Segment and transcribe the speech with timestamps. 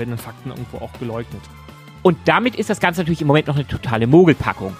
[0.00, 1.42] werden Fakten irgendwo auch geleugnet.
[2.02, 4.74] Und damit ist das Ganze natürlich im Moment noch eine totale Mogelpackung.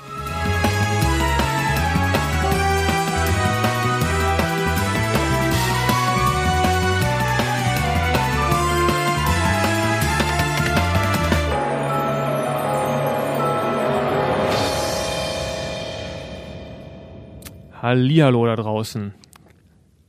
[17.83, 19.15] Hallihallo da draußen.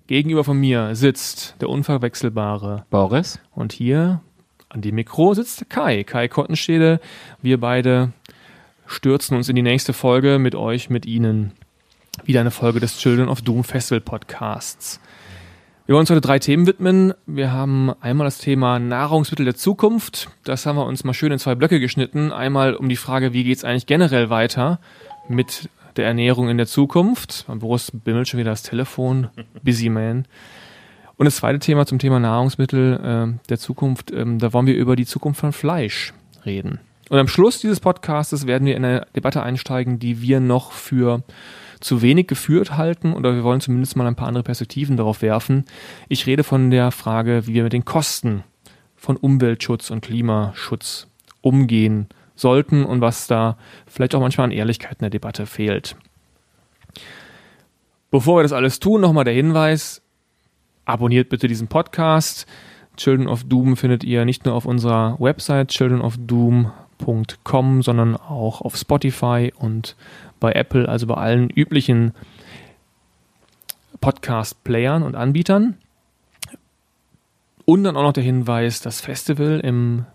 [0.07, 3.39] Gegenüber von mir sitzt der unverwechselbare Boris.
[3.51, 4.21] Und hier
[4.71, 6.99] an dem Mikro sitzt Kai, Kai Kottenstede.
[7.41, 8.13] Wir beide
[8.85, 11.51] stürzen uns in die nächste Folge mit euch, mit Ihnen.
[12.23, 14.99] Wieder eine Folge des Children of Doom Festival Podcasts.
[15.85, 17.13] Wir wollen uns heute drei Themen widmen.
[17.25, 20.29] Wir haben einmal das Thema Nahrungsmittel der Zukunft.
[20.45, 22.31] Das haben wir uns mal schön in zwei Blöcke geschnitten.
[22.31, 24.79] Einmal um die Frage, wie geht es eigentlich generell weiter
[25.27, 27.45] mit der Ernährung in der Zukunft.
[27.47, 29.29] Boris bimmelt schon wieder das Telefon.
[29.63, 30.25] Busy Man.
[31.21, 34.95] Und das zweite Thema zum Thema Nahrungsmittel äh, der Zukunft, ähm, da wollen wir über
[34.95, 36.15] die Zukunft von Fleisch
[36.47, 36.79] reden.
[37.09, 41.21] Und am Schluss dieses Podcasts werden wir in eine Debatte einsteigen, die wir noch für
[41.79, 45.65] zu wenig geführt halten oder wir wollen zumindest mal ein paar andere Perspektiven darauf werfen.
[46.09, 48.43] Ich rede von der Frage, wie wir mit den Kosten
[48.95, 51.05] von Umweltschutz und Klimaschutz
[51.41, 55.95] umgehen sollten und was da vielleicht auch manchmal an Ehrlichkeit in der Debatte fehlt.
[58.09, 60.01] Bevor wir das alles tun, nochmal der Hinweis,
[60.91, 62.45] abonniert bitte diesen Podcast.
[62.97, 69.51] Children of Doom findet ihr nicht nur auf unserer Website childrenofdoom.com, sondern auch auf Spotify
[69.57, 69.95] und
[70.39, 72.13] bei Apple, also bei allen üblichen
[74.01, 75.77] Podcast-Playern und Anbietern.
[77.65, 80.05] Und dann auch noch der Hinweis, das Festival im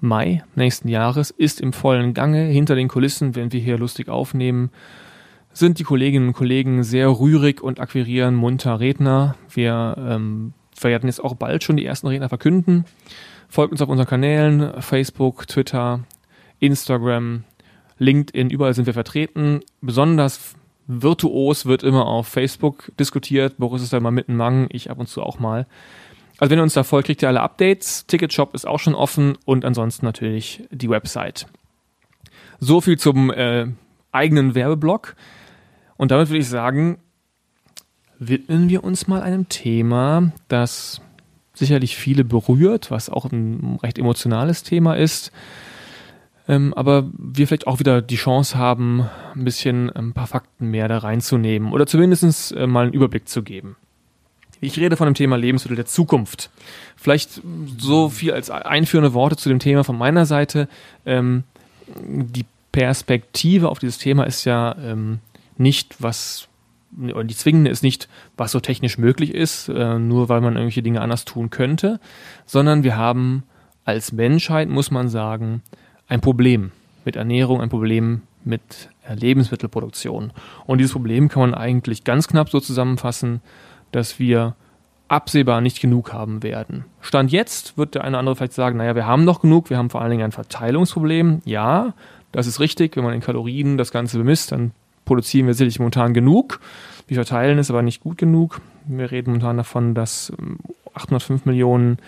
[0.00, 2.44] Mai nächsten Jahres ist im vollen Gange.
[2.44, 4.70] Hinter den Kulissen, wenn wir hier lustig aufnehmen,
[5.56, 9.36] sind die Kolleginnen und Kollegen sehr rührig und akquirieren munter Redner.
[9.48, 12.84] Wir ähm, werden jetzt auch bald schon die ersten Redner verkünden.
[13.48, 16.00] Folgt uns auf unseren Kanälen, Facebook, Twitter,
[16.58, 17.44] Instagram,
[17.98, 19.60] LinkedIn, überall sind wir vertreten.
[19.80, 20.54] Besonders
[20.86, 23.56] virtuos wird immer auf Facebook diskutiert.
[23.56, 25.66] Boris ist da immer mitten Mang, ich ab und zu auch mal.
[26.36, 28.06] Also wenn ihr uns da folgt, kriegt ihr alle Updates.
[28.06, 31.46] Ticketshop ist auch schon offen und ansonsten natürlich die Website.
[32.60, 33.68] So viel zum äh,
[34.12, 35.16] eigenen Werbeblock.
[35.96, 36.98] Und damit würde ich sagen,
[38.18, 41.00] widmen wir uns mal einem Thema, das
[41.54, 45.32] sicherlich viele berührt, was auch ein recht emotionales Thema ist.
[46.48, 50.86] Ähm, aber wir vielleicht auch wieder die Chance haben, ein bisschen ein paar Fakten mehr
[50.86, 53.76] da reinzunehmen oder zumindest äh, mal einen Überblick zu geben.
[54.60, 56.50] Ich rede von dem Thema Lebensmittel der Zukunft.
[56.96, 57.42] Vielleicht
[57.78, 60.68] so viel als einführende Worte zu dem Thema von meiner Seite.
[61.04, 61.44] Ähm,
[61.96, 65.18] die Perspektive auf dieses Thema ist ja ähm,
[65.58, 66.48] nicht, was,
[66.90, 71.00] die zwingende ist nicht, was so technisch möglich ist, äh, nur weil man irgendwelche Dinge
[71.00, 72.00] anders tun könnte,
[72.44, 73.44] sondern wir haben
[73.84, 75.62] als Menschheit, muss man sagen,
[76.08, 76.72] ein Problem
[77.04, 80.32] mit Ernährung, ein Problem mit äh, Lebensmittelproduktion.
[80.66, 83.40] Und dieses Problem kann man eigentlich ganz knapp so zusammenfassen,
[83.92, 84.54] dass wir
[85.08, 86.84] absehbar nicht genug haben werden.
[87.00, 89.78] Stand jetzt wird der eine oder andere vielleicht sagen, naja, wir haben noch genug, wir
[89.78, 91.42] haben vor allen Dingen ein Verteilungsproblem.
[91.44, 91.94] Ja,
[92.32, 92.96] das ist richtig.
[92.96, 94.72] Wenn man in Kalorien das Ganze bemisst, dann
[95.06, 96.60] produzieren wir sicherlich momentan genug.
[97.08, 98.60] Wir verteilen es aber nicht gut genug.
[98.86, 100.32] Wir reden momentan davon, dass
[100.94, 101.98] 805 ähm, Millionen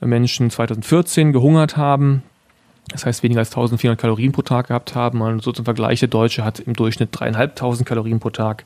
[0.00, 2.22] Menschen 2014 gehungert haben.
[2.88, 5.20] Das heißt, weniger als 1400 Kalorien pro Tag gehabt haben.
[5.20, 8.64] Und so zum Vergleich, der Deutsche hat im Durchschnitt dreieinhalbtausend Kalorien pro Tag.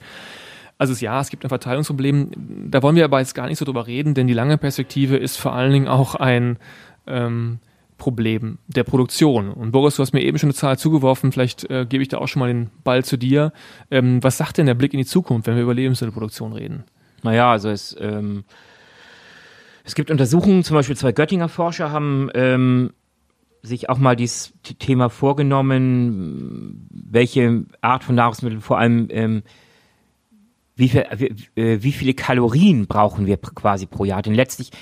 [0.78, 2.30] Also ja, es gibt ein Verteilungsproblem.
[2.70, 5.36] Da wollen wir aber jetzt gar nicht so drüber reden, denn die lange Perspektive ist
[5.36, 6.56] vor allen Dingen auch ein
[7.06, 7.58] ähm,
[8.02, 9.52] Problem der Produktion.
[9.52, 12.18] Und Boris, du hast mir eben schon eine Zahl zugeworfen, vielleicht äh, gebe ich da
[12.18, 13.52] auch schon mal den Ball zu dir.
[13.92, 16.82] Ähm, was sagt denn der Blick in die Zukunft, wenn wir über Lebensmittelproduktion reden?
[17.22, 18.42] Naja, also es, ähm,
[19.84, 22.90] es gibt Untersuchungen, zum Beispiel zwei Göttinger Forscher haben ähm,
[23.62, 29.44] sich auch mal dieses Thema vorgenommen, welche Art von Nahrungsmitteln vor allem ähm,
[30.74, 34.22] wie, viel, wie, äh, wie viele Kalorien brauchen wir quasi pro Jahr?
[34.22, 34.72] Denn letztlich,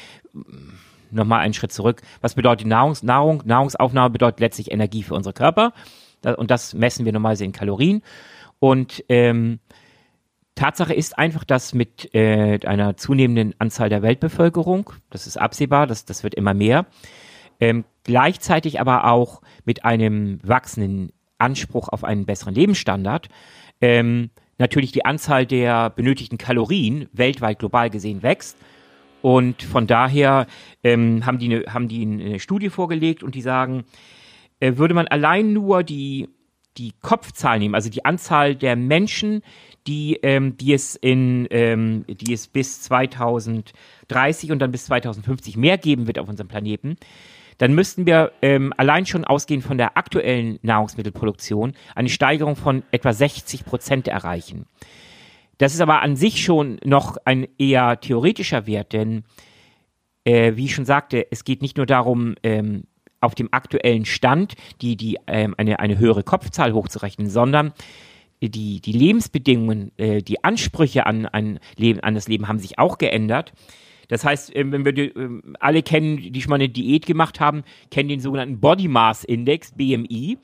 [1.12, 3.42] nochmal einen Schritt zurück, was bedeutet Nahrungs, Nahrung?
[3.44, 5.72] Nahrungsaufnahme bedeutet letztlich Energie für unsere Körper.
[6.36, 8.02] Und das messen wir normalerweise in Kalorien.
[8.58, 9.58] Und ähm,
[10.54, 16.04] Tatsache ist einfach, dass mit äh, einer zunehmenden Anzahl der Weltbevölkerung, das ist absehbar, das,
[16.04, 16.86] das wird immer mehr,
[17.60, 23.28] ähm, gleichzeitig aber auch mit einem wachsenden Anspruch auf einen besseren Lebensstandard,
[23.80, 28.58] ähm, natürlich die Anzahl der benötigten Kalorien weltweit global gesehen wächst.
[29.22, 30.46] Und von daher
[30.82, 33.84] ähm, haben, die eine, haben die eine Studie vorgelegt und die sagen,
[34.60, 36.28] äh, würde man allein nur die
[36.76, 39.42] die Kopfzahl nehmen, also die Anzahl der Menschen,
[39.86, 45.78] die, ähm, die, es in, ähm, die es bis 2030 und dann bis 2050 mehr
[45.78, 46.96] geben wird auf unserem Planeten,
[47.58, 53.12] dann müssten wir ähm, allein schon ausgehend von der aktuellen Nahrungsmittelproduktion eine Steigerung von etwa
[53.12, 54.66] 60 Prozent erreichen.
[55.60, 59.24] Das ist aber an sich schon noch ein eher theoretischer Wert, denn
[60.24, 62.84] äh, wie ich schon sagte, es geht nicht nur darum, ähm,
[63.20, 67.74] auf dem aktuellen Stand die, die, ähm, eine, eine höhere Kopfzahl hochzurechnen, sondern
[68.40, 72.96] die, die Lebensbedingungen, äh, die Ansprüche an, an, Leben, an das Leben haben sich auch
[72.96, 73.52] geändert.
[74.08, 77.38] Das heißt, ähm, wenn wir die, ähm, alle kennen, die schon mal eine Diät gemacht
[77.38, 80.38] haben, kennen den sogenannten Body Mass Index, BMI.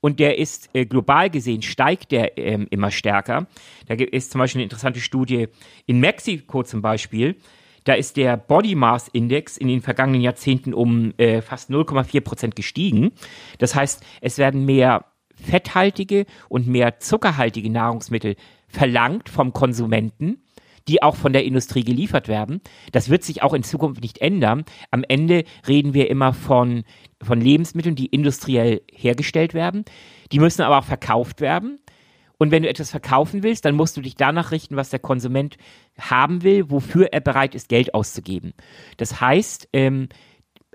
[0.00, 3.46] Und der ist äh, global gesehen, steigt der ähm, immer stärker.
[3.86, 5.48] Da ist zum Beispiel eine interessante Studie
[5.86, 7.36] in Mexiko zum Beispiel.
[7.84, 12.56] Da ist der Body Mass Index in den vergangenen Jahrzehnten um äh, fast 0,4 Prozent
[12.56, 13.12] gestiegen.
[13.58, 18.36] Das heißt, es werden mehr fetthaltige und mehr zuckerhaltige Nahrungsmittel
[18.68, 20.42] verlangt vom Konsumenten
[20.88, 22.60] die auch von der Industrie geliefert werden.
[22.92, 24.64] Das wird sich auch in Zukunft nicht ändern.
[24.90, 26.84] Am Ende reden wir immer von,
[27.22, 29.84] von Lebensmitteln, die industriell hergestellt werden.
[30.32, 31.78] Die müssen aber auch verkauft werden.
[32.38, 35.56] Und wenn du etwas verkaufen willst, dann musst du dich danach richten, was der Konsument
[35.98, 38.54] haben will, wofür er bereit ist, Geld auszugeben.
[38.96, 40.08] Das heißt, ähm,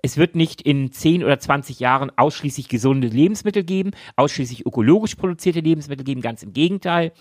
[0.02, 5.62] es wird nicht in 10 oder 20 Jahren ausschließlich gesunde Lebensmittel geben, ausschließlich ökologisch produzierte
[5.62, 7.14] Lebensmittel geben, ganz im Gegenteil.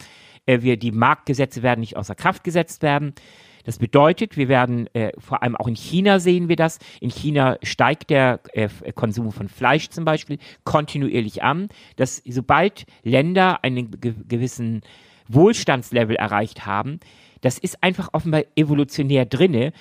[0.46, 3.14] Äh, wir, die Marktgesetze werden nicht außer Kraft gesetzt werden.
[3.64, 7.58] Das bedeutet, wir werden, äh, vor allem auch in China sehen wir das, in China
[7.62, 14.14] steigt der äh, Konsum von Fleisch zum Beispiel kontinuierlich an, dass sobald Länder einen ge
[14.26, 14.82] gewissen
[15.28, 16.98] Wohlstandslevel erreicht haben,
[17.40, 19.72] das ist einfach offenbar evolutionär drinne,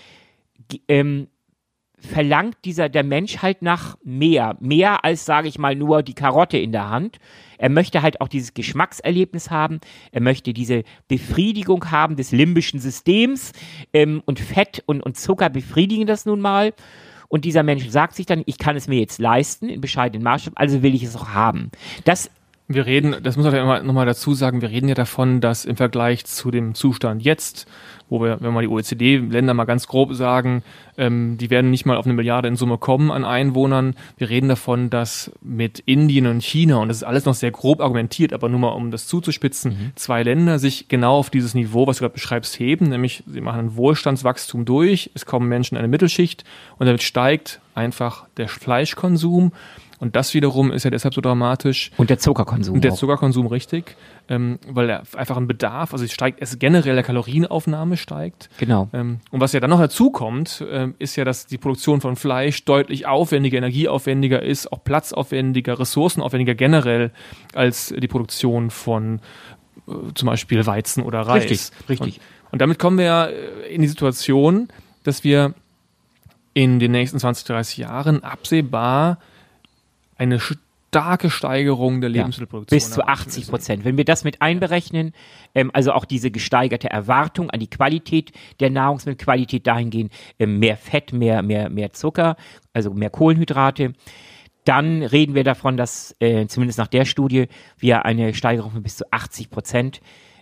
[0.88, 1.28] ähm,
[2.02, 6.58] verlangt dieser der Mensch halt nach mehr, mehr als sage ich mal nur die Karotte
[6.58, 7.20] in der Hand.
[7.58, 9.80] Er möchte halt auch dieses Geschmackserlebnis haben.
[10.12, 13.54] Er möchte diese Befriedigung haben des limbischen Systems
[13.94, 16.74] ähm, und Fett und, und Zucker befriedigen das nun mal.
[17.28, 20.54] Und dieser Mensch sagt sich dann, ich kann es mir jetzt leisten in bescheidenen Maßstab,
[20.58, 21.72] also will ich es auch haben.
[22.04, 22.30] Das
[22.74, 26.26] wir reden, das muss man nochmal dazu sagen, wir reden ja davon, dass im Vergleich
[26.26, 27.68] zu dem Zustand jetzt,
[28.10, 30.64] wo wir, wenn wir die OECD-Länder mal ganz grob sagen,
[30.98, 33.96] ähm, die werden nicht mal auf eine Milliarde in Summe kommen an Einwohnern.
[34.18, 37.80] Wir reden davon, dass mit Indien und China, und das ist alles noch sehr grob
[37.80, 39.92] argumentiert, aber nur mal um das zuzuspitzen, mhm.
[39.96, 43.60] zwei Länder sich genau auf dieses Niveau, was du gerade beschreibst, heben, nämlich sie machen
[43.60, 46.44] ein Wohlstandswachstum durch, es kommen Menschen in eine Mittelschicht
[46.78, 49.54] und damit steigt einfach der Fleischkonsum
[50.02, 51.92] und das wiederum ist ja deshalb so dramatisch.
[51.96, 52.74] Und der Zuckerkonsum.
[52.74, 52.98] Und der auch.
[52.98, 53.96] Zuckerkonsum, richtig.
[54.30, 58.50] Ähm, weil er einfach ein Bedarf, also es steigt, es generell der Kalorienaufnahme steigt.
[58.58, 58.90] Genau.
[58.94, 62.16] Ähm, und was ja dann noch dazu kommt, ähm, ist ja, dass die Produktion von
[62.16, 67.12] Fleisch deutlich aufwendiger, energieaufwendiger ist, auch platzaufwendiger, ressourcenaufwendiger generell
[67.54, 69.20] als die Produktion von
[69.88, 71.44] äh, zum Beispiel Weizen oder Reis.
[71.44, 72.18] Richtig, richtig.
[72.18, 74.70] Und, und damit kommen wir ja äh, in die Situation,
[75.04, 75.54] dass wir
[76.56, 79.20] in den nächsten 20, 30 Jahren absehbar
[80.22, 82.78] eine starke Steigerung der Lebensmittelproduktion.
[82.78, 83.86] Ja, bis zu 80 Prozent.
[83.86, 85.14] Wenn wir das mit einberechnen,
[85.56, 91.12] ähm, also auch diese gesteigerte Erwartung an die Qualität der Nahrungsmittelqualität dahingehend, ähm, mehr Fett,
[91.12, 92.36] mehr, mehr, mehr Zucker,
[92.74, 93.94] also mehr Kohlenhydrate,
[94.64, 97.48] dann reden wir davon, dass äh, zumindest nach der Studie
[97.80, 100.02] wir eine Steigerung von bis zu 80 Prozent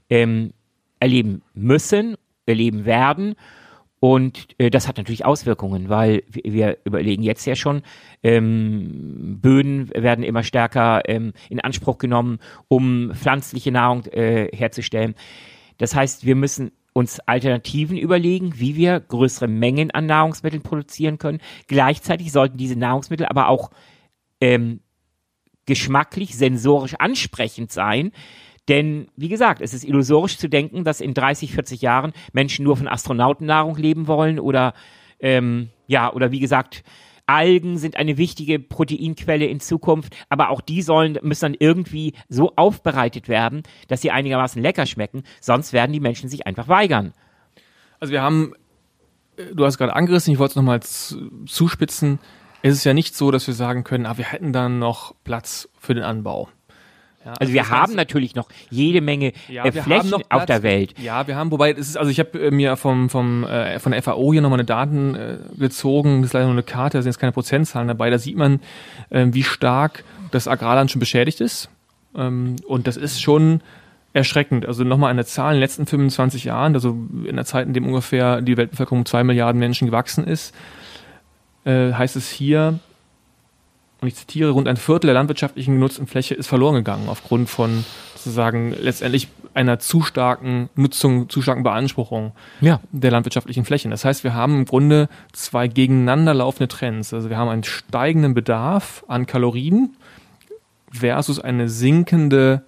[0.09, 0.51] ähm,
[0.99, 3.35] erleben müssen, erleben werden.
[3.99, 7.81] Und äh, das hat natürlich Auswirkungen, weil wir, überlegen jetzt ja schon,
[8.23, 15.15] ähm, Böden werden immer stärker ähm, in Anspruch genommen, um pflanzliche Nahrung äh, herzustellen.
[15.77, 21.39] Das heißt, wir müssen uns Alternativen überlegen, wie wir größere Mengen an Nahrungsmitteln produzieren können.
[21.67, 23.69] Gleichzeitig sollten diese Nahrungsmittel aber auch
[24.41, 24.79] ähm,
[25.65, 28.11] geschmacklich, sensorisch ansprechend sein,
[28.69, 32.77] denn, wie gesagt, es ist illusorisch zu denken, dass in 30, 40 Jahren Menschen nur
[32.77, 34.73] von Astronautennahrung leben wollen oder,
[35.19, 36.83] ähm, ja, oder wie gesagt,
[37.25, 42.53] Algen sind eine wichtige Proteinquelle in Zukunft, aber auch die sollen, müssen dann irgendwie so
[42.55, 47.13] aufbereitet werden, dass sie einigermaßen lecker schmecken, sonst werden die Menschen sich einfach weigern.
[47.99, 48.53] Also wir haben,
[49.37, 52.19] äh, du hast gerade angerissen, ich wollte es nochmal zuspitzen,
[52.61, 55.69] es ist ja nicht so, dass wir sagen können, ah, wir hätten dann noch Platz
[55.79, 56.49] für den Anbau.
[57.25, 60.97] Ja, also, also wir haben natürlich noch jede Menge ja, äh, Flächen auf der Welt.
[60.99, 63.91] Ja, wir haben, wobei es ist, also ich habe äh, mir vom, vom äh, von
[63.91, 67.01] der FAO hier nochmal eine Daten äh, gezogen, das ist leider nur eine Karte, da
[67.01, 68.61] sind jetzt keine Prozentzahlen dabei, da sieht man,
[69.09, 71.69] äh, wie stark das Agrarland schon beschädigt ist.
[72.15, 73.61] Ähm, und das ist schon
[74.13, 74.65] erschreckend.
[74.65, 77.85] Also nochmal eine Zahl in den letzten 25 Jahren, also in der Zeit, in dem
[77.85, 80.55] ungefähr die Weltbevölkerung um zwei Milliarden Menschen gewachsen ist,
[81.65, 82.79] äh, heißt es hier,
[84.01, 87.83] und ich zitiere, rund ein Viertel der landwirtschaftlichen genutzten Fläche ist verloren gegangen aufgrund von
[88.15, 92.79] sozusagen letztendlich einer zu starken Nutzung, zu starken Beanspruchung Ja.
[92.91, 93.91] der landwirtschaftlichen Flächen.
[93.91, 97.13] Das heißt, wir haben im Grunde zwei gegeneinander laufende Trends.
[97.13, 99.95] Also wir haben einen steigenden Bedarf an Kalorien
[100.91, 102.63] versus eine sinkende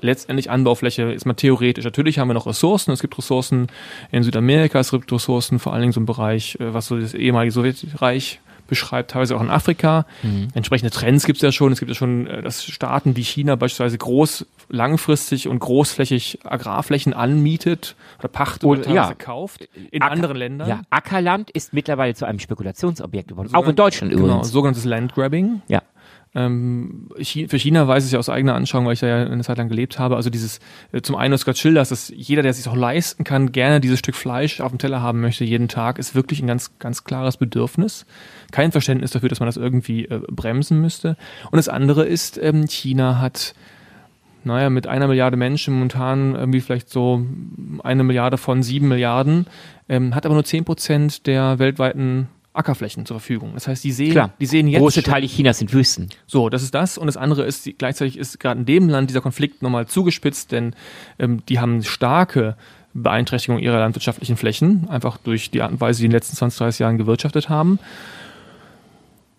[0.00, 1.84] letztendlich Anbaufläche ist mal theoretisch.
[1.84, 2.92] Natürlich haben wir noch Ressourcen.
[2.92, 3.68] Es gibt Ressourcen
[4.12, 7.14] in Südamerika, es gibt Ressourcen vor allen Dingen so im Bereich, äh, was so das
[7.14, 10.06] ehemalige Sowjetreich beschreibt, teilweise auch in Afrika.
[10.54, 11.72] Entsprechende Trends gibt es ja schon.
[11.72, 17.12] Es gibt ja schon, äh, dass Staaten wie China beispielsweise groß, langfristig und großflächig Agrarflächen
[17.14, 19.14] anmietet oder pachtet oder, Oder- ja.
[19.14, 20.68] kauft in Acker- anderen Ländern.
[20.68, 23.48] Ja, Ackerland ist mittlerweile zu einem Spekulationsobjekt geworden.
[23.48, 24.50] Sogenannt- auch in Deutschland Genau, übrigens.
[24.50, 25.62] sogenanntes Landgrabbing.
[25.68, 25.82] Ja.
[26.34, 27.08] Ähm,
[27.48, 29.68] für China weiß ich ja aus eigener Anschauung, weil ich da ja eine Zeit lang
[29.70, 30.16] gelebt habe.
[30.16, 30.58] Also dieses,
[30.92, 33.80] äh, zum einen, was gerade schilderst, dass jeder, der es sich auch leisten kann, gerne
[33.80, 37.04] dieses Stück Fleisch auf dem Teller haben möchte jeden Tag, ist wirklich ein ganz, ganz
[37.04, 38.04] klares Bedürfnis.
[38.50, 41.16] Kein Verständnis dafür, dass man das irgendwie äh, bremsen müsste.
[41.50, 43.54] Und das andere ist, ähm, China hat
[44.44, 47.26] naja, mit einer Milliarde Menschen momentan irgendwie vielleicht so
[47.82, 49.46] eine Milliarde von sieben Milliarden,
[49.88, 53.52] ähm, hat aber nur zehn Prozent der weltweiten Ackerflächen zur Verfügung.
[53.54, 54.30] Das heißt, die sehen, Klar.
[54.40, 56.08] die sehen jetzt Große Teile Chinas sind Wüsten.
[56.26, 56.96] so, das ist das.
[56.96, 60.74] Und das andere ist, gleichzeitig ist gerade in dem Land dieser Konflikt nochmal zugespitzt, denn
[61.18, 62.56] ähm, die haben starke
[62.94, 66.36] Beeinträchtigung ihrer landwirtschaftlichen Flächen, einfach durch die Art und Weise, wie die in den letzten
[66.36, 67.78] 20, 30 Jahren gewirtschaftet haben.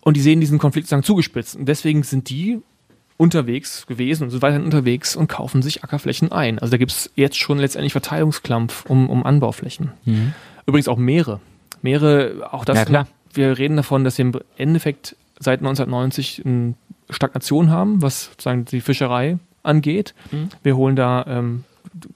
[0.08, 1.58] Und die sehen diesen Konflikt sozusagen zugespitzt.
[1.58, 2.62] Und deswegen sind die
[3.18, 6.60] unterwegs gewesen und sind weiterhin unterwegs und kaufen sich Ackerflächen ein.
[6.60, 9.92] Also da gibt es jetzt schon letztendlich Verteilungsklampf um, um Anbauflächen.
[10.66, 11.42] Übrigens auch Meere.
[11.82, 13.08] Meere, auch das, Ja, klar.
[13.34, 16.76] wir reden davon, dass wir im Endeffekt seit 1990 eine
[17.10, 20.14] Stagnation haben, was sozusagen die Fischerei angeht.
[20.32, 20.52] Mhm.
[20.64, 21.66] Wir holen da ähm,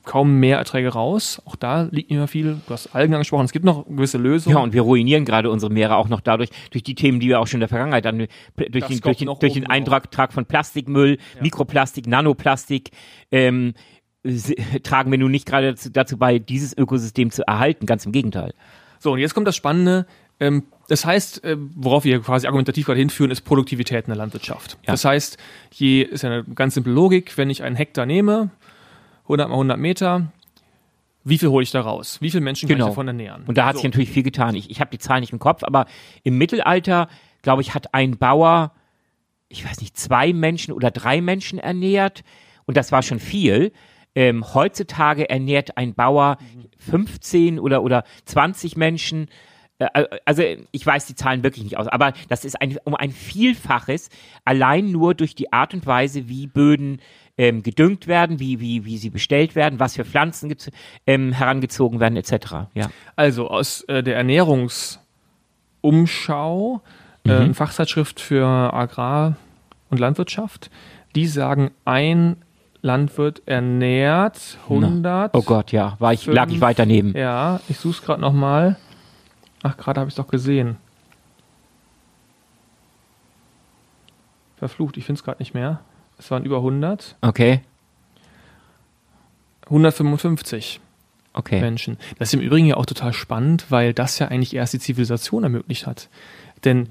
[0.04, 1.42] kaum mehr Erträge raus.
[1.46, 2.62] Auch da liegt nicht mehr viel.
[2.68, 3.46] Du hast Algen angesprochen.
[3.46, 4.56] Es gibt noch gewisse Lösungen.
[4.56, 7.40] Ja, und wir ruinieren gerade unsere Meere auch noch dadurch, durch die Themen, die wir
[7.40, 10.46] auch schon in der Vergangenheit hatten, durch, den, kommt durch, den, durch den Eintrag von
[10.46, 12.92] Plastikmüll, Mikroplastik, Nanoplastik,
[13.32, 13.74] ähm,
[14.84, 17.86] tragen wir nun nicht gerade dazu, dazu bei, dieses Ökosystem zu erhalten.
[17.86, 18.54] Ganz im Gegenteil.
[19.00, 20.06] So, und jetzt kommt das Spannende.
[20.40, 24.78] Ähm, das heißt, äh, worauf wir quasi argumentativ gerade hinführen, ist Produktivität in der Landwirtschaft.
[24.86, 24.94] Ja.
[24.94, 25.38] Das heißt,
[25.72, 28.50] je ist ja eine ganz simple Logik, wenn ich einen Hektar nehme,
[29.24, 30.32] 100 mal 100 Meter,
[31.24, 32.18] wie viel hole ich da raus?
[32.22, 32.88] Wie viele Menschen kann Genau.
[32.88, 33.44] ich davon ernähren?
[33.46, 33.88] Und da hat sich so.
[33.88, 34.56] natürlich viel getan.
[34.56, 35.86] Ich, ich habe die Zahlen nicht im Kopf, aber
[36.24, 37.08] im Mittelalter,
[37.44, 38.72] glaube ich, hat ein Bauer,
[39.48, 42.24] ich weiß nicht, zwei Menschen oder drei Menschen ernährt.
[42.66, 43.72] Und das war schon viel.
[44.16, 46.38] Ähm, heutzutage ernährt ein Bauer
[46.80, 49.28] 15 oder, oder 20 Menschen.
[49.78, 53.12] Äh, Also ich weiß die Zahlen wirklich nicht aus, aber das ist ein, um ein
[53.12, 54.10] Vielfaches
[54.44, 57.00] allein nur durch die Art und Weise, wie Böden
[57.38, 60.56] ähm, gedüngt werden, wie, wie, wie sie bestellt werden, was für Pflanzen
[61.08, 62.68] ähm, herangezogen werden, etc.
[62.74, 62.92] Ja.
[63.16, 66.82] Also aus äh, der Ernährungsumschau,
[67.26, 69.38] äh, eine Fachzeitschrift für Agrar-
[69.90, 70.70] und Landwirtschaft,
[71.16, 72.38] die sagen, ein
[72.82, 75.36] Landwirt ernährt 100.
[75.36, 77.16] Oh Gott, ja, war ich, lag ich weit daneben.
[77.16, 78.78] Ja, ich suche es gerade nochmal.
[79.62, 80.78] Ach, gerade habe ich es doch gesehen.
[84.58, 85.82] Verflucht, ich finde es gerade nicht mehr.
[86.22, 87.18] Es waren über 100.
[87.22, 87.62] Okay,
[89.72, 90.82] 155
[91.34, 91.62] okay.
[91.62, 91.98] Menschen.
[92.20, 95.44] Das ist im Übrigen ja auch total spannend, weil das ja eigentlich erst die Zivilisation
[95.44, 96.10] ermöglicht hat.
[96.66, 96.90] Denn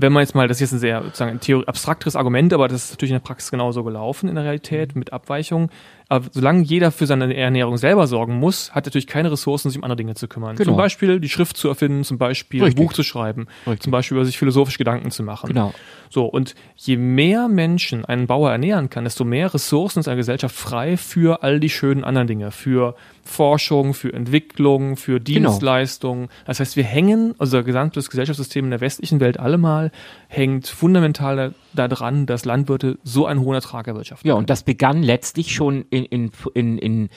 [0.00, 2.68] wenn man jetzt mal, das ist jetzt ein sehr sozusagen ein Theorie, abstrakteres Argument, aber
[2.68, 5.70] das ist natürlich in der Praxis genauso gelaufen in der Realität mit Abweichungen.
[6.08, 9.78] Aber solange jeder für seine Ernährung selber sorgen muss, hat er natürlich keine Ressourcen, sich
[9.78, 10.56] um andere Dinge zu kümmern.
[10.56, 10.70] Genau.
[10.70, 12.80] Zum Beispiel die Schrift zu erfinden, zum Beispiel Richtig.
[12.80, 13.82] ein Buch zu schreiben, Richtig.
[13.82, 15.46] zum Beispiel über sich philosophisch Gedanken zu machen.
[15.46, 15.72] Genau.
[16.08, 20.56] So, und je mehr Menschen einen Bauer ernähren kann, desto mehr Ressourcen ist eine Gesellschaft
[20.56, 22.96] frei für all die schönen anderen Dinge, für
[23.30, 25.50] Forschung, für Entwicklung, für Genau.
[25.50, 26.28] Dienstleistungen.
[26.44, 29.92] Das heißt, wir hängen, also unser gesamtes Gesellschaftssystem in der westlichen Welt allemal,
[30.28, 34.28] hängt fundamental da- daran, dass Landwirte so einen hohen Ertrag erwirtschaften.
[34.28, 37.08] Ja, und das begann letztlich schon in, in, in, in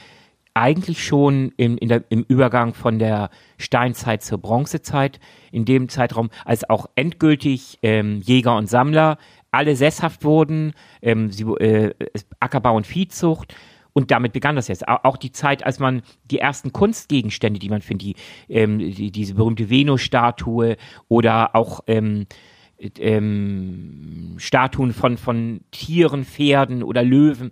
[0.53, 5.20] eigentlich schon in, in der, im Übergang von der Steinzeit zur Bronzezeit,
[5.51, 9.17] in dem Zeitraum, als auch endgültig ähm, Jäger und Sammler
[9.50, 11.93] alle sesshaft wurden, ähm, sie, äh,
[12.39, 13.55] Ackerbau und Viehzucht.
[13.94, 14.88] Und damit begann das jetzt.
[14.88, 18.16] Au- Auch die Zeit, als man die ersten Kunstgegenstände, die man findet, die,
[18.50, 22.26] ähm, die, diese berühmte Venus-Statue oder auch ähm,
[23.00, 27.52] ähm, Statuen von, von Tieren, Pferden oder Löwen.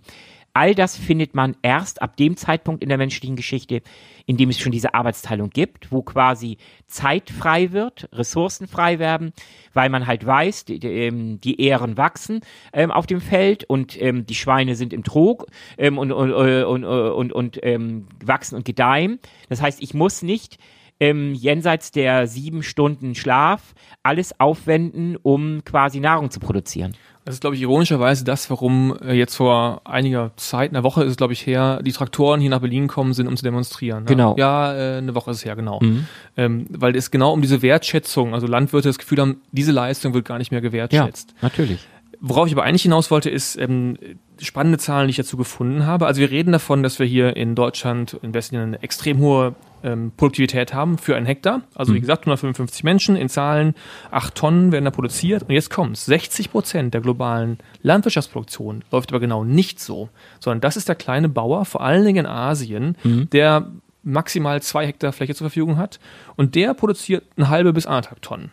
[0.54, 3.82] All das findet man erst ab dem Zeitpunkt in der menschlichen Geschichte,
[4.26, 9.34] in dem es schon diese Arbeitsteilung gibt, wo quasi Zeit frei wird, Ressourcen frei werden,
[9.74, 12.42] weil man halt weiß, die, die, ähm, Ähren wachsen
[12.74, 16.66] ähm, auf dem Feld und ähm, die Schweine sind im Trog ähm, und, und, und,
[16.66, 19.20] und, und, und ähm, wachsen und gedeihen.
[19.50, 20.58] Das heißt, ich muss nicht
[21.02, 26.96] ähm, jenseits der sieben Stunden Schlaf alles aufwenden, um quasi Nahrung zu produzieren.
[27.24, 31.12] Das ist, glaube ich, ironischerweise das, warum äh, jetzt vor einiger Zeit, einer Woche ist
[31.12, 34.04] es, glaube ich, her, die Traktoren hier nach Berlin kommen sind, um zu demonstrieren.
[34.04, 34.10] Ne?
[34.10, 34.36] Genau.
[34.38, 35.80] Ja, äh, eine Woche ist es her, genau.
[35.82, 36.08] Mhm.
[36.36, 40.26] Ähm, weil es genau um diese Wertschätzung, also Landwirte das Gefühl haben, diese Leistung wird
[40.26, 41.30] gar nicht mehr gewertschätzt.
[41.32, 41.88] Ja, natürlich.
[42.24, 43.98] Worauf ich aber eigentlich hinaus wollte, ist ähm,
[44.40, 46.06] spannende Zahlen, die ich dazu gefunden habe.
[46.06, 50.12] Also wir reden davon, dass wir hier in Deutschland in Westen eine extrem hohe ähm,
[50.16, 51.62] Produktivität haben für einen Hektar.
[51.74, 52.02] Also wie mhm.
[52.02, 53.74] gesagt, 155 Menschen in Zahlen,
[54.12, 55.44] 8 Tonnen werden da produziert.
[55.44, 60.10] Und jetzt kommt 60 Prozent der globalen Landwirtschaftsproduktion läuft aber genau nicht so,
[60.40, 63.32] sondern das ist der kleine Bauer, vor allen Dingen in Asien, mhm.
[63.32, 63.72] der
[64.04, 66.00] maximal zwei Hektar Fläche zur Verfügung hat
[66.36, 68.52] und der produziert eine halbe bis anderthalb Tonnen.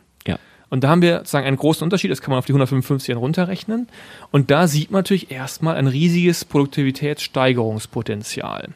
[0.71, 3.89] Und da haben wir sozusagen einen großen Unterschied, das kann man auf die 155 runterrechnen.
[4.31, 8.69] Und da sieht man natürlich erstmal ein riesiges Produktivitätssteigerungspotenzial.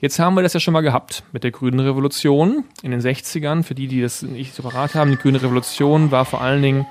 [0.00, 3.62] Jetzt haben wir das ja schon mal gehabt mit der grünen Revolution in den 60ern.
[3.62, 6.86] Für die, die das nicht separat haben, die grüne Revolution war vor allen Dingen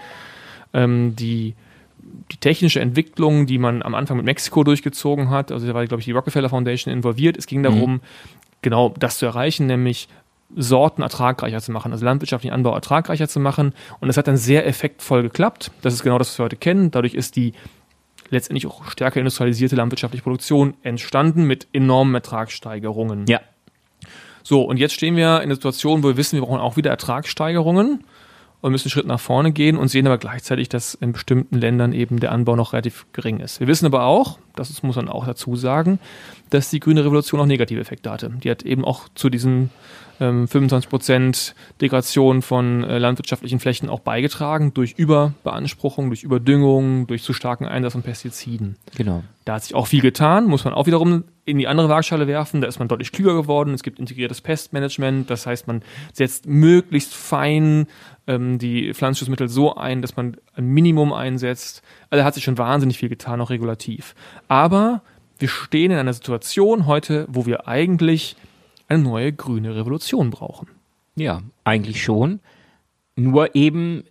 [0.73, 1.53] ähm, die,
[2.31, 5.51] die technische Entwicklung, die man am Anfang mit Mexiko durchgezogen hat.
[5.51, 7.37] Also da war, glaube ich, die Rockefeller Foundation involviert.
[7.37, 8.01] Es ging darum, mhm.
[8.63, 10.07] genau das zu erreichen, nämlich
[10.55, 13.73] Sorten ertragreicher zu machen, also landwirtschaftlichen Anbau ertragreicher zu machen.
[13.99, 15.71] Und das hat dann sehr effektvoll geklappt.
[15.81, 16.91] Das ist genau das, was wir heute kennen.
[16.91, 17.53] Dadurch ist die
[18.29, 23.25] letztendlich auch stärker industrialisierte landwirtschaftliche Produktion entstanden mit enormen Ertragssteigerungen.
[23.27, 23.41] Ja.
[24.43, 26.91] So, und jetzt stehen wir in der Situation, wo wir wissen, wir brauchen auch wieder
[26.91, 28.03] Ertragssteigerungen
[28.63, 31.91] und müssen einen Schritt nach vorne gehen und sehen aber gleichzeitig, dass in bestimmten Ländern
[31.91, 33.59] eben der Anbau noch relativ gering ist.
[33.59, 35.99] Wir wissen aber auch, das muss man auch dazu sagen,
[36.49, 38.31] dass die grüne Revolution auch negative Effekte hatte.
[38.41, 39.69] Die hat eben auch zu diesen
[40.21, 47.33] ähm, 25% Degradation von äh, landwirtschaftlichen Flächen auch beigetragen durch Überbeanspruchung, durch Überdüngung, durch zu
[47.33, 48.77] starken Einsatz von Pestiziden.
[48.95, 49.23] Genau.
[49.43, 52.61] Da hat sich auch viel getan, muss man auch wiederum in die andere Waagschale werfen.
[52.61, 53.73] Da ist man deutlich klüger geworden.
[53.73, 55.29] Es gibt integriertes Pestmanagement.
[55.29, 55.81] Das heißt, man
[56.13, 57.87] setzt möglichst fein
[58.27, 61.81] ähm, die Pflanzenschutzmittel so ein, dass man ein Minimum einsetzt.
[62.09, 64.15] Also da hat sich schon wahnsinnig viel getan, auch regulativ.
[64.47, 65.01] Aber
[65.39, 68.35] wir stehen in einer Situation heute, wo wir eigentlich
[68.87, 70.67] eine neue grüne Revolution brauchen.
[71.15, 72.39] Ja, eigentlich schon.
[73.15, 74.03] Nur eben,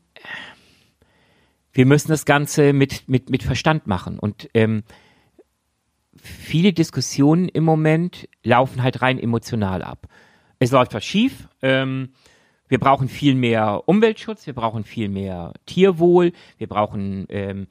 [1.73, 4.19] wir müssen das Ganze mit, mit, mit Verstand machen.
[4.19, 4.85] Und ähm,
[6.17, 10.07] viele Diskussionen im Moment laufen halt rein emotional ab.
[10.59, 11.49] Es läuft was schief.
[11.61, 12.11] Ähm,
[12.69, 17.67] wir brauchen viel mehr Umweltschutz, wir brauchen viel mehr Tierwohl, wir brauchen ähm,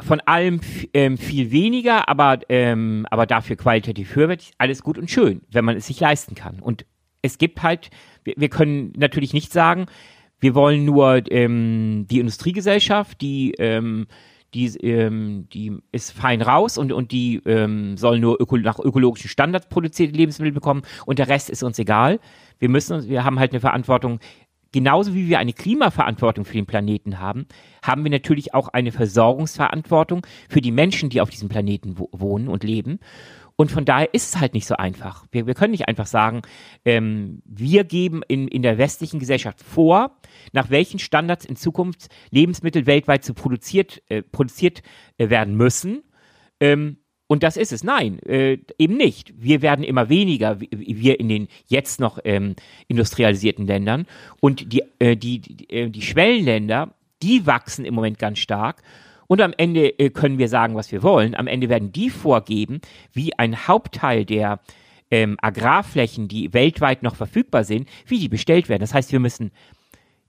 [0.00, 0.60] von allem
[0.94, 4.52] ähm, viel weniger, aber, ähm, aber dafür qualitativ höherwertig.
[4.58, 6.60] Alles gut und schön, wenn man es sich leisten kann.
[6.60, 6.86] Und
[7.22, 7.90] es gibt halt,
[8.24, 9.86] wir, wir können natürlich nicht sagen,
[10.40, 14.06] wir wollen nur ähm, die Industriegesellschaft, die ähm,
[14.54, 19.28] die, ähm, die ist fein raus und, und die ähm, soll nur öko nach ökologischen
[19.28, 22.20] Standards produzierte Lebensmittel bekommen und der Rest ist uns egal.
[22.58, 24.20] Wir müssen uns, wir haben halt eine Verantwortung,
[24.72, 27.46] genauso wie wir eine Klimaverantwortung für den Planeten haben,
[27.82, 32.64] haben wir natürlich auch eine Versorgungsverantwortung für die Menschen, die auf diesem Planeten wohnen und
[32.64, 32.98] leben.
[33.56, 35.26] Und von daher ist es halt nicht so einfach.
[35.30, 36.42] Wir, wir können nicht einfach sagen,
[36.84, 40.18] ähm, wir geben in, in der westlichen Gesellschaft vor,
[40.52, 44.82] nach welchen Standards in Zukunft Lebensmittel weltweit zu produziert, äh, produziert
[45.18, 46.02] äh, werden müssen.
[46.60, 46.98] Ähm,
[47.32, 47.82] und das ist es.
[47.82, 49.32] Nein, äh, eben nicht.
[49.36, 52.56] Wir werden immer weniger, wir in den jetzt noch ähm,
[52.88, 54.06] industrialisierten Ländern.
[54.40, 58.82] Und die, äh, die, die, äh, die Schwellenländer, die wachsen im Moment ganz stark.
[59.32, 61.34] Und am Ende äh, können wir sagen, was wir wollen.
[61.34, 62.82] Am Ende werden die vorgeben,
[63.14, 64.60] wie ein Hauptteil der
[65.10, 68.82] ähm, Agrarflächen, die weltweit noch verfügbar sind, wie die bestellt werden.
[68.82, 69.50] Das heißt, wir müssen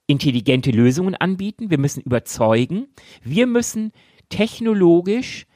[0.07, 2.87] intelligente Lösungen anbieten, wir müssen überzeugen,
[3.21, 3.91] wir müssen
[4.29, 5.47] technologisch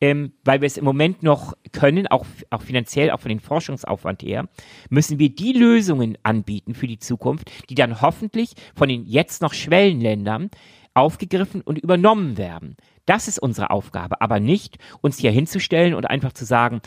[0.00, 4.22] ähm, weil wir es im Moment noch können, auch, auch finanziell, auch von den Forschungsaufwand
[4.22, 4.48] her,
[4.90, 9.54] müssen wir die Lösungen anbieten für die Zukunft, die dann hoffentlich von den jetzt noch
[9.54, 10.50] Schwellenländern
[10.98, 12.76] aufgegriffen und übernommen werden.
[13.06, 16.82] Das ist unsere Aufgabe, aber nicht uns hier hinzustellen und einfach zu sagen,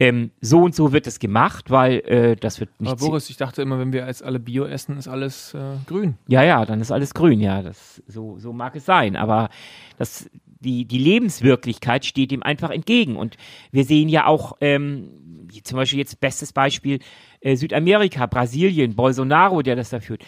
[0.00, 2.90] ähm, so und so wird es gemacht, weil äh, das wird nicht.
[2.90, 6.16] Aber Boris, ich dachte immer, wenn wir jetzt alle Bio essen, ist alles äh, grün.
[6.26, 7.60] Ja, ja, dann ist alles grün, ja.
[7.60, 9.14] Das, so, so mag es sein.
[9.14, 9.50] Aber
[9.98, 13.16] das, die, die Lebenswirklichkeit steht ihm einfach entgegen.
[13.16, 13.36] Und
[13.72, 17.00] wir sehen ja auch, ähm, zum Beispiel jetzt bestes Beispiel,
[17.40, 20.24] äh, Südamerika, Brasilien, Bolsonaro, der das da führt.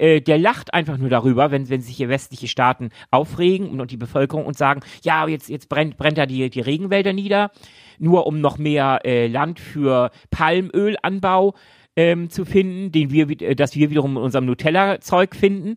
[0.00, 3.90] Äh, der lacht einfach nur darüber, wenn, wenn sich hier westliche Staaten aufregen und, und
[3.90, 7.50] die Bevölkerung und sagen, ja, jetzt, jetzt brennt, brennt da die, die Regenwälder nieder,
[7.98, 11.54] nur um noch mehr äh, Land für Palmölanbau
[11.96, 15.76] ähm, zu finden, den wir, äh, das wir wiederum in unserem Nutella-Zeug finden.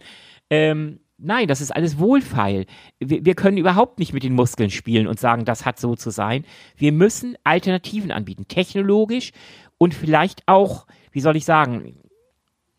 [0.49, 2.65] Ähm, Nein, das ist alles wohlfeil.
[2.99, 6.09] Wir, wir, können überhaupt nicht mit den Muskeln spielen und sagen, das hat so zu
[6.09, 6.43] sein.
[6.75, 9.31] Wir müssen Alternativen anbieten, technologisch
[9.77, 11.95] und vielleicht auch, wie soll ich sagen,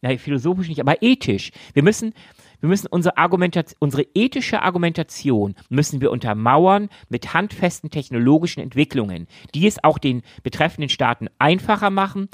[0.02, 1.52] nein, philosophisch nicht, aber ethisch.
[1.72, 2.14] Wir müssen,
[2.60, 9.66] wir müssen unsere Argumentation, unsere ethische Argumentation müssen wir untermauern mit handfesten technologischen Entwicklungen, die
[9.66, 12.28] es auch den betreffenden Staaten einfacher machen,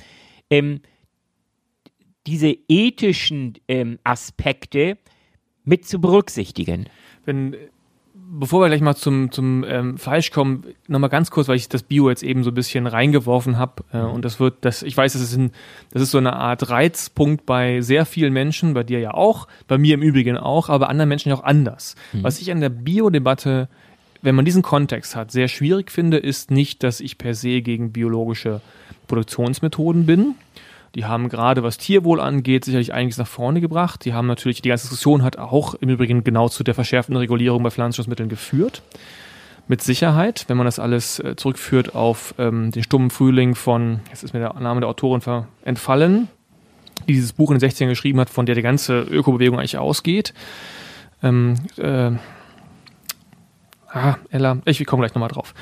[0.51, 0.81] ähm,
[2.27, 4.98] diese ethischen ähm, Aspekte
[5.64, 6.87] mit zu berücksichtigen.
[7.25, 7.57] Wenn
[8.34, 11.82] bevor wir gleich mal zum, zum ähm, Fleisch kommen, nochmal ganz kurz, weil ich das
[11.82, 13.84] Bio jetzt eben so ein bisschen reingeworfen habe.
[13.92, 15.52] Äh, und das wird, das, ich weiß, das ist, ein,
[15.92, 19.76] das ist so eine Art Reizpunkt bei sehr vielen Menschen, bei dir ja auch, bei
[19.76, 21.94] mir im Übrigen auch, aber anderen Menschen ja auch anders.
[22.12, 22.22] Mhm.
[22.24, 23.68] Was ich an der Bio-Debatte,
[24.22, 27.92] wenn man diesen Kontext hat, sehr schwierig finde, ist nicht, dass ich per se gegen
[27.92, 28.62] biologische
[29.08, 30.36] Produktionsmethoden bin.
[30.94, 34.05] Die haben gerade, was Tierwohl angeht, sicherlich einiges nach vorne gebracht.
[34.05, 37.62] Die haben natürlich, die ganze Diskussion hat auch im Übrigen genau zu der verschärften Regulierung
[37.62, 38.83] bei Pflanzenschutzmitteln geführt.
[39.68, 44.22] Mit Sicherheit, wenn man das alles äh, zurückführt auf ähm, den stummen Frühling von, jetzt
[44.22, 45.22] ist mir der Name der Autorin
[45.64, 46.28] entfallen,
[47.09, 50.35] die dieses Buch in den 60ern geschrieben hat, von der die ganze Ökobewegung eigentlich ausgeht.
[51.22, 52.11] Ähm, äh,
[53.88, 55.55] ah, Ella, ich komme gleich nochmal drauf.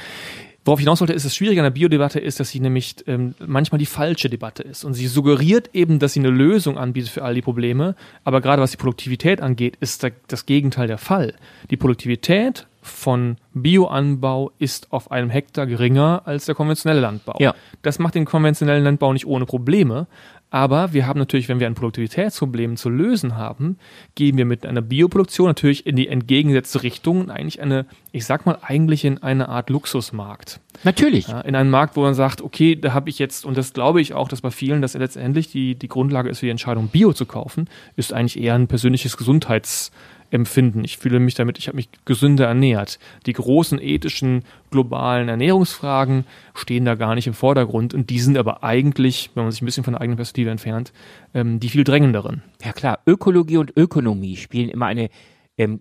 [0.71, 3.35] Worauf ich hinaus wollte, ist, das Schwierige an der Biodebatte ist, dass sie nämlich ähm,
[3.45, 4.85] manchmal die falsche Debatte ist.
[4.85, 7.97] Und sie suggeriert eben, dass sie eine Lösung anbietet für all die Probleme.
[8.23, 11.35] Aber gerade was die Produktivität angeht, ist da das Gegenteil der Fall.
[11.73, 17.35] Die Produktivität von Bioanbau ist auf einem Hektar geringer als der konventionelle Landbau.
[17.41, 17.53] Ja.
[17.83, 20.07] Das macht den konventionellen Landbau nicht ohne Probleme,
[20.51, 23.79] aber wir haben natürlich, wenn wir ein Produktivitätsproblem zu lösen haben,
[24.17, 28.47] gehen wir mit einer Bioproduktion natürlich in die entgegengesetzte Richtung und eigentlich eine, ich sag
[28.47, 30.61] mal, eigentlich in eine Art Luxusmarkt.
[30.83, 31.29] Natürlich.
[31.29, 34.01] Ja, in einen Markt, wo man sagt, okay, da habe ich jetzt, und das glaube
[34.01, 37.13] ich auch, dass bei vielen, dass letztendlich die, die Grundlage ist für die Entscheidung, Bio
[37.13, 39.93] zu kaufen, ist eigentlich eher ein persönliches Gesundheits-
[40.31, 40.85] empfinden.
[40.85, 42.99] Ich fühle mich damit, ich habe mich gesünder ernährt.
[43.27, 48.63] Die großen ethischen globalen Ernährungsfragen stehen da gar nicht im Vordergrund und die sind aber
[48.63, 50.93] eigentlich, wenn man sich ein bisschen von der eigenen Perspektive entfernt,
[51.35, 52.43] ähm, die viel drängenderen.
[52.65, 55.11] Ja klar, Ökologie und Ökonomie spielen immer eine,
[55.57, 55.81] ähm,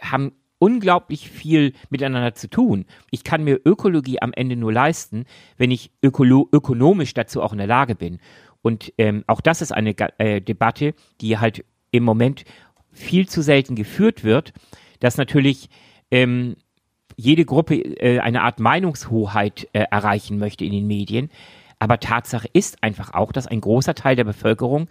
[0.00, 2.84] haben unglaublich viel miteinander zu tun.
[3.10, 5.24] Ich kann mir Ökologie am Ende nur leisten,
[5.56, 8.20] wenn ich ökolo ökonomisch dazu auch in der Lage bin.
[8.62, 12.44] Und ähm, auch das ist eine äh, Debatte, die halt im Moment
[12.92, 14.52] viel zu selten geführt wird,
[15.00, 15.68] dass natürlich
[16.10, 16.56] ähm,
[17.16, 21.30] jede Gruppe äh, eine Art Meinungshoheit äh, erreichen möchte in den Medien.
[21.78, 24.88] Aber Tatsache ist einfach auch, dass ein großer Teil der Bevölkerung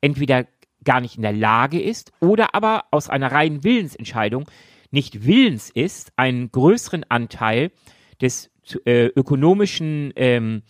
[0.00, 0.46] entweder
[0.84, 4.48] gar nicht in der Lage ist oder aber aus einer reinen Willensentscheidung
[4.92, 7.72] nicht willens ist, einen größeren Anteil
[8.20, 8.50] des
[8.84, 10.62] äh, ökonomischen ähm,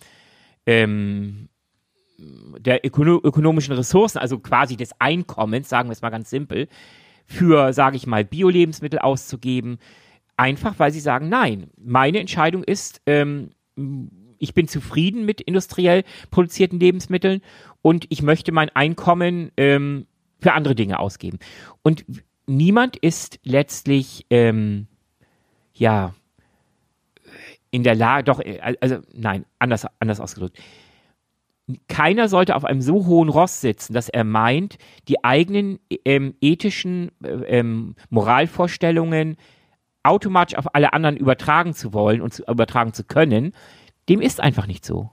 [0.65, 1.49] ähm,
[2.17, 6.67] der ökono ökonomischen Ressourcen, also quasi des Einkommens, sagen wir es mal ganz simpel,
[7.25, 9.77] für, sage ich mal, Bio-Lebensmittel auszugeben.
[10.35, 13.51] Einfach, weil sie sagen, nein, meine Entscheidung ist, ähm,
[14.39, 17.41] ich bin zufrieden mit industriell produzierten Lebensmitteln
[17.81, 20.07] und ich möchte mein Einkommen ähm,
[20.39, 21.39] für andere Dinge ausgeben.
[21.81, 22.05] Und
[22.45, 24.87] niemand ist letztlich, ähm,
[25.73, 26.13] ja,
[27.69, 30.57] in der Lage, doch, äh, also nein, anders, anders ausgedrückt
[31.87, 34.77] keiner sollte auf einem so hohen Ross sitzen, dass er meint,
[35.07, 39.37] die eigenen ähm, ethischen äh, ähm, Moralvorstellungen
[40.03, 43.51] automatisch auf alle anderen übertragen zu wollen und zu, übertragen zu können.
[44.07, 45.09] Dem ist einfach nicht so.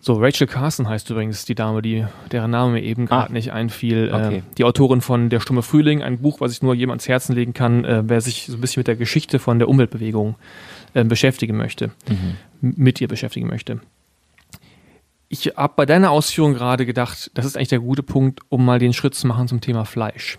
[0.00, 3.32] So, Rachel Carson heißt übrigens die Dame, die, deren Name mir eben gerade ah.
[3.32, 4.10] nicht einfiel.
[4.12, 4.36] Okay.
[4.38, 7.34] Äh, die Autorin von Der stumme Frühling, ein Buch, was ich nur jedem ans Herzen
[7.34, 10.36] legen kann, äh, wer sich so ein bisschen mit der Geschichte von der Umweltbewegung
[10.94, 12.36] äh, beschäftigen möchte, mhm.
[12.60, 13.80] mit ihr beschäftigen möchte
[15.28, 18.78] ich habe bei deiner Ausführung gerade gedacht, das ist eigentlich der gute Punkt, um mal
[18.78, 20.38] den Schritt zu machen zum Thema Fleisch.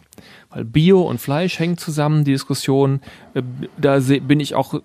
[0.50, 3.02] Weil Bio und Fleisch hängen zusammen, die Diskussion.
[3.34, 3.44] Äh,
[3.78, 4.80] da bin ich auch äh,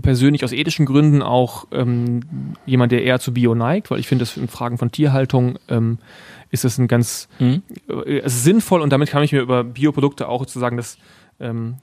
[0.00, 2.20] persönlich aus ethischen Gründen auch ähm,
[2.64, 5.98] jemand, der eher zu Bio neigt, weil ich finde, in Fragen von Tierhaltung ähm,
[6.50, 7.62] ist es ein ganz mhm.
[7.88, 10.96] äh, sinnvoll und damit kann ich mir über Bioprodukte auch sozusagen das
[11.38, 11.76] ähm,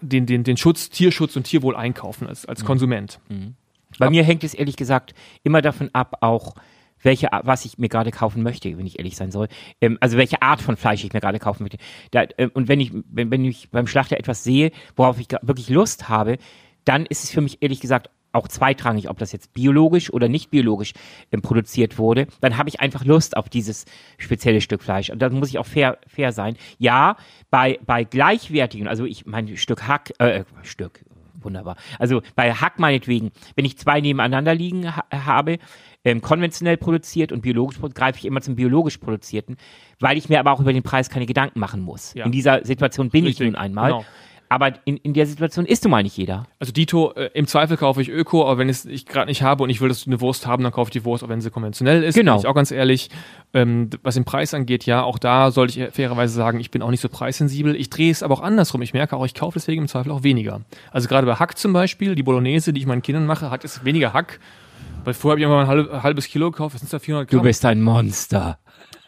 [0.00, 2.66] den, den, den Schutz, Tierschutz und Tierwohl einkaufen als, als mhm.
[2.66, 3.20] Konsument.
[3.28, 3.54] Mhm.
[3.98, 6.54] Bei mir hängt es ehrlich gesagt immer davon ab, auch
[7.02, 9.48] welche, was ich mir gerade kaufen möchte, wenn ich ehrlich sein soll.
[9.80, 11.78] Ähm, also welche Art von Fleisch ich mir gerade kaufen möchte.
[12.10, 15.68] Da, äh, und wenn ich, wenn, wenn ich beim Schlachter etwas sehe, worauf ich wirklich
[15.68, 16.38] Lust habe,
[16.84, 20.50] dann ist es für mich ehrlich gesagt auch zweitrangig, ob das jetzt biologisch oder nicht
[20.50, 20.92] biologisch
[21.32, 23.86] ähm, produziert wurde, dann habe ich einfach Lust auf dieses
[24.18, 25.10] spezielle Stück Fleisch.
[25.10, 26.56] Und da muss ich auch fair, fair sein.
[26.78, 27.16] Ja,
[27.50, 31.04] bei, bei gleichwertigen, also ich mein Stück Hack, äh, Stück,
[31.46, 31.76] wunderbar.
[31.98, 35.58] Also bei Hack meinetwegen, wenn ich zwei nebeneinander liegen ha habe,
[36.04, 39.56] ähm, konventionell produziert und biologisch greife ich immer zum biologisch produzierten,
[39.98, 42.14] weil ich mir aber auch über den Preis keine Gedanken machen muss.
[42.14, 42.26] Ja.
[42.26, 43.46] In dieser Situation bin Richtig.
[43.46, 43.92] ich nun einmal.
[43.92, 44.04] Genau.
[44.48, 46.46] Aber in, in der Situation isst du mal nicht jeder.
[46.60, 49.62] Also Dito, äh, im Zweifel kaufe ich Öko, aber wenn es ich gerade nicht habe
[49.62, 51.50] und ich will dass eine Wurst haben, dann kaufe ich die Wurst, auch wenn sie
[51.50, 52.14] konventionell ist.
[52.14, 52.34] Genau.
[52.34, 53.10] Bin ich auch ganz ehrlich.
[53.54, 56.90] Ähm, was den Preis angeht, ja, auch da sollte ich fairerweise sagen, ich bin auch
[56.90, 57.74] nicht so preissensibel.
[57.74, 58.82] Ich drehe es aber auch andersrum.
[58.82, 60.60] Ich merke auch, ich kaufe deswegen im Zweifel auch weniger.
[60.92, 63.84] Also gerade bei Hack zum Beispiel, die Bolognese, die ich meinen Kindern mache, hat es
[63.84, 64.38] weniger Hack.
[65.04, 67.38] Weil vorher habe ich immer ein halb, halbes Kilo gekauft, das sind da 400 Gramm.
[67.38, 68.58] Du bist ein Monster.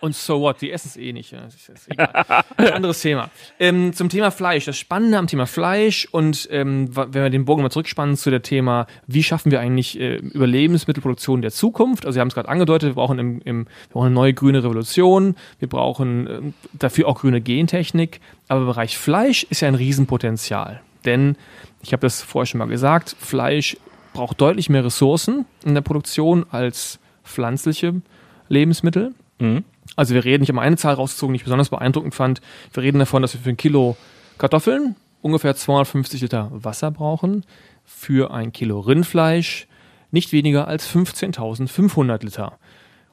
[0.01, 0.61] Und so what?
[0.61, 1.35] Die essen es eh nicht.
[2.57, 3.31] Anderes Thema.
[3.59, 4.65] Ähm, zum Thema Fleisch.
[4.65, 8.43] Das Spannende am Thema Fleisch und ähm, wenn wir den Bogen mal zurückspannen zu der
[8.43, 12.07] Thema, wie schaffen wir eigentlich äh, Überlebensmittelproduktion der Zukunft?
[12.07, 14.63] Also wir haben es gerade angedeutet, wir brauchen, im, im, wir brauchen eine neue grüne
[14.63, 18.21] Revolution, wir brauchen ähm, dafür auch grüne Gentechnik.
[18.49, 20.81] Aber im Bereich Fleisch ist ja ein Riesenpotenzial.
[21.05, 21.37] Denn,
[21.83, 23.77] ich habe das vorher schon mal gesagt, Fleisch
[24.13, 28.01] braucht deutlich mehr Ressourcen in der Produktion als pflanzliche
[28.49, 29.15] Lebensmittel.
[29.39, 29.65] Mhm.
[29.99, 32.41] Also wir reden, ich habe mal eine Zahl rausgezogen, die ich besonders beeindruckend fand.
[32.73, 33.97] Wir reden davon, dass wir für ein Kilo
[34.39, 37.45] Kartoffeln ungefähr 250 Liter Wasser brauchen.
[37.85, 39.67] Für ein Kilo Rindfleisch
[40.13, 42.61] nicht weniger als 15.500 Liter.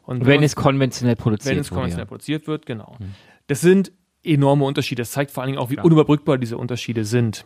[0.04, 2.08] Und Wenn man- es konventionell produziert wenn es konventionell ja.
[2.08, 2.98] produziert wird, genau.
[3.48, 3.91] Das sind
[4.24, 5.02] enorme Unterschiede.
[5.02, 7.45] Das zeigt vor allen Dingen auch, wie unüberbrückbar diese Unterschiede sind.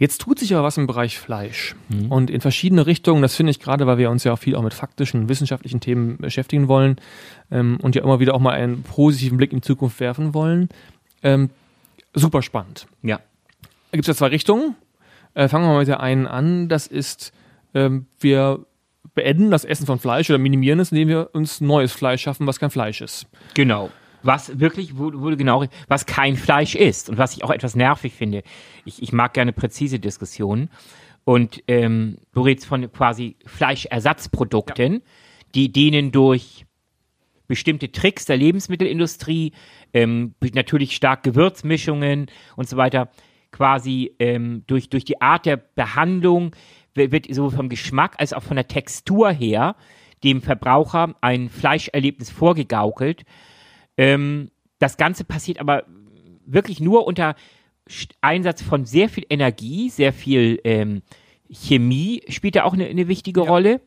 [0.00, 1.76] Jetzt tut sich aber was im Bereich Fleisch.
[2.08, 4.62] Und in verschiedene Richtungen, das finde ich gerade, weil wir uns ja auch viel auch
[4.62, 6.96] mit faktischen, wissenschaftlichen Themen beschäftigen wollen
[7.50, 10.70] ähm, und ja immer wieder auch mal einen positiven Blick in die Zukunft werfen wollen.
[11.22, 11.50] Ähm,
[12.14, 12.86] super spannend.
[13.02, 13.18] Ja.
[13.18, 14.74] Da gibt es ja zwei Richtungen.
[15.34, 16.70] Äh, fangen wir mal mit der einen an.
[16.70, 17.34] Das ist,
[17.74, 18.64] ähm, wir
[19.14, 22.58] beenden das Essen von Fleisch oder minimieren es, indem wir uns neues Fleisch schaffen, was
[22.58, 23.26] kein Fleisch ist.
[23.52, 23.90] Genau.
[24.22, 28.42] Was wirklich, du genau, was kein Fleisch ist und was ich auch etwas nervig finde.
[28.84, 30.70] Ich, ich mag gerne präzise Diskussionen.
[31.24, 35.02] Und ähm, du redest von quasi Fleischersatzprodukten,
[35.54, 36.66] die denen durch
[37.46, 39.52] bestimmte Tricks der Lebensmittelindustrie,
[39.92, 43.10] ähm, natürlich stark Gewürzmischungen und so weiter,
[43.50, 46.54] quasi ähm, durch, durch die Art der Behandlung
[46.94, 49.76] wird sowohl vom Geschmack als auch von der Textur her
[50.22, 53.24] dem Verbraucher ein Fleischerlebnis vorgegaukelt.
[54.00, 55.84] Ähm, das Ganze passiert aber
[56.46, 57.36] wirklich nur unter
[58.20, 61.02] Einsatz von sehr viel Energie, sehr viel ähm,
[61.52, 63.80] Chemie spielt da auch eine, eine wichtige Rolle.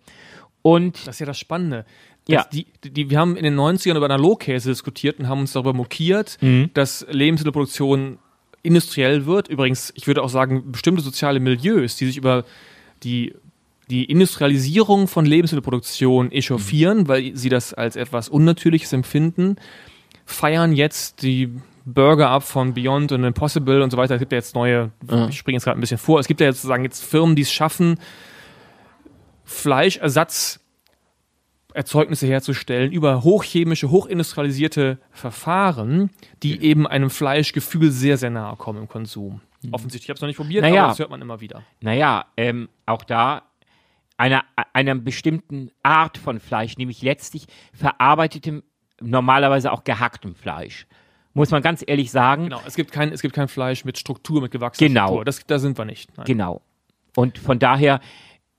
[0.61, 1.85] Und Das ist ja das Spannende.
[2.27, 2.45] Ja.
[2.53, 6.37] Die, die, wir haben in den 90ern über Analogkäse diskutiert und haben uns darüber mokiert,
[6.73, 8.19] dass Lebensmittelproduktion
[8.61, 9.49] industriell wird.
[9.49, 12.45] Übrigens, ich würde auch sagen, bestimmte soziale Milieus, die sich über
[13.03, 13.33] die,
[13.89, 19.57] die Industrialisierung von Lebensmittelproduktion echauffieren, weil sie das als etwas Unnatürliches empfinden,
[20.25, 21.53] feiern jetzt die
[21.85, 24.15] Burger ab von Beyond und Impossible und so weiter.
[24.15, 24.91] Es gibt ja jetzt neue,
[25.29, 27.41] ich springe jetzt gerade ein bisschen vor, es gibt ja jetzt sozusagen jetzt Firmen, die
[27.41, 27.99] es schaffen,
[29.43, 30.59] Fleischersatz
[31.73, 36.11] Erzeugnisse herzustellen über hochchemische, hochindustrialisierte Verfahren,
[36.43, 39.41] die eben einem Fleischgefühl sehr, sehr nahe kommen im Konsum.
[39.71, 40.83] Offensichtlich, ich habe es noch nicht probiert, Naja.
[40.83, 41.63] aber das hört man immer wieder.
[41.81, 43.41] naja, ähm, auch da
[44.17, 48.61] einer, einer bestimmten Art von Fleisch, nämlich letztlich verarbeitetem,
[49.01, 50.87] normalerweise auch gehacktem Fleisch.
[51.33, 52.45] Muss man ganz ehrlich sagen.
[52.45, 55.05] Genau, es gibt kein, es gibt kein Fleisch mit Struktur, mit gewachsener Genau.
[55.05, 55.25] Struktur.
[55.25, 56.15] Das, da sind wir nicht.
[56.15, 56.25] Nein.
[56.25, 56.61] Genau.
[57.15, 57.99] Und von daher,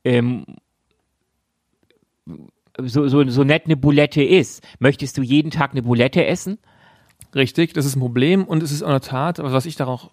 [0.05, 0.45] ähm,
[2.79, 6.59] so, so, so nett eine Boulette ist, möchtest du jeden Tag eine Boulette essen?
[7.35, 9.87] Richtig, das ist ein Problem und es ist in der Tat, aber was ich da
[9.87, 10.11] auch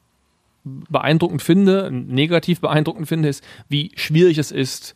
[0.64, 4.96] beeindruckend finde, negativ beeindruckend finde, ist, wie schwierig es ist,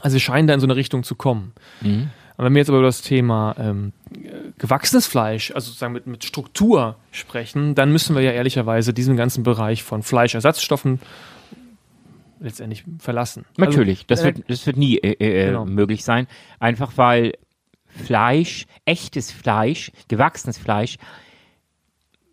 [0.01, 1.53] Also sie scheinen da in so eine Richtung zu kommen.
[1.81, 2.09] Mhm.
[2.37, 6.07] Und wenn wir jetzt aber über das Thema ähm, äh, gewachsenes Fleisch, also sozusagen mit,
[6.07, 10.99] mit Struktur sprechen, dann müssen wir ja ehrlicherweise diesen ganzen Bereich von Fleischersatzstoffen
[12.39, 13.45] letztendlich verlassen.
[13.57, 15.65] Natürlich, das, äh, wird, das wird nie äh, äh, genau.
[15.65, 16.27] möglich sein.
[16.59, 17.33] Einfach weil
[17.87, 20.97] Fleisch, echtes Fleisch, gewachsenes Fleisch,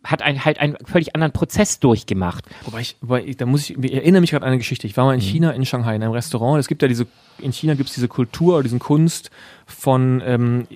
[0.02, 2.44] hat ein, halt einen völlig anderen Prozess durchgemacht.
[2.64, 4.86] Wobei ich, wobei ich da muss ich, ich erinnere mich gerade an eine Geschichte.
[4.86, 5.24] Ich war mal in Mhm.
[5.24, 6.58] China, in Shanghai, in einem Restaurant.
[6.58, 7.06] Es gibt ja diese,
[7.38, 9.30] in China gibt es diese Kultur diesen Kunst
[9.66, 10.66] von ähm,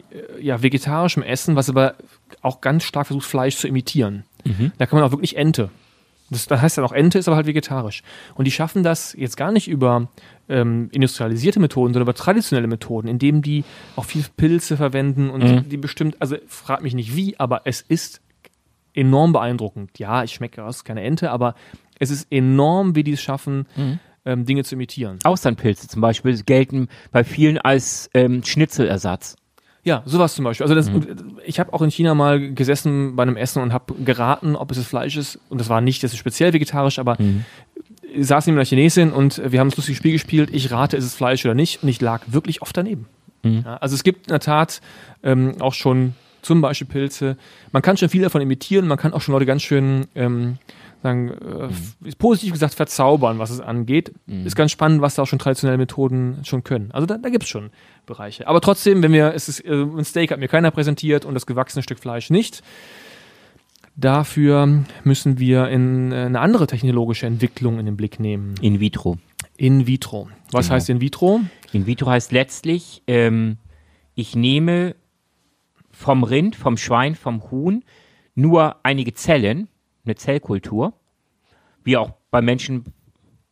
[0.41, 1.95] ja, vegetarischem Essen, was aber
[2.43, 4.25] auch ganz stark versucht, Fleisch zu imitieren.
[4.45, 4.73] Mhm.
[4.79, 5.71] Da kann man auch wirklich Ente.
[6.31, 8.03] Das, das heißt ja auch Ente, ist aber halt vegetarisch.
[8.35, 10.09] Und die schaffen das jetzt gar nicht über
[10.49, 13.65] ähm, industrialisierte Methoden, sondern über traditionelle Methoden, indem die
[13.97, 15.69] auch viel Pilze verwenden und Mhm.
[15.69, 18.21] die bestimmt, also frag mich nicht wie, aber es ist
[18.95, 19.99] enorm beeindruckend.
[19.99, 21.55] Ja, ich schmecke raus, keine Ente, aber
[21.99, 23.99] es ist enorm, wie die es schaffen, Mhm.
[24.25, 25.19] ähm, Dinge zu imitieren.
[25.25, 29.37] Austernpilze zum Beispiel gelten bei vielen als ähm, Schnitzelersatz.
[29.85, 30.65] Ja, sowas zum Beispiel.
[30.65, 31.39] Also das, Mhm.
[31.45, 34.79] ich habe auch in China mal gesessen bei einem Essen und habe geraten, ob es
[34.79, 35.39] das Fleisch ist.
[35.51, 37.45] Und das war nicht, das ist speziell vegetarisch, aber Mhm.
[38.19, 40.49] saß neben einer Chinesin und wir haben das lustige Spiel gespielt.
[40.53, 41.83] Ich rate, ist es Fleisch oder nicht.
[41.83, 43.07] Und ich lag wirklich oft daneben.
[43.43, 43.63] Mhm.
[43.67, 44.81] Ja, also es gibt in der Tat
[45.23, 47.37] ähm, auch schon zum Beispiel Pilze.
[47.73, 48.87] Man kann schon viel davon imitieren.
[48.87, 50.59] Man kann auch schon Leute ganz schön ähm,
[51.03, 54.13] sagen, äh, f- positiv gesagt verzaubern, was es angeht.
[54.27, 56.91] Ist ganz spannend, was da auch schon traditionelle Methoden schon können.
[56.93, 57.71] Also da, da gibt es schon
[58.07, 58.47] Bereiche.
[58.47, 61.47] Aber trotzdem, wenn wir, es ist, äh, ein Steak hat mir keiner präsentiert und das
[61.47, 62.63] gewachsene Stück Fleisch nicht.
[63.97, 68.55] Dafür müssen wir in äh, eine andere technologische Entwicklung in den Blick nehmen.
[68.61, 69.19] In vitro.
[69.57, 70.29] In vitro.
[70.51, 70.75] Was Genau.
[70.77, 71.41] heißt in vitro?
[71.73, 73.57] In vitro heißt letztlich, ähm,
[74.17, 74.97] ich nehme
[75.95, 77.85] vom Rind, vom Schwein, vom Huhn
[78.35, 79.69] nur einige Zellen,
[80.05, 80.95] eine Zellkultur,
[81.85, 82.85] wie auch bei Menschen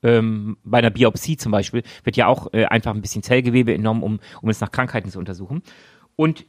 [0.03, 4.03] ähm, bei einer Biopsie zum Beispiel, wird ja auch äh, einfach ein bisschen Zellgewebe entnommen,
[4.03, 5.63] um, um es nach Krankheiten zu untersuchen.
[6.17, 6.45] Und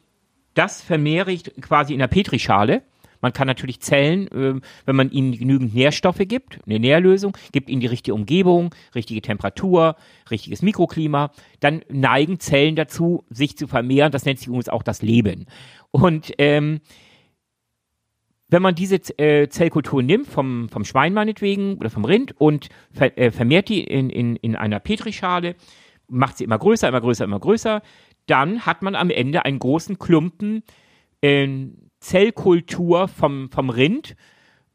[0.55, 2.81] das vermehre ich quasi in der Petrischale.
[3.21, 7.79] Man kann natürlich Zellen, ähm, wenn man ihnen genügend Nährstoffe gibt, eine Nährlösung, gibt ihnen
[7.79, 9.95] die richtige Umgebung, richtige Temperatur,
[10.29, 14.11] richtiges Mikroklima, dann neigen Zellen dazu, sich zu vermehren.
[14.11, 15.45] Das nennt sich übrigens auch das Leben.
[15.93, 16.81] Und ähm,
[18.47, 23.15] wenn man diese äh, Zellkultur nimmt, vom, vom Schwein meinetwegen oder vom Rind und ver,
[23.17, 25.55] äh, vermehrt die in, in, in einer Petrischale,
[26.07, 27.83] macht sie immer größer, immer größer, immer größer,
[28.25, 30.63] dann hat man am Ende einen großen Klumpen
[31.21, 31.47] äh,
[31.99, 34.15] Zellkultur vom, vom Rind,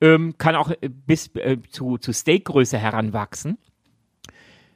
[0.01, 3.59] ähm, kann auch äh, bis äh, zu, zu Steakgröße heranwachsen.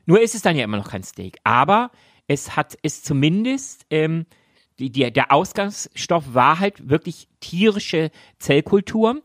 [0.07, 1.39] Nur ist es dann ja immer noch kein Steak.
[1.45, 1.93] Aber
[2.27, 4.27] es hat es zumindest, ähm,
[4.83, 9.23] die, die, der Ausgangsstoff war halt wirklich tierische Zellkultur.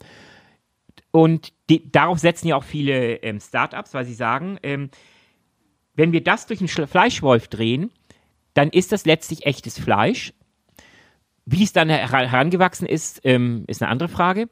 [1.11, 4.89] Und die, darauf setzen ja auch viele ähm, Startups, weil sie sagen, ähm,
[5.95, 7.91] wenn wir das durch einen Schla- Fleischwolf drehen,
[8.53, 10.33] dann ist das letztlich echtes Fleisch.
[11.45, 14.49] Wie es dann her herangewachsen ist, ähm, ist eine andere Frage.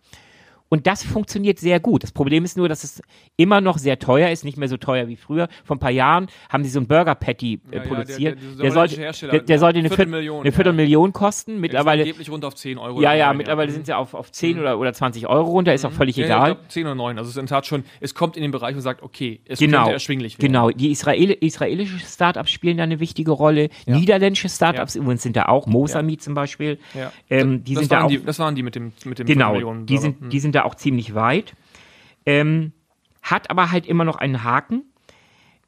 [0.67, 2.03] Und das funktioniert sehr gut.
[2.03, 3.01] Das Problem ist nur, dass es
[3.37, 5.47] immer noch sehr teuer ist, nicht mehr so teuer wie früher.
[5.63, 8.19] Vor ein paar Jahren haben sie so einen Burger Patty äh, Ja, ja, produziert.
[8.19, 11.59] der- der- Der, der sollte, der, der sollte eine, Viertelmillion, Viertel, eine Viertelmillion kosten.
[11.59, 12.99] Mittlerweile angeblich runter auf 10 Euro.
[12.99, 15.91] ja, ja, mittlerweile sind sie auf, auf 10 oder, oder 20 Euro runter, ist auch
[15.91, 16.51] völlig Ja, ja, egal.
[16.51, 17.17] ich glaub, 10 oder 9.
[17.19, 19.41] Also es ist in der Tat schon, es kommt in den Bereich und sagt, okay,
[19.45, 20.47] es Genau, könnte erschwinglich werden.
[20.51, 20.69] genau.
[20.71, 23.69] Die Israel israelische Startups spielen da eine wichtige Rolle.
[23.85, 23.95] Ja.
[23.97, 25.67] Niederländische Startups übrigens sind da auch.
[25.67, 26.79] Mosami zum Beispiel.
[26.95, 27.11] Ja.
[27.29, 29.27] Ähm, die das, sind da waren auch die, das waren die mit dem, mit dem
[29.27, 31.55] Genau, die sind, die sind da auch ziemlich weit.
[32.25, 32.73] Ähm,
[33.21, 34.83] hat aber halt immer noch einen Haken.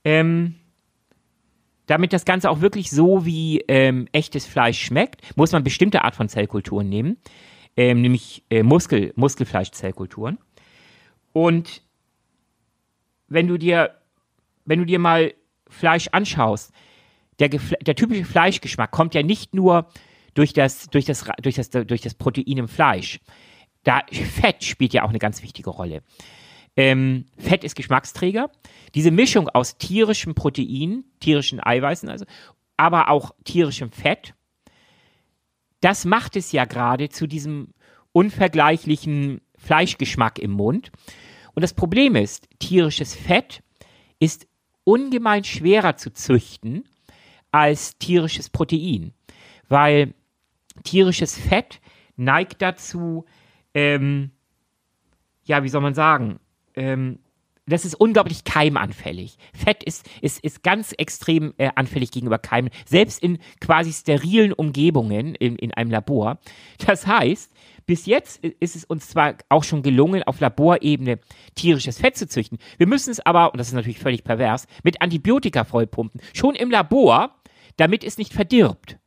[0.04, 0.56] Ähm,
[1.88, 6.16] damit das Ganze auch wirklich so wie ähm, echtes Fleisch schmeckt, muss man bestimmte Art
[6.16, 7.18] von Zellkulturen nehmen,
[7.76, 10.38] ähm, nämlich äh, Muskel, Muskelfleischzellkulturen.
[11.32, 11.82] Und
[13.30, 13.96] wenn du dir,
[14.66, 15.34] wenn du dir mal
[15.70, 16.74] Fleisch anschaust,
[17.40, 19.88] der, der typische Fleischgeschmack kommt ja nicht nur
[20.34, 23.20] durch das, durch das, durch das, durch das Protein im Fleisch.
[23.84, 26.02] Da Fett spielt ja auch eine ganz wichtige Rolle.
[26.76, 28.52] Ähm, Fett ist Geschmacksträger.
[28.94, 32.26] Diese Mischung aus tierischem Protein, tierischen Eiweißen, also,
[32.78, 34.36] aber auch tierischem Fett,
[35.82, 37.74] das macht es ja gerade zu diesem
[38.12, 40.92] unvergleichlichen Fleischgeschmack im Mund.
[41.54, 43.64] Und das Problem ist, tierisches Fett
[44.20, 44.48] ist
[44.84, 46.88] ungemein schwerer zu züchten
[47.52, 49.14] als tierisches Protein,
[49.68, 50.14] weil
[50.84, 51.80] tierisches Fett
[52.16, 53.26] neigt dazu,
[53.78, 54.32] ähm,
[55.44, 56.40] ja, wie soll man sagen,
[56.76, 57.20] ähm,
[57.68, 59.38] das ist unglaublich keimanfällig.
[59.54, 65.36] Fett ist, ist, ist ganz extrem äh, anfällig gegenüber Keimen, selbst in quasi sterilen Umgebungen
[65.36, 66.40] in, in einem Labor.
[66.88, 67.54] Das heißt,
[67.86, 71.20] bis jetzt ist es uns zwar auch schon gelungen, auf Laborebene
[71.54, 72.58] tierisches Fett zu züchten.
[72.78, 76.20] Wir müssen es aber, und das ist natürlich völlig pervers, mit Antibiotika vollpumpen.
[76.34, 77.36] Schon im Labor,
[77.76, 78.98] damit es nicht verdirbt.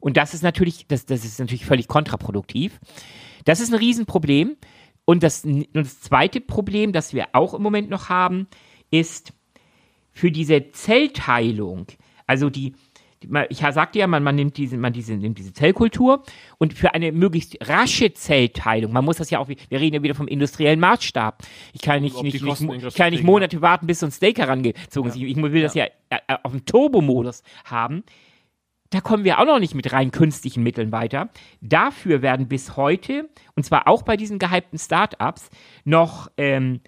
[0.00, 2.80] Und das ist natürlich, das, das ist natürlich völlig kontraproduktiv.
[3.46, 4.56] Das ist ein Riesenproblem.
[5.06, 8.48] Und das, und das zweite Problem, das wir auch im Moment noch haben,
[8.90, 9.32] ist
[10.12, 11.86] für diese Zellteilung,
[12.26, 12.74] also die,
[13.48, 16.24] ich sagte ja, man, man, nimmt diese, man diese, nimmt diese Zellkultur
[16.58, 20.16] und für eine möglichst rasche Zellteilung, man muss das ja auch, wir reden ja wieder
[20.16, 21.42] vom industriellen Maßstab.
[21.72, 25.08] Ich kann nicht, nicht, nicht, ich kann nicht Monate warten, bis so ein Steak herangezogen
[25.08, 25.16] ist.
[25.16, 25.26] Ja.
[25.26, 28.02] Ich, ich, will das ja, ja äh, auf dem Turbomodus haben.
[28.96, 31.28] Da kommen wir auch noch nicht mit rein künstlichen Mitteln weiter.
[31.60, 35.50] Dafür werden bis heute, und zwar auch bei diesen gehypten Startups,
[35.84, 36.80] noch ähm,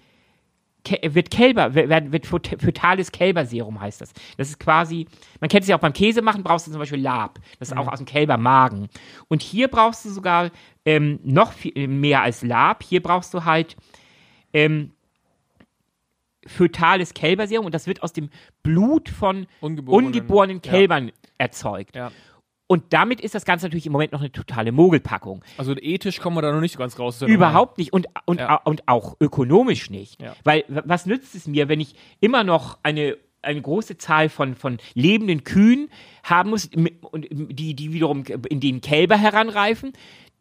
[1.03, 4.13] wird Kälber, wird, wird fetales Kälberserum heißt das.
[4.37, 5.05] Das ist quasi,
[5.39, 7.37] man kennt es ja auch beim Käse machen, brauchst du zum Beispiel Lab.
[7.59, 7.81] Das ist mhm.
[7.81, 8.89] auch aus dem Kälbermagen.
[9.27, 10.49] Und hier brauchst du sogar
[10.85, 12.81] ähm, noch viel mehr als Lab.
[12.81, 13.77] Hier brauchst du halt
[14.51, 14.93] ähm,
[16.45, 18.29] fötales Kälberserum und das wird aus dem
[18.63, 21.13] Blut von ungeborenen, ungeborenen Kälbern ja.
[21.37, 21.95] erzeugt.
[21.95, 22.11] Ja.
[22.71, 25.43] Und damit ist das Ganze natürlich im Moment noch eine totale Mogelpackung.
[25.57, 27.19] Also ethisch kommen wir da noch nicht ganz raus.
[27.23, 28.55] Überhaupt nicht und, und, ja.
[28.57, 30.21] und auch ökonomisch nicht.
[30.21, 30.35] Ja.
[30.43, 34.79] Weil was nützt es mir, wenn ich immer noch eine eine große Zahl von, von
[34.93, 35.89] lebenden Kühen
[36.23, 39.93] haben muss, die, die wiederum in den Kälber heranreifen.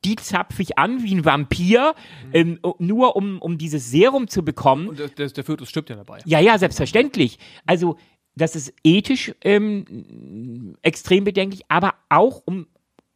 [0.04, 1.94] Die zapfe ich an wie ein Vampir,
[2.32, 4.88] ähm, nur um, um dieses Serum zu bekommen.
[4.88, 6.18] Und der, der Fötus stirbt ja dabei.
[6.24, 7.38] Ja, ja, selbstverständlich.
[7.66, 7.96] Also
[8.34, 12.66] das ist ethisch ähm, extrem bedenklich, aber auch um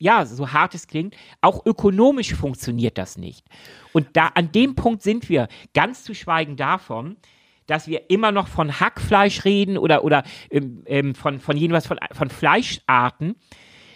[0.03, 3.47] ja, so hart es klingt, auch ökonomisch funktioniert das nicht.
[3.93, 7.17] Und da an dem Punkt sind wir, ganz zu schweigen davon,
[7.67, 12.01] dass wir immer noch von Hackfleisch reden oder, oder ähm, ähm von, von jedenfalls von,
[12.11, 13.37] von Fleischarten,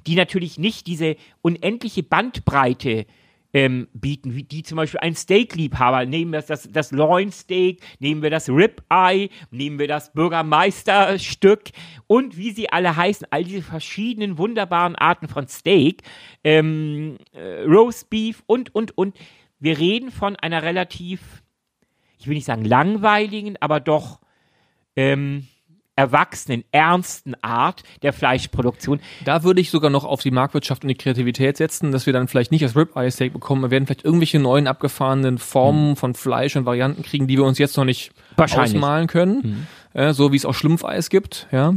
[0.06, 3.06] die natürlich nicht diese unendliche Bandbreite
[3.52, 6.04] ähm, bieten, wie die zum Beispiel ein Steak-Liebhaber.
[6.04, 11.70] Nehmen wir das, das, Loin-Steak, nehmen wir das Rib-Eye, nehmen wir das Bürgermeisterstück
[12.06, 16.02] und wie sie alle heißen, all diese verschiedenen wunderbaren Arten von Steak,
[16.44, 19.16] ähm, äh, Roast Beef und, und, und.
[19.58, 21.42] Wir reden von einer relativ,
[22.18, 24.20] ich will nicht sagen langweiligen, aber doch
[24.96, 25.46] ähm,
[25.96, 29.00] erwachsenen, ernsten Art der Fleischproduktion.
[29.24, 32.28] Da würde ich sogar noch auf die Marktwirtschaft und die Kreativität setzen, dass wir dann
[32.28, 35.96] vielleicht nicht das Ribeye Steak bekommen, wir werden vielleicht irgendwelche neuen abgefahrenen Formen mhm.
[35.96, 39.36] von Fleisch und Varianten kriegen, die wir uns jetzt noch nicht ausmalen können.
[39.42, 39.66] Mhm
[39.96, 41.74] äh, so wie es auch Schlumpfeis gibt, ja.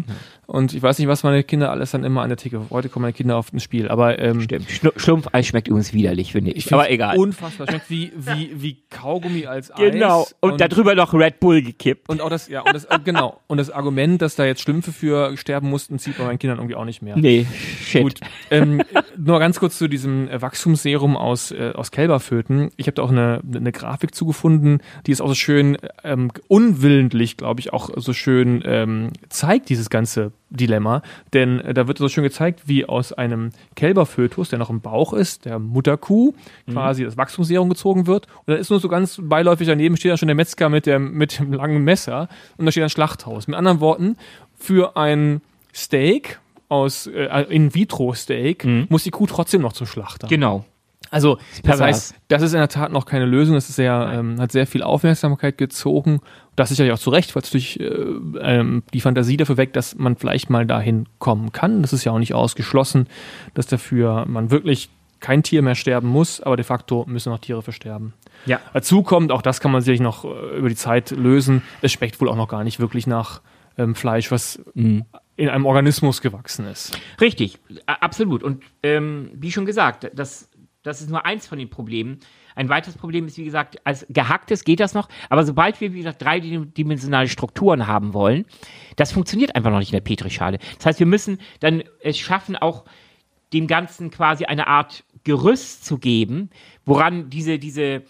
[0.49, 2.59] Und ich weiß nicht, was meine Kinder alles dann immer an der Theke.
[2.71, 4.65] Heute kommen meine Kinder auf ein Spiel, aber ähm, Stimmt.
[4.95, 6.65] Schlumpfeis schmeckt übrigens widerlich, finde ich.
[6.65, 7.19] ich aber egal.
[7.19, 7.67] Unfassbar.
[7.67, 9.91] Schmeckt wie, wie, wie Kaugummi als Eis.
[9.91, 10.25] Genau.
[10.39, 12.09] Und, und darüber noch Red Bull gekippt.
[12.09, 13.39] Und auch das, ja, und das, äh, genau.
[13.45, 16.77] Und das Argument, dass da jetzt Schlümpfe für sterben mussten, zieht bei meinen Kindern irgendwie
[16.77, 17.15] auch nicht mehr.
[17.15, 17.45] Nee,
[17.83, 18.01] shit.
[18.01, 18.19] Gut.
[18.49, 18.81] Ähm,
[19.17, 22.71] nur ganz kurz zu diesem Wachstumsserum aus, äh, aus Kälberföten.
[22.75, 27.37] Ich habe da auch eine, eine Grafik zugefunden, die ist auch so schön ähm, unwillentlich,
[27.37, 31.01] glaube ich, auch so schön ähm, zeigt, dieses ganze Dilemma.
[31.33, 35.13] Denn äh, da wird so schön gezeigt, wie aus einem Kälberfötus, der noch im Bauch
[35.13, 36.33] ist, der Mutterkuh,
[36.65, 36.71] mhm.
[36.71, 38.27] quasi das Wachstumsserum gezogen wird.
[38.27, 41.13] Und dann ist nur so ganz beiläufig daneben steht da schon der Metzger mit dem,
[41.13, 42.27] mit dem langen Messer
[42.57, 43.47] und da steht ein Schlachthaus.
[43.47, 44.17] Mit anderen Worten,
[44.55, 45.41] für ein
[45.73, 48.87] Steak aus äh, In-vitro-Steak mhm.
[48.89, 50.27] muss die Kuh trotzdem noch zum Schlachter.
[50.27, 50.65] Genau.
[51.11, 53.55] Also, das heißt, das ist in der Tat noch keine Lösung.
[53.55, 56.21] Das ist sehr, ähm, hat sehr viel Aufmerksamkeit gezogen.
[56.55, 59.95] Das sicherlich auch zu Recht, weil es durch äh, ähm, die Fantasie dafür weckt, dass
[59.95, 61.81] man vielleicht mal dahin kommen kann.
[61.81, 63.07] Das ist ja auch nicht ausgeschlossen,
[63.53, 64.89] dass dafür man wirklich
[65.19, 68.13] kein Tier mehr sterben muss, aber de facto müssen noch Tiere versterben.
[68.45, 68.59] Ja.
[68.73, 72.19] Dazu kommt, auch das kann man sicherlich noch äh, über die Zeit lösen, es schmeckt
[72.21, 73.41] wohl auch noch gar nicht wirklich nach
[73.77, 75.05] ähm, Fleisch, was mhm.
[75.35, 76.97] in einem Organismus gewachsen ist.
[77.19, 78.43] Richtig, absolut.
[78.43, 80.48] Und ähm, wie schon gesagt, das
[80.83, 82.19] das ist nur eins von den Problemen.
[82.55, 85.99] Ein weiteres Problem ist, wie gesagt, als gehacktes geht das noch, aber sobald wir, wie
[85.99, 88.45] gesagt, dreidimensionale Strukturen haben wollen,
[88.95, 90.59] das funktioniert einfach noch nicht in der Petrischale.
[90.77, 92.85] Das heißt, wir müssen dann es schaffen, auch
[93.53, 96.49] dem Ganzen quasi eine Art Gerüst zu geben,
[96.85, 98.03] woran diese, diese,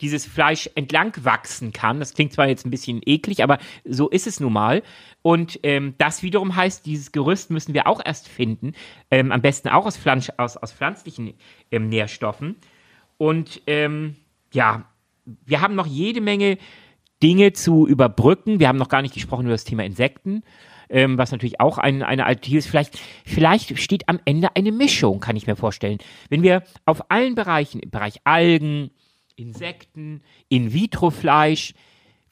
[0.00, 2.00] dieses Fleisch entlang wachsen kann.
[2.00, 4.82] Das klingt zwar jetzt ein bisschen eklig, aber so ist es nun mal.
[5.22, 8.72] Und ähm, das wiederum heißt, dieses Gerüst müssen wir auch erst finden,
[9.10, 11.34] ähm, am besten auch aus, Pflanz aus, aus pflanzlichen
[11.70, 12.56] ähm, Nährstoffen.
[13.18, 14.16] Und ähm,
[14.52, 14.84] ja,
[15.44, 16.58] wir haben noch jede Menge
[17.22, 18.60] Dinge zu überbrücken.
[18.60, 20.42] Wir haben noch gar nicht gesprochen über das Thema Insekten.
[20.88, 22.66] Ähm, was natürlich auch ein, eine Alternative ist.
[22.66, 25.98] Vielleicht, vielleicht steht am Ende eine Mischung, kann ich mir vorstellen.
[26.30, 28.90] Wenn wir auf allen Bereichen, im Bereich Algen,
[29.40, 31.74] Insekten, In-vitro-Fleisch,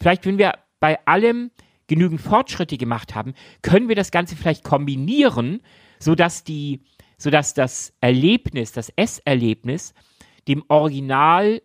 [0.01, 1.51] vielleicht wenn wir bei allem
[1.87, 5.61] genügend Fortschritte gemacht haben, können wir das Ganze vielleicht kombinieren,
[5.99, 6.83] sodass die,
[7.17, 9.95] sodass das Erlebnis, das Esserlebnis
[10.47, 11.63] dem Original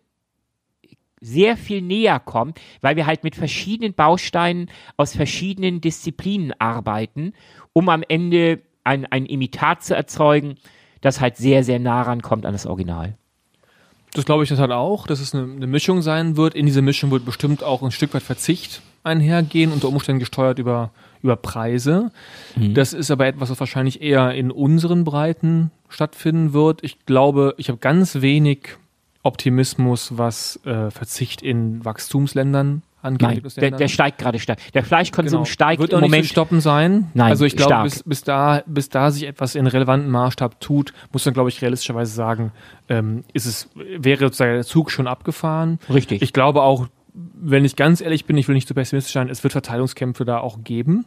[1.20, 7.32] sehr viel näher kommt, weil wir halt mit verschiedenen Bausteinen aus verschiedenen Disziplinen arbeiten,
[7.72, 10.56] um am Ende ein, ein Imitat zu erzeugen,
[11.00, 13.16] das halt sehr, sehr nah rankommt an das Original.
[14.14, 16.54] Das glaube ich das halt auch, dass es eine, eine, Mischung sein wird.
[16.54, 20.90] In dieser Mischung wird bestimmt auch ein Stück weit Verzicht einhergehen, unter Umständen gesteuert über,
[21.22, 22.12] über Preise.
[22.54, 22.74] Mhm.
[22.74, 26.84] Das ist aber etwas, was wahrscheinlich eher in unseren Breiten stattfinden wird.
[26.84, 28.76] Ich glaube, ich habe ganz wenig
[29.24, 32.93] Optimismus, was äh, Verzicht in Wachstumsländern angeht.
[33.04, 34.58] Nein, der, der, steigt gerade stark.
[34.72, 35.44] Der Fleischkonsum genau.
[35.44, 36.22] steigt Wird im Moment.
[36.22, 37.10] Nicht stoppen sein.
[37.14, 40.92] Nein, also ich glaube, bis, bis, da, bis da sich etwas in relevantem Maßstab tut,
[41.12, 42.52] muss man, glaube ich, realistischerweise sagen,
[42.88, 45.78] ähm, ist es, wäre sozusagen der Zug schon abgefahren.
[45.92, 46.22] Richtig.
[46.22, 49.42] Ich glaube auch, wenn ich ganz ehrlich bin, ich will nicht zu pessimistisch sein, es
[49.44, 51.04] wird Verteilungskämpfe da auch geben.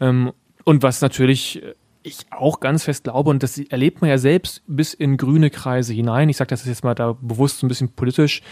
[0.00, 0.32] Ähm,
[0.64, 1.62] und was natürlich
[2.02, 5.92] ich auch ganz fest glaube, und das erlebt man ja selbst bis in grüne Kreise
[5.92, 6.28] hinein.
[6.28, 8.42] Ich sage das jetzt mal da bewusst so ein bisschen politisch,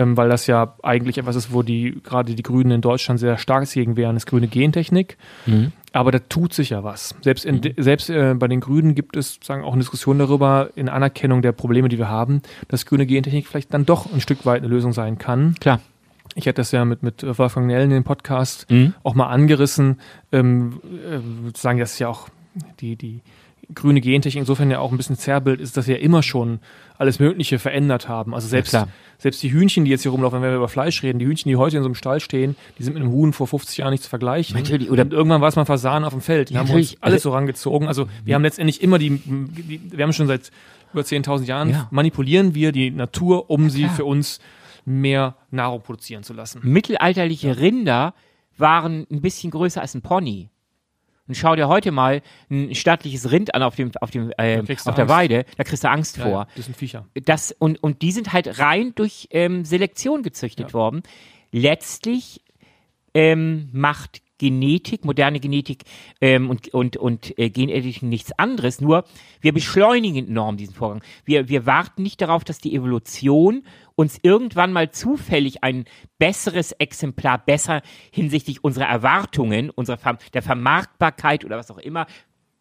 [0.00, 3.36] ähm, weil das ja eigentlich etwas ist, wo die gerade die Grünen in Deutschland sehr
[3.36, 5.18] stark gegen wären, ist grüne Gentechnik.
[5.44, 5.72] Mhm.
[5.92, 7.14] Aber da tut sich ja was.
[7.20, 7.74] Selbst, in, mhm.
[7.76, 11.52] selbst äh, bei den Grünen gibt es sagen auch eine Diskussion darüber, in Anerkennung der
[11.52, 14.94] Probleme, die wir haben, dass grüne Gentechnik vielleicht dann doch ein Stück weit eine Lösung
[14.94, 15.54] sein kann.
[15.60, 15.80] Klar.
[16.34, 18.94] Ich hätte das ja mit, mit Wolfgang Nellen in dem Podcast mhm.
[19.02, 20.00] auch mal angerissen,
[20.32, 20.80] ähm,
[21.10, 21.18] äh,
[21.58, 22.28] sagen, das ist ja auch
[22.80, 23.20] die, die
[23.74, 26.60] grüne Gentechnik insofern ja auch ein bisschen Zerrbild ist, dass wir ja immer schon
[26.98, 28.34] alles Mögliche verändert haben.
[28.34, 31.18] Also selbst, ja, selbst die Hühnchen, die jetzt hier rumlaufen, wenn wir über Fleisch reden,
[31.18, 33.46] die Hühnchen, die heute in so einem Stall stehen, die sind mit einem Huhn vor
[33.46, 34.56] 50 Jahren nicht zu vergleichen.
[34.56, 36.50] Natürlich, oder und irgendwann war es mal Fasan auf dem Feld.
[36.50, 37.88] Die haben uns alles also, so rangezogen.
[37.88, 40.50] Also wir haben letztendlich immer die, die wir haben schon seit
[40.92, 41.88] über 10.000 Jahren ja.
[41.90, 44.40] manipulieren wir die Natur, um ja, sie für uns
[44.84, 46.60] mehr Nahrung produzieren zu lassen.
[46.62, 48.14] Mittelalterliche Rinder
[48.58, 50.49] waren ein bisschen größer als ein Pony.
[51.30, 54.94] Und schau dir heute mal ein stattliches Rind an auf dem, auf dem, äh, auf
[54.96, 56.48] der Weide, da kriegst du Angst ja, vor.
[56.56, 57.06] das sind Viecher.
[57.24, 60.72] Das, und, und die sind halt rein durch ähm, Selektion gezüchtet ja.
[60.72, 61.04] worden.
[61.52, 62.42] Letztlich
[63.14, 65.84] ähm, macht Genetik, moderne Genetik
[66.22, 69.04] ähm, und, und, und äh, Genediting nichts anderes, nur
[69.42, 71.02] wir beschleunigen enorm diesen Vorgang.
[71.26, 73.64] Wir, wir warten nicht darauf, dass die Evolution
[73.96, 75.84] uns irgendwann mal zufällig ein
[76.18, 79.98] besseres Exemplar besser hinsichtlich unserer Erwartungen, unserer
[80.32, 82.06] der Vermarktbarkeit oder was auch immer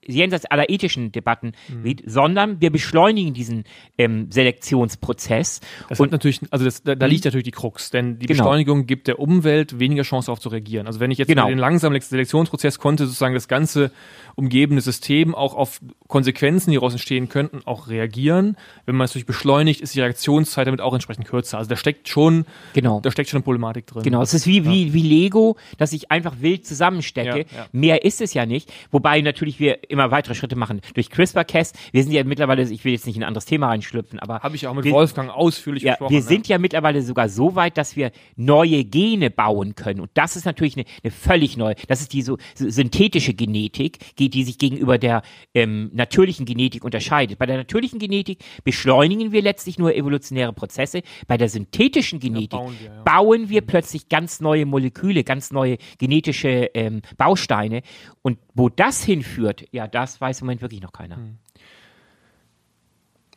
[0.09, 1.95] jenseits aller ethischen Debatten mhm.
[2.05, 3.63] sondern wir beschleunigen diesen
[3.97, 5.61] ähm, Selektionsprozess.
[5.87, 7.29] Das und natürlich, also das, da, da liegt mhm.
[7.29, 8.43] natürlich die Krux, denn die genau.
[8.43, 10.87] Beschleunigung gibt der Umwelt weniger Chance darauf zu reagieren.
[10.87, 11.47] Also wenn ich jetzt genau.
[11.47, 13.91] den langsamen Selektionsprozess konnte sozusagen das ganze
[14.35, 18.55] umgebende System auch auf Konsequenzen, die daraus entstehen könnten, auch reagieren.
[18.85, 21.57] Wenn man es natürlich beschleunigt, ist die Reaktionszeit damit auch entsprechend kürzer.
[21.57, 22.99] Also da steckt schon, genau.
[23.01, 24.03] da steckt schon eine Problematik drin.
[24.03, 24.65] Genau, es ist wie, ja.
[24.65, 27.39] wie, wie Lego, dass ich einfach wild zusammenstecke.
[27.39, 27.67] Ja, ja.
[27.71, 28.71] Mehr ist es ja nicht.
[28.91, 30.81] Wobei natürlich wir immer weitere Schritte machen.
[30.93, 34.19] Durch CRISPR-Cas, wir sind ja mittlerweile, ich will jetzt nicht in ein anderes Thema reinschlüpfen,
[34.19, 34.39] aber.
[34.41, 37.77] Habe ich auch mit wir, Wolfgang ausführlich ja, Wir sind ja mittlerweile sogar so weit,
[37.77, 39.99] dass wir neue Gene bauen können.
[39.99, 43.97] Und das ist natürlich eine, eine völlig neue, das ist die so, so synthetische Genetik,
[44.17, 45.21] die sich gegenüber der
[45.53, 47.37] ähm, natürlichen Genetik unterscheidet.
[47.39, 51.01] Bei der natürlichen Genetik beschleunigen wir letztlich nur evolutionäre Prozesse.
[51.27, 53.03] Bei der synthetischen Genetik ja, bauen, wir, ja.
[53.03, 57.81] bauen wir plötzlich ganz neue Moleküle, ganz neue genetische ähm, Bausteine.
[58.21, 61.15] Und wo das hinführt, ja, das weiß im Moment wirklich noch keiner.
[61.15, 61.37] Hm.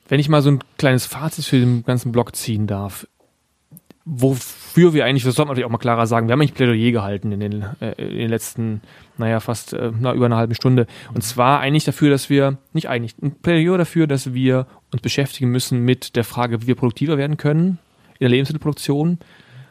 [0.08, 3.06] Wenn ich mal so ein kleines Fazit für den ganzen Blog ziehen darf,
[4.04, 6.90] wofür wir eigentlich, das sollte man natürlich auch mal klarer sagen, wir haben eigentlich Plädoyer
[6.90, 8.80] gehalten in den, äh, in den letzten,
[9.16, 10.86] naja, fast äh, na, über eine halbe Stunde.
[11.14, 15.50] Und zwar eigentlich dafür, dass wir, nicht eigentlich, ein Plädoyer dafür, dass wir uns beschäftigen
[15.50, 17.78] müssen mit der Frage, wie wir produktiver werden können
[18.14, 19.18] in der Lebensmittelproduktion.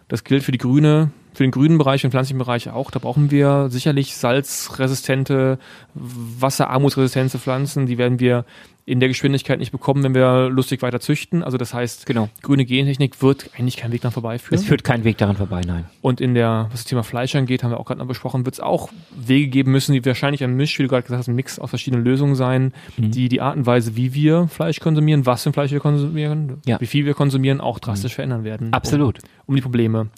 [0.08, 2.92] Das gilt für die grüne für den grünen Bereich und pflanzlichen Bereich auch.
[2.92, 5.60] Da brauchen wir sicherlich salzresistente,
[5.94, 7.86] wasserarmutsresistente Pflanzen.
[7.86, 8.46] Die werden wir
[8.86, 11.44] in der Geschwindigkeit nicht bekommen, wenn wir lustig weiter züchten.
[11.44, 12.30] Also das heißt, genau.
[12.42, 14.60] grüne Gentechnik wird eigentlich keinen Weg daran vorbeiführen.
[14.60, 15.86] Es führt keinen Weg daran vorbei, nein.
[16.02, 18.56] Und in der, was das Thema Fleisch angeht, haben wir auch gerade noch besprochen, wird
[18.56, 21.36] es auch Wege geben müssen, die wahrscheinlich ein Misch, wie du gerade gesagt hast, ein
[21.36, 23.12] Mix aus verschiedenen Lösungen sein, mhm.
[23.12, 26.82] die die Art und Weise, wie wir Fleisch konsumieren, was für Fleisch wir konsumieren, ja.
[26.82, 28.16] wie viel wir konsumieren, auch drastisch mhm.
[28.16, 28.74] verändern werden.
[28.74, 29.20] Absolut.
[29.20, 30.10] Um, um die Probleme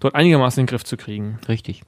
[0.00, 1.38] dort einigermaßen in den Griff zu kriegen.
[1.48, 1.82] Richtig.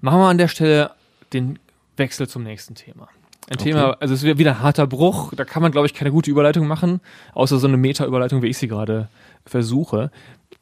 [0.00, 0.92] Machen wir an der Stelle
[1.32, 1.58] den
[1.96, 3.08] Wechsel zum nächsten Thema.
[3.48, 3.64] Ein okay.
[3.64, 6.30] Thema, also es wird wieder ein harter Bruch, da kann man, glaube ich, keine gute
[6.30, 7.00] Überleitung machen,
[7.34, 9.08] außer so eine Meta-Überleitung, wie ich sie gerade
[9.44, 10.10] versuche.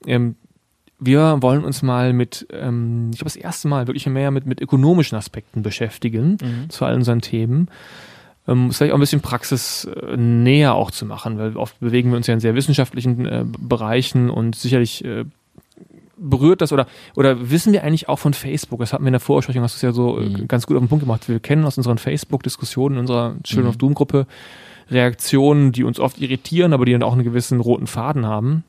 [0.07, 0.37] Ähm,
[0.99, 4.61] wir wollen uns mal mit, ähm, ich glaube, das erste Mal wirklich mehr mit, mit
[4.61, 6.71] ökonomischen Aspekten beschäftigen mhm.
[6.71, 7.69] zu all unseren Themen
[8.49, 12.35] ähm, vielleicht auch ein bisschen praxisnäher auch zu machen, weil oft bewegen wir uns ja
[12.35, 15.25] in sehr wissenschaftlichen äh, Bereichen und sicherlich äh,
[16.17, 18.81] berührt das oder oder wissen wir eigentlich auch von Facebook?
[18.81, 20.49] Das hatten wir in der Vorbesprechung, hast du es ja so äh, mhm.
[20.49, 21.29] ganz gut auf den Punkt gemacht.
[21.29, 23.71] Wir kennen aus unseren Facebook-Diskussionen, in unserer Children mhm.
[23.71, 24.27] of Doom-Gruppe
[24.91, 28.65] Reaktionen, die uns oft irritieren, aber die dann auch einen gewissen roten Faden haben.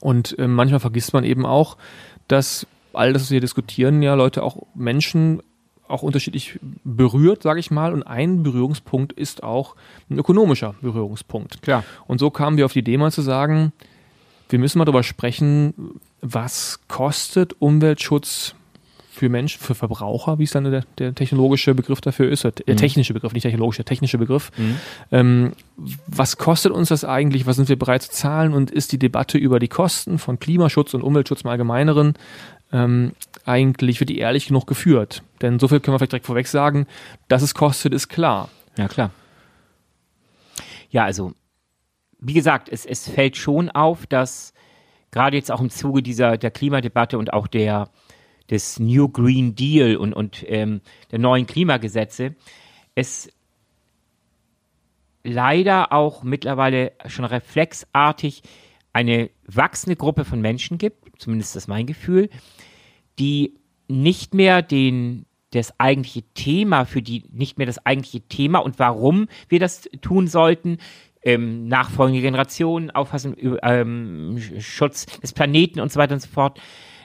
[0.00, 1.76] Und äh, manchmal vergisst man eben auch,
[2.26, 5.40] dass all das, was wir diskutieren, ja Leute auch Menschen
[5.88, 7.92] auch unterschiedlich berührt, sage ich mal.
[7.92, 9.76] Und ein Berührungspunkt ist auch
[10.10, 11.62] ein ökonomischer Berührungspunkt.
[11.62, 11.84] Klar.
[12.06, 13.72] Und so kamen wir auf die Idee mal zu sagen,
[14.48, 18.54] wir müssen mal darüber sprechen, was kostet Umweltschutz
[19.10, 22.76] für Menschen, für Verbraucher, wie es dann der, der technologische Begriff dafür ist, der Mhm.
[22.76, 24.52] technische Begriff, nicht technologisch, der technische Begriff.
[24.58, 24.76] Mhm.
[25.10, 25.52] Ähm,
[26.06, 27.46] was kostet uns das eigentlich?
[27.46, 28.52] Was sind wir bereit zu zahlen?
[28.52, 32.14] Und ist die Debatte über die Kosten von Klimaschutz und Umweltschutz im Allgemeineren
[32.72, 33.12] ähm,
[33.46, 35.22] eigentlich, wird die ehrlich genug geführt?
[35.42, 36.86] Denn so viel können wir vielleicht direkt vorweg sagen,
[37.28, 38.50] dass es kostet, ist klar.
[38.76, 39.10] Ja, klar.
[40.90, 41.32] Ja, also,
[42.18, 44.52] wie gesagt, es, es fällt schon auf, dass
[45.10, 47.88] gerade jetzt auch im Zuge dieser der Klimadebatte und auch der
[48.50, 50.80] des New Green Deal und, und ähm,
[51.10, 52.36] der neuen Klimagesetze,
[52.94, 53.32] es
[55.24, 58.42] leider auch mittlerweile schon reflexartig
[58.92, 62.30] eine wachsende Gruppe von Menschen gibt, zumindest das ist mein Gefühl,
[63.18, 63.54] die
[63.88, 69.28] nicht mehr den das eigentliche Thema für die nicht mehr das eigentliche Thema und warum
[69.48, 70.78] wir das tun sollten
[71.22, 76.60] ähm, nachfolgende Generationen auffassen über, ähm, Schutz des Planeten und so weiter und so fort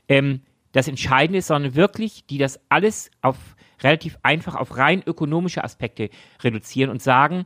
[0.07, 0.41] ähm,
[0.73, 3.37] das Entscheidende ist, sondern wirklich die das alles auf
[3.81, 6.09] relativ einfach auf rein ökonomische Aspekte
[6.43, 7.45] reduzieren und sagen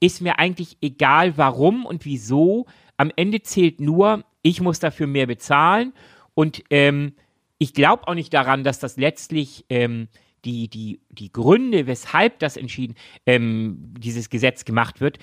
[0.00, 2.66] ist mir eigentlich egal warum und wieso.
[2.98, 5.92] Am Ende zählt nur ich muss dafür mehr bezahlen
[6.34, 7.14] und ähm,
[7.58, 10.08] ich glaube auch nicht daran, dass das letztlich ähm,
[10.44, 12.94] die, die, die Gründe, weshalb das entschieden,
[13.26, 15.18] ähm, dieses Gesetz gemacht wird,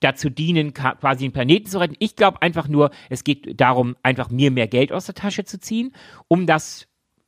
[0.00, 1.96] dazu dienen, quasi den Planeten zu retten.
[1.98, 5.58] Ich glaube einfach nur, es geht darum, einfach mir mehr Geld aus der Tasche zu
[5.58, 5.92] ziehen,
[6.28, 6.86] um das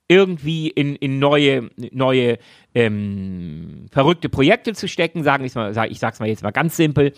[0.09, 2.39] irgendwie in, in neue, neue
[2.75, 7.13] ähm, verrückte Projekte zu stecken, sagen wir mal, ich sag's mal jetzt mal ganz simpel.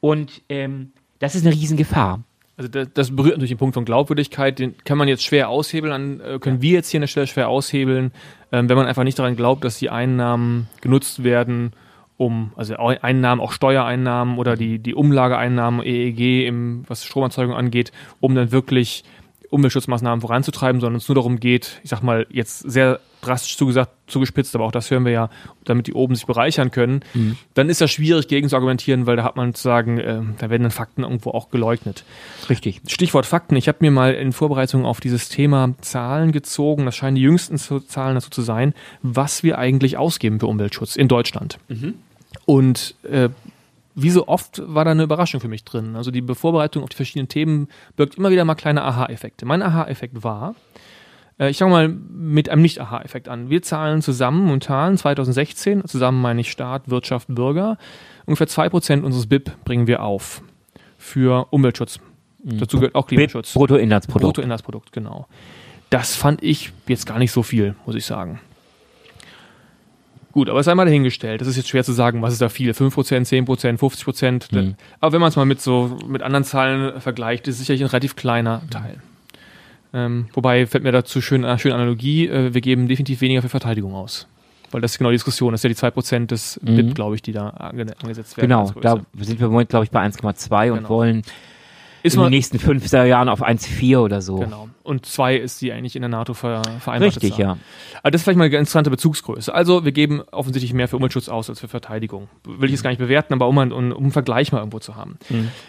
[0.00, 2.24] Und ähm, das ist eine Riesengefahr.
[2.62, 6.20] Also das, das berührt natürlich den Punkt von Glaubwürdigkeit, den kann man jetzt schwer aushebeln,
[6.20, 8.12] äh, können wir jetzt hier an der Stelle schwer aushebeln,
[8.52, 11.72] ähm, wenn man einfach nicht daran glaubt, dass die Einnahmen genutzt werden,
[12.18, 17.90] um, also Einnahmen, auch Steuereinnahmen oder die, die Umlageeinnahmen, EEG, im, was Stromerzeugung angeht,
[18.20, 19.02] um dann wirklich
[19.52, 24.54] Umweltschutzmaßnahmen voranzutreiben, sondern es nur darum geht, ich sag mal, jetzt sehr drastisch zugesagt, zugespitzt,
[24.54, 25.30] aber auch das hören wir ja,
[25.64, 27.04] damit die oben sich bereichern können,
[27.54, 30.50] dann ist das schwierig gegen zu argumentieren, weil da hat man zu sagen, äh, da
[30.50, 32.04] werden dann Fakten irgendwo auch geleugnet.
[32.48, 32.80] Richtig.
[32.88, 33.54] Stichwort Fakten.
[33.54, 36.84] Ich habe mir mal in Vorbereitung auf dieses Thema Zahlen gezogen.
[36.84, 41.06] Das scheinen die jüngsten Zahlen dazu zu sein, was wir eigentlich ausgeben für Umweltschutz in
[41.06, 41.58] Deutschland.
[42.44, 43.28] Und äh,
[43.94, 45.96] wie so oft war da eine Überraschung für mich drin.
[45.96, 49.46] Also die Vorbereitung auf die verschiedenen Themen birgt immer wieder mal kleine Aha-Effekte.
[49.46, 50.54] Mein Aha-Effekt war,
[51.38, 53.50] äh, ich fange mal mit einem Nicht-Aha-Effekt an.
[53.50, 57.76] Wir zahlen zusammen momentan 2016, zusammen meine ich Staat, Wirtschaft, Bürger,
[58.26, 60.42] ungefähr 2% unseres BIP bringen wir auf
[60.96, 62.00] für Umweltschutz.
[62.44, 63.52] Dazu gehört auch Klimaschutz.
[63.52, 64.22] Bruttoinlandsprodukt.
[64.22, 65.26] Bruttoinlandsprodukt, genau.
[65.90, 68.40] Das fand ich jetzt gar nicht so viel, muss ich sagen.
[70.32, 71.40] Gut, aber es sei mal dahingestellt.
[71.40, 72.70] Das ist jetzt schwer zu sagen, was ist da viel?
[72.72, 74.54] 5%, 10%, 50%.
[74.54, 74.74] Mhm.
[75.00, 77.88] Aber wenn man es mal mit so mit anderen Zahlen vergleicht, ist es sicherlich ein
[77.88, 78.96] relativ kleiner Teil.
[79.94, 83.50] Ähm, wobei fällt mir dazu schön, eine schöne Analogie, äh, wir geben definitiv weniger für
[83.50, 84.26] Verteidigung aus.
[84.70, 85.52] Weil das ist genau die Diskussion.
[85.52, 86.76] Das ist ja die 2% des Mhm.
[86.76, 88.48] BIP, glaube ich, die da ange angesetzt werden.
[88.48, 90.88] Genau, da sind wir im Moment, glaube ich, bei 1,2 und Genau.
[90.88, 91.22] wollen
[92.02, 94.36] ist in den man, nächsten fünf Jahren auf 1,4 oder so.
[94.36, 94.68] Genau.
[94.82, 97.56] Und zwei ist die eigentlich in der NATO ver vereinbarte Richtig, ja.
[98.02, 99.54] Aber das ist vielleicht mal eine interessante Bezugsgröße.
[99.54, 102.28] Also wir geben offensichtlich mehr für Umweltschutz aus als für Verteidigung.
[102.44, 104.96] Will ich jetzt gar nicht bewerten, aber um, um, um einen Vergleich mal irgendwo zu
[104.96, 105.18] haben.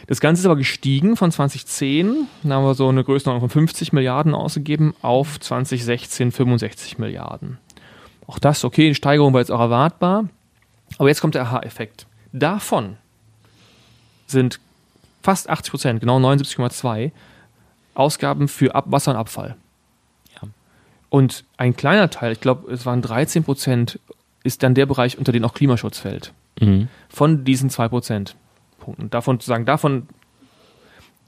[0.07, 3.93] Das Ganze ist aber gestiegen von 2010, da haben wir so eine Größenordnung von 50
[3.93, 7.59] Milliarden ausgegeben, auf 2016 65 Milliarden.
[8.25, 10.25] Auch das, okay, die Steigerung war jetzt auch erwartbar.
[10.97, 12.07] Aber jetzt kommt der Aha-Effekt.
[12.31, 12.97] Davon
[14.25, 14.59] sind
[15.23, 17.11] fast 80 Prozent, genau 79,2
[17.95, 19.55] Ausgaben für Ab Wasser und Abfall.
[20.35, 20.49] Ja.
[21.09, 23.99] Und ein kleiner Teil, ich glaube, es waren 13 Prozent,
[24.43, 26.33] ist dann der Bereich, unter den auch Klimaschutz fällt.
[26.59, 26.89] Mhm.
[27.09, 28.35] Von diesen 2 Prozent
[28.79, 29.09] Punkten.
[29.09, 30.07] Davon zu sagen, davon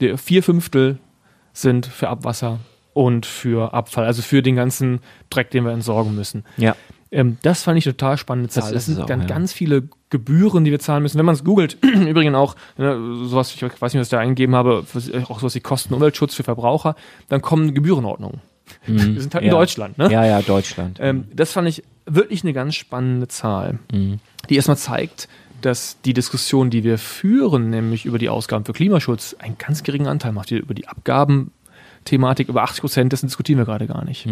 [0.00, 0.98] der vier Fünftel
[1.52, 2.58] sind für Abwasser
[2.92, 6.44] und für Abfall, also für den ganzen Dreck, den wir entsorgen müssen.
[6.58, 6.76] Ja.
[7.12, 8.64] Ähm, das fand ich eine total spannende Zahl.
[8.64, 9.26] Das Das, sind auch, dann ja.
[9.26, 11.18] ganz viele Gebühren, die wir zahlen müssen.
[11.18, 12.96] Wenn man es googelt, übrigens auch, ne,
[13.26, 16.34] sowas, ich weiß nicht, was ich da eingegeben habe, was- auch sowas wie Kosten Umweltschutz
[16.34, 16.96] für Verbraucher,
[17.28, 18.40] dann kommen Gebührenordnungen.
[18.86, 19.52] Wir sind halt in Mhm.
[19.54, 19.58] Ja.
[19.60, 19.98] Deutschland.
[19.98, 20.10] Ne?
[20.10, 20.98] Ja, ja, Deutschland.
[21.00, 23.78] Ähm, das fand ich wirklich eine ganz spannende Zahl,
[24.48, 25.28] die erstmal zeigt,
[25.60, 30.06] dass die Diskussion, die wir führen, nämlich über die Ausgaben für Klimaschutz, einen ganz geringen
[30.06, 30.50] Anteil macht.
[30.50, 34.28] Über die Abgabenthematik, über 80 Prozent, dessen diskutieren wir gerade gar nicht.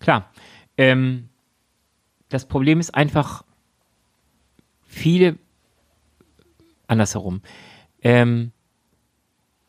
[0.00, 0.30] Klar.
[0.76, 1.28] Ähm,
[2.28, 3.44] das Problem ist einfach,
[4.82, 5.38] viele,
[6.86, 7.42] andersherum,
[8.02, 8.52] ähm,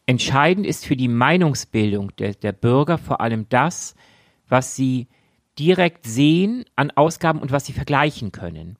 [0.05, 3.95] entscheidend ist für die Meinungsbildung der, der Bürger vor allem das,
[4.47, 5.08] was sie
[5.60, 8.78] direkt sehen an Ausgaben und was sie vergleichen können.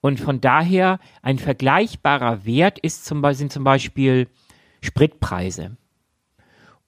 [0.00, 4.28] Und von daher ein vergleichbarer Wert ist zum sind zum Beispiel
[4.82, 5.76] Spritpreise.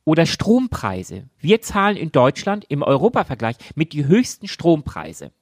[0.07, 1.29] Oder Strompreise.
[1.41, 5.33] Wir zahlen in Deutschland im Europavergleich mit die höchsten Strompreise.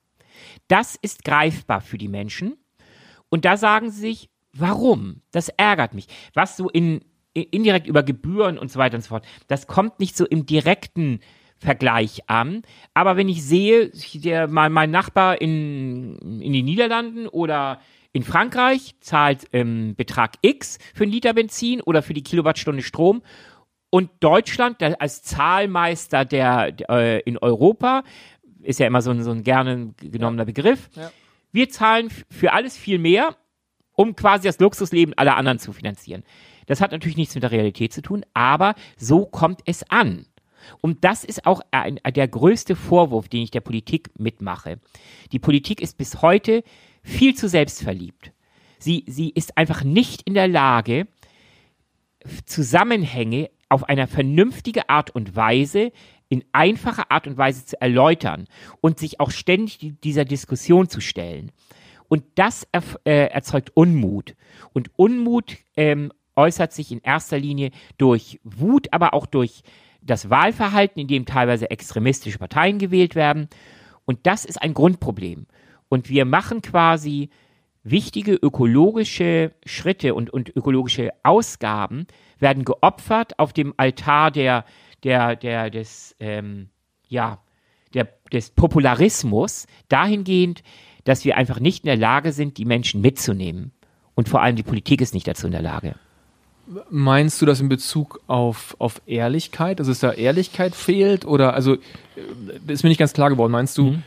[0.69, 2.57] Das ist greifbar für die Menschen.
[3.29, 5.21] Und da sagen sie sich, warum?
[5.33, 6.07] Das ärgert mich.
[6.33, 7.03] Was so in,
[7.35, 11.21] indirekt über Gebühren und so weiter und so fort, das kommt nicht so im direkten
[11.59, 12.63] Vergleich an.
[12.95, 17.81] Aber wenn ich sehe, der, mein, mein Nachbar in, in den Niederlanden oder
[18.15, 23.23] in Frankreich zahlt ähm, Betrag X für einen Liter Benzin oder für die Kilowattstunde Strom
[23.95, 28.03] und Deutschland als Zahlmeister der, der äh, in Europa
[28.61, 30.45] ist ja immer so ein, so ein gerne genommener.
[30.45, 30.91] Begriff.
[30.97, 31.13] Ja.
[31.53, 33.37] Wir zahlen für alles viel mehr,
[33.93, 36.25] um quasi das Luxusleben aller anderen zu finanzieren.
[36.67, 40.27] Das hat natürlich nichts mit der Realität zu tun, aber so kommt es an.
[40.81, 44.81] Und das ist auch ein, der größte Vorwurf, den ich der Politik mitmache.
[45.31, 46.65] Die Politik ist bis heute
[47.05, 48.33] viel zu selbstverliebt.
[48.81, 51.07] Sie, sie ist einfach nicht in der Lage,
[52.47, 55.91] Zusammenhänge auf eine vernünftige Art und Weise,
[56.29, 58.47] in einfacher Art und Weise zu erläutern
[58.81, 61.51] und sich auch ständig dieser Diskussion zu stellen.
[62.07, 64.37] Und das er, äh, erzeugt Unmut.
[64.73, 69.63] Und Unmut ähm, äußert sich in erster Linie durch Wut, aber auch durch
[70.03, 73.49] das Wahlverhalten, in dem teilweise extremistische Parteien gewählt werden.
[74.05, 75.47] Und das ist ein Grundproblem.
[75.89, 77.29] Und wir machen quasi
[77.83, 82.07] wichtige ökologische Schritte und, und ökologische Ausgaben
[82.45, 84.65] werden geopfert auf dem Altar der,
[85.03, 86.69] der, der, des, ähm,
[87.09, 87.39] ja,
[87.95, 90.63] der, des Popularismus dahingehend,
[91.03, 93.73] dass wir einfach nicht in der Lage sind, die Menschen mitzunehmen.
[94.15, 95.97] Und vor allem die Politik ist nicht dazu in der Lage.
[96.91, 101.27] Meinst du das in Bezug auf, auf Ehrlichkeit, dass es da Ehrlichkeit fehlt?
[101.27, 101.77] Oder, also,
[102.67, 103.53] ist mir nicht ganz klar geworden.
[103.53, 104.03] Meinst du, mhm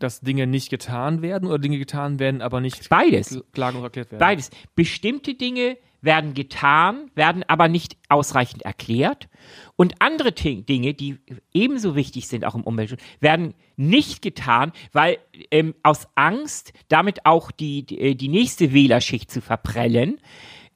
[0.00, 3.44] dass Dinge nicht getan werden oder Dinge getan werden, aber nicht Beides.
[3.52, 4.18] klar und erklärt werden?
[4.18, 4.50] Beides.
[4.74, 9.28] Bestimmte Dinge werden getan, werden aber nicht ausreichend erklärt.
[9.76, 11.18] Und andere Dinge, die
[11.52, 15.18] ebenso wichtig sind, auch im Umweltschutz, werden nicht getan, weil
[15.50, 20.20] ähm, aus Angst, damit auch die, äh, die nächste Wählerschicht zu verprellen.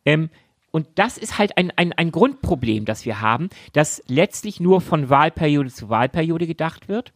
[0.04, 0.30] Ähm,
[0.70, 5.08] und das ist halt ein, ein, ein Grundproblem, das wir haben, dass letztlich nur von
[5.08, 7.12] Wahlperiode zu Wahlperiode gedacht wird.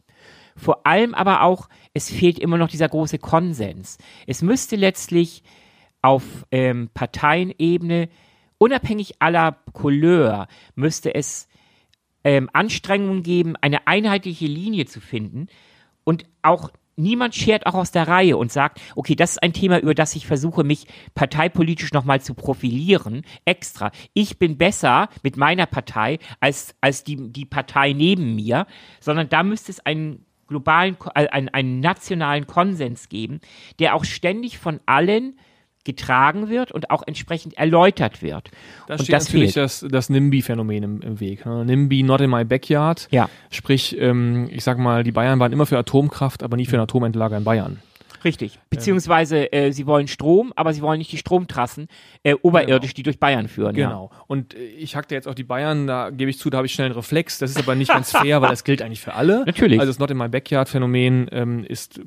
[0.55, 3.97] Vor allem aber auch, es fehlt immer noch dieser große Konsens.
[4.27, 5.43] Es müsste letztlich
[6.01, 8.09] auf ähm, Parteienebene,
[8.57, 11.47] unabhängig aller Couleur, müsste es
[12.23, 15.47] ähm, Anstrengungen geben, eine einheitliche Linie zu finden
[16.03, 19.79] und auch niemand schert auch aus der Reihe und sagt, okay, das ist ein Thema,
[19.79, 20.85] über das ich versuche, mich
[21.15, 23.91] parteipolitisch nochmal zu profilieren, extra.
[24.13, 28.67] Ich bin besser mit meiner Partei als, als die, die Partei neben mir,
[28.99, 33.39] sondern da müsste es einen globalen, äh, einen, einen nationalen Konsens geben,
[33.79, 35.39] der auch ständig von allen
[35.85, 38.51] getragen wird und auch entsprechend erläutert wird.
[38.87, 39.63] Da und steht das natürlich fehlt.
[39.63, 41.45] das, das NIMBY-Phänomen im, im, Weg.
[41.45, 41.65] Ne?
[41.65, 43.07] NIMBY, not in my backyard.
[43.11, 43.29] Ja.
[43.49, 46.81] Sprich, ähm, ich sag mal, die Bayern waren immer für Atomkraft, aber nie für ein
[46.81, 47.81] Atomentlager in Bayern.
[48.23, 48.55] Richtig.
[48.55, 48.61] Ähm.
[48.69, 51.87] Beziehungsweise äh, sie wollen Strom, aber sie wollen nicht die Stromtrassen
[52.23, 52.95] äh, oberirdisch, genau.
[52.95, 53.75] die durch Bayern führen.
[53.75, 54.09] Genau.
[54.11, 54.23] Ja.
[54.27, 56.73] Und äh, ich hackte jetzt auch die Bayern, da gebe ich zu, da habe ich
[56.73, 57.37] schnell einen Reflex.
[57.39, 59.43] Das ist aber nicht ganz fair, weil das gilt eigentlich für alle.
[59.45, 59.79] Natürlich.
[59.79, 62.01] Also das Not in my Backyard Phänomen ähm, ist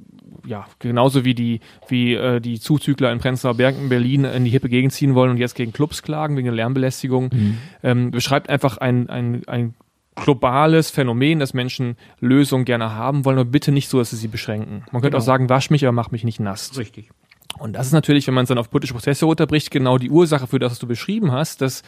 [0.46, 4.50] ja genauso wie die wie äh, die Zuzügler in Prenzlauer Berg in Berlin in die
[4.50, 7.30] hippe Gegend ziehen wollen und jetzt gegen Clubs klagen wegen der Lärmbelästigung.
[7.32, 7.58] Mhm.
[7.82, 9.74] Ähm, beschreibt einfach ein, ein, ein
[10.14, 14.28] globales Phänomen, dass Menschen Lösungen gerne haben wollen, aber bitte nicht so, dass sie sie
[14.28, 14.84] beschränken.
[14.92, 15.18] Man könnte genau.
[15.18, 16.76] auch sagen, wasch mich, aber mach mich nicht nass.
[16.76, 17.10] Richtig.
[17.58, 20.46] Und das ist natürlich, wenn man es dann auf politische Prozesse runterbricht, genau die Ursache
[20.46, 21.82] für das, was du beschrieben hast, dass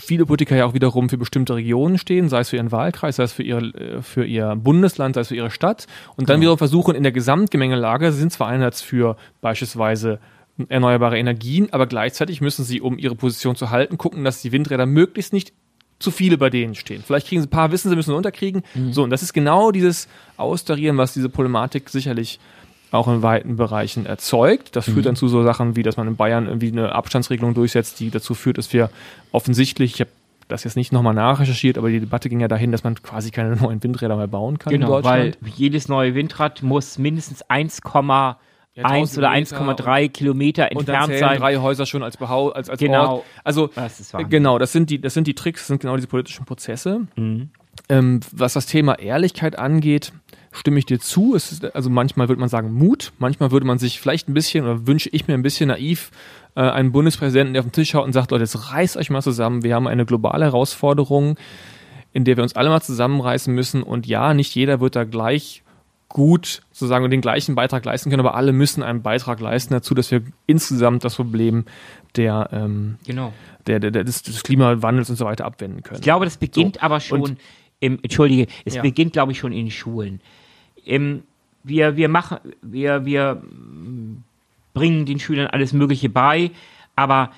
[0.00, 3.22] viele Politiker ja auch wiederum für bestimmte Regionen stehen, sei es für ihren Wahlkreis, sei
[3.22, 6.42] es für ihr, äh, für ihr Bundesland, sei es für ihre Stadt und dann genau.
[6.42, 10.18] wiederum versuchen in der Gesamtgemengelage, sie sind zwar einerseits für beispielsweise
[10.68, 14.86] erneuerbare Energien, aber gleichzeitig müssen sie, um ihre Position zu halten, gucken, dass die Windräder
[14.86, 15.52] möglichst nicht
[15.98, 17.02] zu viele bei denen stehen.
[17.04, 18.62] Vielleicht kriegen sie ein paar, wissen sie müssen unterkriegen.
[18.74, 18.92] Mhm.
[18.92, 22.38] So, und das ist genau dieses Austarieren, was diese Problematik sicherlich
[22.90, 24.76] auch in weiten Bereichen erzeugt.
[24.76, 24.92] Das mhm.
[24.92, 28.10] führt dann zu so Sachen wie, dass man in Bayern irgendwie eine Abstandsregelung durchsetzt, die
[28.10, 28.90] dazu führt, dass wir
[29.32, 30.10] offensichtlich, ich habe
[30.46, 33.56] das jetzt nicht nochmal nachrecherchiert, aber die Debatte ging ja dahin, dass man quasi keine
[33.56, 35.38] neuen Windräder mehr bauen kann genau, in Deutschland.
[35.40, 37.82] Weil jedes neue Windrad muss mindestens 1,
[38.78, 41.38] ja, 1 oder 1,3 Kilometer entfernt und dann sein.
[41.38, 43.16] drei Häuser schon als Behau als, als genau.
[43.16, 43.24] Ort.
[43.44, 46.44] Also das genau, das sind die das sind die Tricks, das sind genau diese politischen
[46.44, 47.06] Prozesse.
[47.16, 47.50] Mhm.
[47.88, 50.12] Ähm, was das Thema Ehrlichkeit angeht,
[50.52, 51.34] stimme ich dir zu.
[51.34, 54.86] Ist, also manchmal würde man sagen Mut, manchmal würde man sich vielleicht ein bisschen oder
[54.86, 56.10] wünsche ich mir ein bisschen naiv
[56.54, 59.22] äh, einen Bundespräsidenten, der auf den Tisch schaut und sagt, Leute, jetzt reißt euch mal
[59.22, 59.62] zusammen.
[59.62, 61.36] Wir haben eine globale Herausforderung,
[62.12, 63.82] in der wir uns alle mal zusammenreißen müssen.
[63.82, 65.62] Und ja, nicht jeder wird da gleich
[66.08, 70.10] gut sozusagen den gleichen Beitrag leisten können, aber alle müssen einen Beitrag leisten dazu, dass
[70.10, 71.64] wir insgesamt das Problem
[72.16, 73.32] der, ähm, Genau.
[73.66, 75.96] der, der, der des, des Klimawandels und so weiter abwenden können.
[75.96, 76.80] Ich glaube, das beginnt So.
[76.80, 77.38] aber schon, Und-
[77.80, 78.82] im, entschuldige, es Ja.
[78.82, 80.20] beginnt, glaube ich, schon in den Schulen.
[80.86, 81.22] Ähm,
[81.62, 83.42] wir, wir machen, wir, wir
[84.74, 86.50] bringen den Schülern alles Mögliche bei,
[86.96, 87.30] aber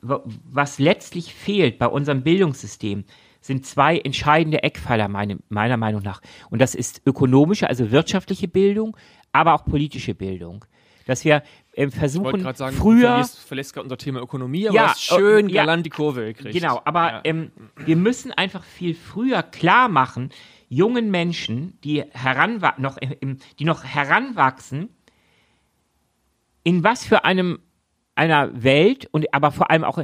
[0.00, 3.04] wa- was letztlich fehlt bei unserem Bildungssystem,
[3.46, 6.20] sind zwei entscheidende Eckpfeiler meine, meiner Meinung nach.
[6.50, 8.96] Und das ist ökonomische, also wirtschaftliche Bildung,
[9.32, 10.64] aber auch politische Bildung.
[11.06, 11.42] Dass wir
[11.74, 14.88] ähm, Ich versuchen, gerade sagen, früher du verlierst, verlässt gerade unser Thema Ökonomie, aber Ja,
[14.88, 15.62] hast schön äh, ja.
[15.62, 16.52] galant die Kurve gekriegt.
[16.58, 17.20] Genau, aber Ja.
[17.24, 20.30] ähm, wir müssen einfach viel früher klar machen,
[20.68, 24.88] jungen Menschen, die heranwa noch, im, die noch heranwachsen,
[26.64, 27.60] in was für einem
[28.16, 30.02] einer Welt und aber vor allem auch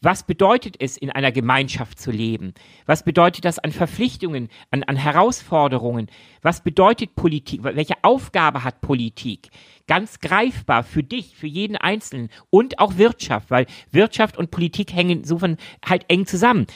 [0.00, 2.54] was bedeutet es, in einer Gemeinschaft zu leben?
[2.86, 6.08] Was bedeutet das an Verpflichtungen, an, an Herausforderungen?
[6.42, 7.62] Was bedeutet Politik?
[7.64, 9.50] Welche Aufgabe hat Politik?
[9.86, 15.20] Ganz greifbar für dich, für jeden Einzelnen und auch Wirtschaft, weil Wirtschaft und Politik hängen
[15.20, 16.66] insofern halt eng zusammen.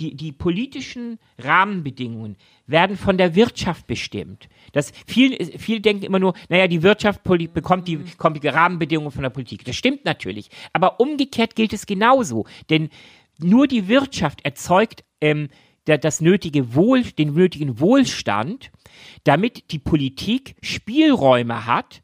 [0.00, 2.36] Die, die politischen Rahmenbedingungen
[2.66, 4.48] werden von der Wirtschaft bestimmt.
[4.72, 9.22] Das viel, viel denken immer nur, naja, die Wirtschaft bekommt die, bekommt die Rahmenbedingungen von
[9.22, 9.64] der Politik.
[9.64, 10.48] Das stimmt natürlich.
[10.72, 12.46] Aber umgekehrt gilt es genauso.
[12.70, 12.88] Denn
[13.38, 15.48] nur die Wirtschaft erzeugt ähm,
[15.84, 18.70] das nötige Wohl, den nötigen Wohlstand,
[19.24, 22.02] damit die Politik Spielräume hat,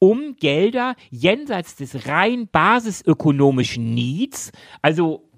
[0.00, 4.50] um Gelder jenseits des rein basisökonomischen Needs,
[4.82, 5.30] also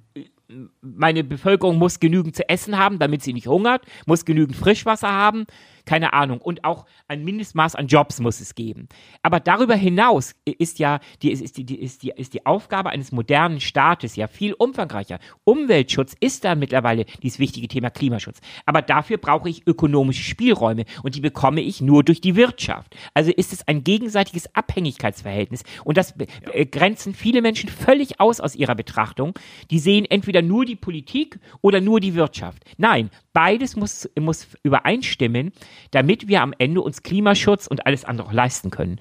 [0.80, 5.46] meine Bevölkerung muss genügend zu essen haben, damit sie nicht hungert, muss genügend Frischwasser haben,
[5.84, 6.40] keine Ahnung.
[6.40, 8.88] Und auch ein Mindestmaß an Jobs muss es geben.
[9.22, 13.60] Aber darüber hinaus ist ja die, ist die, ist die, ist die Aufgabe eines modernen
[13.60, 15.18] Staates ja viel umfangreicher.
[15.44, 18.40] Umweltschutz ist da mittlerweile dieses wichtige Thema Klimaschutz.
[18.66, 22.96] Aber dafür brauche ich ökonomische Spielräume und die bekomme ich nur durch die Wirtschaft.
[23.14, 26.14] Also ist es ein gegenseitiges Abhängigkeitsverhältnis und das
[26.52, 29.34] äh, grenzen viele Menschen völlig aus aus ihrer Betrachtung.
[29.70, 32.64] Die sehen entweder nur die Politik oder nur die Wirtschaft.
[32.76, 35.52] Nein, beides muss, muss übereinstimmen,
[35.90, 39.00] damit wir am Ende uns Klimaschutz und alles andere auch leisten können.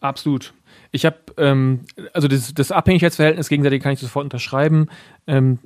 [0.00, 0.54] Absolut.
[0.92, 1.80] Ich habe, ähm,
[2.12, 4.88] also das, das Abhängigkeitsverhältnis gegenseitig kann ich sofort unterschreiben.
[5.26, 5.58] Ähm,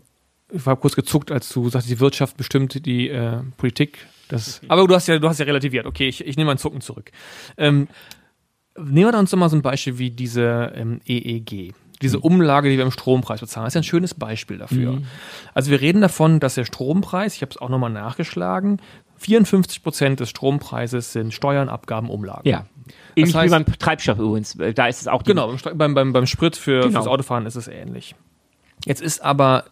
[0.52, 4.06] ich war kurz gezuckt, als du sagst, die Wirtschaft bestimmt die äh, Politik.
[4.28, 5.86] Das, aber du hast ja, du hast ja relativiert.
[5.86, 7.10] Okay, ich, ich nehme meinen Zucken zurück.
[7.56, 7.88] Ähm,
[8.76, 11.74] nehmen wir uns doch mal so ein Beispiel wie diese ähm, EEG.
[12.02, 15.02] Diese Umlage, die wir im Strompreis bezahlen, ist ja ein schönes Beispiel dafür.
[15.54, 18.80] Also wir reden davon, dass der Strompreis, ich habe es auch nochmal nachgeschlagen,
[19.18, 22.48] 54 Prozent des Strompreises sind Steuern, Abgaben, Umlagen.
[22.48, 22.64] Ja.
[23.16, 24.56] Ähnlich heißt- wie beim Treibstoff übrigens.
[24.74, 26.92] Da ist es auch Genau, beim, beim, beim, Sprit für, Genau.
[26.92, 28.14] fürs Autofahren ist es ähnlich.
[28.86, 29.64] Jetzt ist aber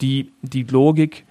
[0.00, 1.24] die, die Logik,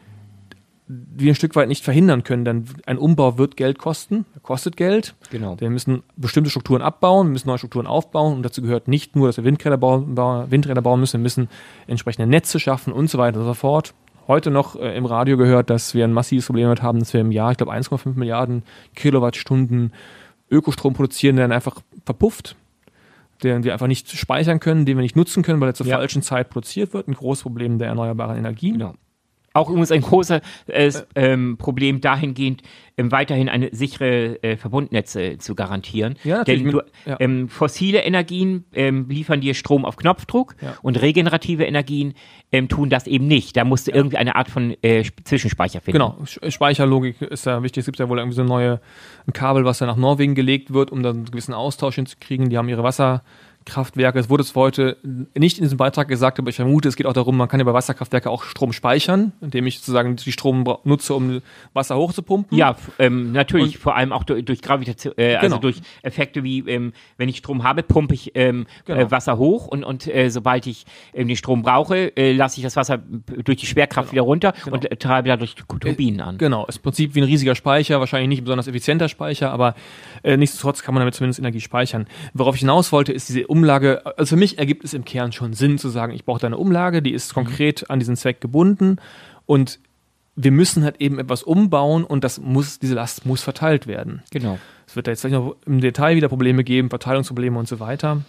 [0.87, 2.43] die wir ein Stück weit nicht verhindern können.
[2.43, 5.15] Denn ein Umbau wird Geld kosten, kostet Geld.
[5.31, 5.57] Genau.
[5.59, 9.27] Wir müssen bestimmte Strukturen abbauen, wir müssen neue Strukturen aufbauen und dazu gehört nicht nur,
[9.27, 11.47] dass wir Windräder bauen, bau- Windräder bauen müssen, wir müssen
[11.87, 13.93] entsprechende Netze schaffen und so weiter und so fort.
[14.27, 17.21] Heute noch äh, im Radio gehört, dass wir ein massives Problem damit haben, dass wir
[17.21, 18.63] im Jahr, ich glaube, 1,5 Milliarden
[18.95, 19.91] Kilowattstunden
[20.49, 22.55] Ökostrom produzieren, der dann einfach verpufft,
[23.43, 25.97] den wir einfach nicht speichern können, den wir nicht nutzen können, weil er zur Ja.
[25.97, 27.07] falschen Zeit produziert wird.
[27.07, 28.73] Ein großes Problem der erneuerbaren Energien.
[28.77, 28.93] Genau.
[29.55, 32.63] Auch übrigens ein großes äh, ähm, Problem dahingehend,
[32.97, 36.15] ähm, weiterhin eine sichere äh, Verbundnetze zu garantieren.
[36.23, 36.43] Ja.
[36.43, 37.17] Denn du, ja.
[37.19, 40.75] ähm, fossile Energien ähm, liefern dir Strom auf Knopfdruck Ja.
[40.81, 42.13] und regenerative Energien
[42.51, 43.55] ähm, tun das eben nicht.
[43.55, 45.99] Da musst du irgendwie eine Art von äh, Sp- Zwischenspeicher finden.
[45.99, 47.81] Genau, Sch- Speicherlogik ist ja wichtig.
[47.81, 48.81] Es gibt ja wohl irgendwie so ein neue
[49.27, 52.49] ein Kabel, was dann nach Norwegen gelegt wird, um dann einen gewissen Austausch hinzukriegen.
[52.49, 52.83] Die haben ihre
[53.63, 54.19] Wasserkraftwerke.
[54.19, 54.97] Es wurde es heute
[55.35, 57.63] nicht in diesem Beitrag gesagt, aber ich vermute, es geht auch darum, man kann ja
[57.65, 61.41] bei Wasserkraftwerke auch Strom speichern, indem ich sozusagen die Strom nutze, um
[61.73, 62.57] Wasser hochzupumpen.
[62.57, 65.61] Ja, ähm, natürlich, Und, vor allem auch durch, durch Gravitation, äh, also genau.
[65.61, 68.99] durch Effekte wie, ähm, wenn ich Strom habe, pumpe ich ähm, genau.
[68.99, 72.63] äh, Wasser hoch und, und äh, sobald ich ähm, den Strom brauche, äh, lasse ich
[72.63, 72.99] das Wasser
[73.43, 74.13] durch die Schwerkraft genau.
[74.13, 74.75] wieder runter genau.
[74.75, 76.37] und äh, treibe dadurch Turbinen an.
[76.37, 79.75] Genau, ist im Prinzip wie ein riesiger Speicher, wahrscheinlich nicht ein besonders effizienter Speicher, aber
[80.23, 82.07] äh, nichtsdestotrotz kann man damit zumindest Energie speichern.
[82.33, 85.53] Worauf ich hinaus wollte, ist diese Umlage, also für mich ergibt es im Kern schon
[85.53, 87.43] Sinn zu sagen, ich brauche da eine Umlage, die ist mhm.
[87.45, 88.97] konkret an diesen Zweck gebunden
[89.45, 89.79] und
[90.35, 94.23] wir müssen halt eben etwas umbauen und das muss, diese Last muss verteilt werden.
[94.31, 94.57] Genau.
[94.87, 98.23] Es wird da jetzt gleich noch im Detail wieder Probleme geben, Verteilungsprobleme und so weiter.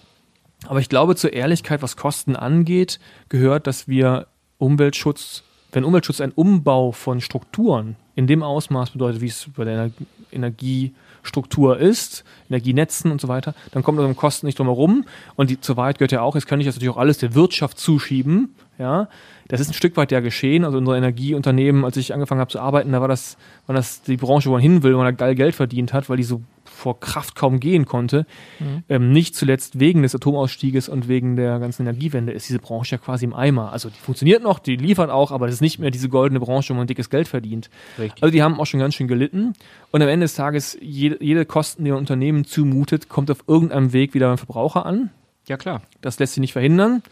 [0.67, 3.01] Aber ich glaube, zur Ehrlichkeit, was Kosten angeht,
[3.31, 4.27] gehört, dass wir
[4.59, 9.91] Umweltschutz, wenn Umweltschutz ein Umbau von Strukturen in dem Ausmaß bedeutet, wie es bei der
[10.31, 10.95] Energie
[11.25, 15.05] Struktur ist, Energienetzen und so weiter, dann kommt man um Kosten nicht drum herum.
[15.35, 17.35] Und die, zur Wahrheit gehört ja auch, jetzt kann ich das natürlich auch alles der
[17.35, 18.55] Wirtschaft zuschieben.
[18.79, 19.09] Ja,
[19.49, 20.65] das ist ein Stück weit ja geschehen.
[20.65, 24.17] Also unsere Energieunternehmen, als ich angefangen habe zu arbeiten, da war das, war das die
[24.17, 26.43] Branche, wo man hin will, wo man da geil Geld verdient hat, weil die so
[26.85, 28.27] vor Kraft kaum gehen konnte.
[28.61, 28.85] Mhm.
[28.91, 32.99] Ähm, nicht zuletzt wegen des Atomausstieges und wegen der ganzen Energiewende ist diese Branche ja
[32.99, 33.73] quasi im Eimer.
[33.73, 36.75] Also die funktioniert noch, die liefert auch, aber das ist nicht mehr diese goldene Branche,
[36.75, 37.71] wo man dickes Geld verdient.
[37.99, 38.23] Richtig.
[38.23, 39.55] Also die haben auch schon ganz schön gelitten.
[39.93, 43.95] Und am Ende des Tages, jede, jede Kosten, die ein Unternehmen zumutet, kommt auf irgendeinem
[43.95, 45.09] Weg wieder beim Verbraucher an.
[45.49, 45.81] Ja, klar.
[46.03, 47.03] Das lässt sich nicht verhindern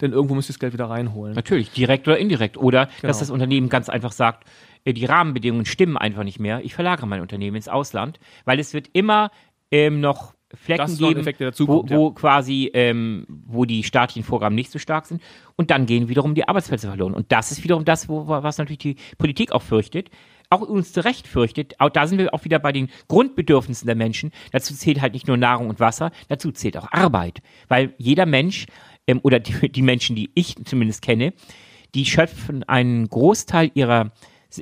[0.00, 1.34] denn irgendwo müsst ihr das Geld wieder reinholen.
[1.34, 2.56] Natürlich, direkt oder indirekt.
[2.56, 3.08] Oder genau.
[3.08, 4.44] dass das Unternehmen ganz einfach sagt,
[4.86, 6.64] die Rahmenbedingungen stimmen einfach nicht mehr.
[6.64, 9.30] Ich verlagere mein Unternehmen ins Ausland, weil es wird immer
[9.70, 11.24] ähm, noch Flecken geben,
[11.58, 12.14] wo, wo ja.
[12.14, 15.22] quasi, ähm, wo die staatlichen Vorgaben nicht so stark sind.
[15.56, 17.14] Und dann gehen wiederum die Arbeitsplätze verloren.
[17.14, 20.10] Und das ist wiederum das, wo, was natürlich die Politik auch fürchtet.
[20.48, 21.78] Auch uns zu Recht fürchtet.
[21.78, 24.32] Auch da sind wir auch wieder bei den Grundbedürfnissen der Menschen.
[24.50, 27.42] Dazu zählt halt nicht nur Nahrung und Wasser, dazu zählt auch Arbeit.
[27.68, 28.66] Weil jeder Mensch,
[29.06, 31.32] ähm, oder die, die Menschen, die ich zumindest kenne,
[31.94, 34.10] die schöpfen einen Großteil ihrer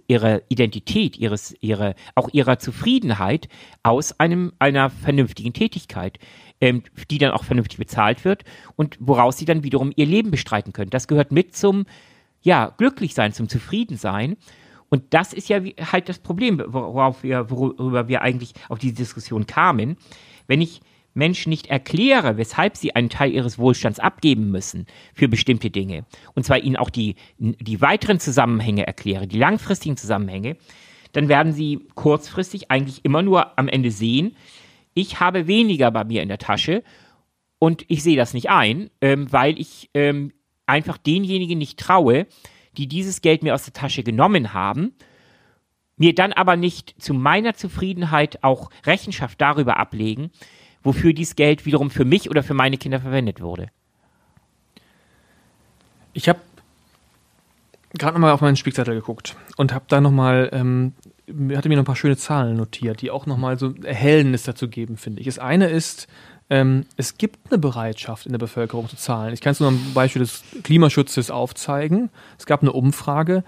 [0.06, 3.48] ihre Identität, ihres, ihre, auch ihrer Zufriedenheit
[3.82, 6.18] aus einem, einer vernünftigen Tätigkeit,
[6.60, 8.44] ähm, die dann auch vernünftig bezahlt wird
[8.76, 10.90] und woraus sie dann wiederum ihr Leben bestreiten können.
[10.90, 11.86] Das gehört mit zum,
[12.42, 14.36] ja, Glücklichsein, zum Zufriedensein.
[14.90, 15.60] Und das ist ja
[15.92, 19.96] halt das Problem, worauf wir, worüber wir eigentlich auf diese Diskussion kamen.
[20.46, 20.80] Wenn ich
[21.18, 26.44] Menschen nicht erkläre, weshalb sie einen Teil ihres Wohlstands abgeben müssen für bestimmte Dinge, und
[26.44, 30.56] zwar ihnen auch die, die weiteren Zusammenhänge erkläre, die langfristigen Zusammenhänge,
[31.12, 34.36] dann werden sie kurzfristig eigentlich immer nur am Ende sehen,
[34.94, 36.82] ich habe weniger bei mir in der Tasche
[37.58, 40.32] und ich sehe das nicht ein, ähm, weil ich ähm,
[40.66, 42.26] einfach denjenigen nicht traue,
[42.76, 44.94] die dieses Geld mir aus der Tasche genommen haben,
[45.96, 50.30] mir dann aber nicht zu meiner Zufriedenheit auch Rechenschaft darüber ablegen,
[50.88, 53.68] wofür dieses Geld wiederum für mich oder für meine Kinder verwendet wurde.
[56.14, 56.40] Ich habe
[57.92, 60.94] gerade nochmal auf meinen Spickzettel geguckt und habe da nochmal, ähm,
[61.54, 64.96] hatte mir noch ein paar schöne Zahlen notiert, die auch nochmal so Erhellnis dazu geben,
[64.96, 65.26] finde ich.
[65.26, 66.08] Das eine ist,
[66.48, 69.34] ähm, es gibt eine Bereitschaft in der Bevölkerung zu zahlen.
[69.34, 72.08] Ich kann es nur am Beispiel des Klimaschutzes aufzeigen.
[72.38, 73.44] Es gab eine Umfrage,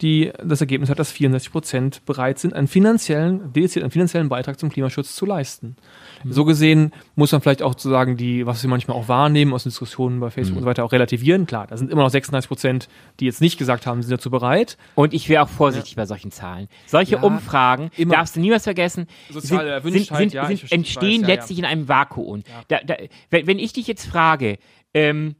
[0.00, 4.58] die das Ergebnis hat, dass 64 Prozent bereit sind, einen finanziellen, dediziert einen finanziellen Beitrag
[4.58, 5.76] zum Klimaschutz zu leisten.
[6.24, 6.32] Mhm.
[6.32, 10.20] So gesehen muss man vielleicht auch sozusagen die, was wir manchmal auch wahrnehmen aus Diskussionen
[10.20, 10.58] bei Facebook mhm.
[10.58, 11.46] und so weiter, auch relativieren.
[11.46, 12.88] Klar, da sind immer noch 36 Prozent,
[13.20, 14.78] die jetzt nicht gesagt haben, sind dazu bereit.
[14.94, 15.96] Und ich wäre auch vorsichtig ja.
[15.96, 16.68] bei solchen Zahlen.
[16.86, 18.14] Solche ja, Umfragen, immer.
[18.14, 21.88] darfst du niemals vergessen, Soziale sind, sind, sind, ja, sind entstehen weiß, letztlich in einem
[21.88, 22.42] Vakuum.
[22.68, 22.96] Da, da,
[23.28, 24.58] wenn, wenn ich dich jetzt frage,
[24.94, 25.36] ähm,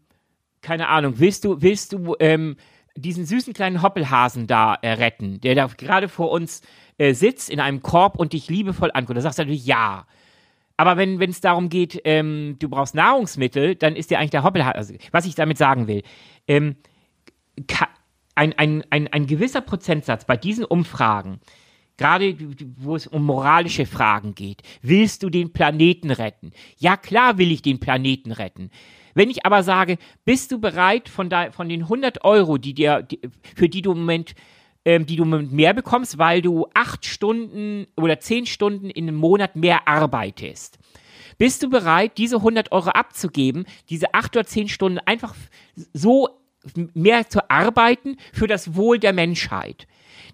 [0.61, 2.57] keine Ahnung, willst du, willst du, ähm,
[2.97, 6.63] diesen süßen kleinen Hoppelhasen da äh, retten, der da gerade vor uns
[6.99, 9.17] äh, sitzt in einem Korb und dich liebevoll anguckt.
[9.17, 10.07] Da sagst du natürlich ja.
[10.77, 14.75] Aber wenn es darum geht, ähm, du brauchst Nahrungsmittel, dann ist dir eigentlich der Hoppelhase.
[14.75, 16.03] Also, was ich damit sagen will,
[16.49, 16.77] ähm,
[18.35, 21.41] ein, ein, ein, ein gewisser Prozentsatz bei diesen Umfragen,
[21.99, 22.35] gerade
[22.77, 26.53] wo es um moralische Fragen geht, willst du den Planeten retten?
[26.79, 28.71] Ja, klar will ich den Planeten retten.
[29.15, 33.03] Wenn ich aber sage, bist du bereit von, da, von den 100 Euro, die dir,
[33.03, 33.21] die,
[33.55, 34.35] für die du im Moment
[34.85, 39.55] ähm, die du mehr bekommst, weil du acht Stunden oder zehn Stunden in einem Monat
[39.55, 40.79] mehr arbeitest.
[41.37, 45.35] Bist du bereit, diese 100 Euro abzugeben, diese acht oder zehn Stunden einfach
[45.93, 46.29] so
[46.95, 49.87] mehr zu arbeiten für das Wohl der Menschheit?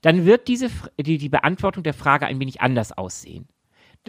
[0.03, 0.71] Dann wird diese,
[1.01, 3.49] die, die Beantwortung der Frage ein wenig anders aussehen.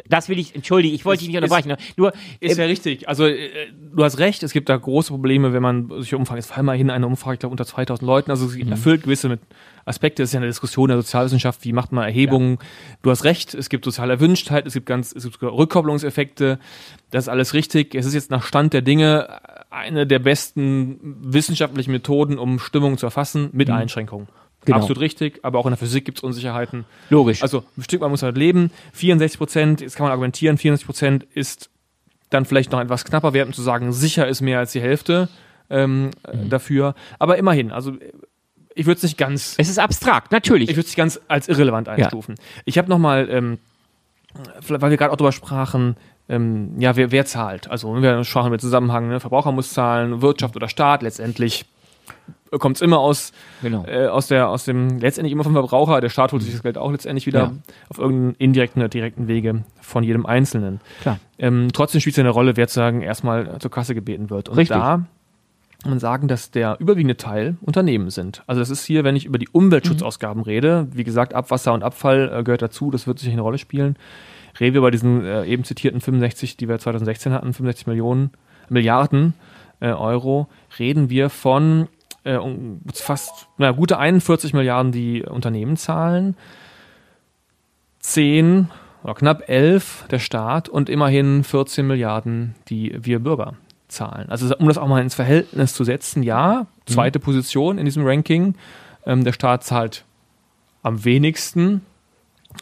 [0.08, 1.70] Das will ich, entschuldige, ich wollte dich nicht unterbrechen.
[1.70, 1.78] ne?
[1.96, 3.08] Nur, Ist äh, ja richtig.
[3.08, 3.50] Also äh,
[3.96, 6.78] du hast recht, es gibt da große Probleme, wenn man solche Umfragen, jetzt fall mal
[6.78, 9.40] hin, eine Umfrage, ich glaube unter 2000 Leuten, also sie erfüllt gewisse
[9.86, 12.58] Aspekte, das ist ja eine Diskussion der Sozialwissenschaft, wie macht man Erhebungen.
[13.02, 16.60] Du hast recht, es gibt soziale Erwünschtheit, es gibt ganz, es gibt Rückkopplungseffekte,
[17.12, 17.96] das ist alles richtig.
[17.96, 19.40] Es ist jetzt nach Stand der Dinge
[19.70, 24.28] eine der besten wissenschaftlichen Methoden, um Stimmung zu erfassen, mit Einschränkungen.
[24.68, 24.80] Genau.
[24.80, 26.86] Absolut richtig, aber auch in der Physik gibt es Unsicherheiten.
[27.10, 27.42] logisch.
[27.42, 28.70] Also ein Stück weit muss man halt leben.
[28.94, 31.70] 64 Prozent, jetzt kann man argumentieren, 64 Prozent ist
[32.30, 35.30] dann vielleicht noch etwas knapper wert, um zu sagen, sicher ist mehr als die Hälfte
[35.70, 36.96] ähm, äh, dafür.
[37.18, 37.94] Aber immerhin, also
[38.76, 40.70] ich würde es nicht ganz, es ist abstrakt, natürlich.
[40.70, 42.36] ich würde es nicht ganz als irrelevant einstufen.
[42.66, 43.58] Ich habe nochmal, ähm,
[44.68, 45.96] weil wir gerade auch darüber sprachen,
[46.28, 47.70] ähm, ja, wer, wer zahlt?
[47.70, 49.22] Also wir sprachen mit Zusammenhang, ne?
[49.22, 51.66] Verbraucher muss zahlen, Wirtschaft oder Staat, letztendlich
[52.60, 53.86] kommt es immer aus genau.
[53.86, 56.78] äh, aus der, aus dem, letztendlich immer vom Verbraucher, der Staat holt sich das Geld
[56.78, 57.52] auch letztendlich wieder Ja.
[57.90, 60.80] auf irgendeinen indirekten oder direkten Wege von jedem Einzelnen.
[61.02, 61.20] Klar.
[61.38, 64.50] Ähm, trotzdem spielt es ja eine Rolle, wer zu sagen, erstmal zur Kasse gebeten wird.
[64.50, 64.78] Und Richtig.
[64.78, 65.04] da
[65.84, 68.44] kann man sagen, dass der überwiegende Teil Unternehmen sind.
[68.48, 72.32] Also das ist hier, wenn ich über die Umweltschutzausgaben rede, wie gesagt, Abwasser und Abfall
[72.34, 73.96] äh, gehört dazu, das wird sicher eine Rolle spielen.
[74.60, 78.32] Reden wir bei diesen äh, eben zitierten 65, die wir 2016 hatten, 65 Millionen,
[78.70, 79.34] Milliarden
[79.80, 80.48] äh, Euro,
[80.80, 81.88] reden wir von
[82.28, 82.40] äh,
[82.94, 86.36] fast, na, gute 41 Milliarden, die Unternehmen zahlen,
[88.00, 88.70] 10
[89.04, 93.56] oder knapp 11 der Staat und immerhin 14 Milliarden, die wir Bürger
[93.88, 94.30] zahlen.
[94.30, 98.56] Also um das auch mal ins Verhältnis zu setzen, ja, zweite Position in diesem Ranking.
[99.06, 100.04] Ähm, der Staat zahlt
[100.84, 101.82] am wenigsten,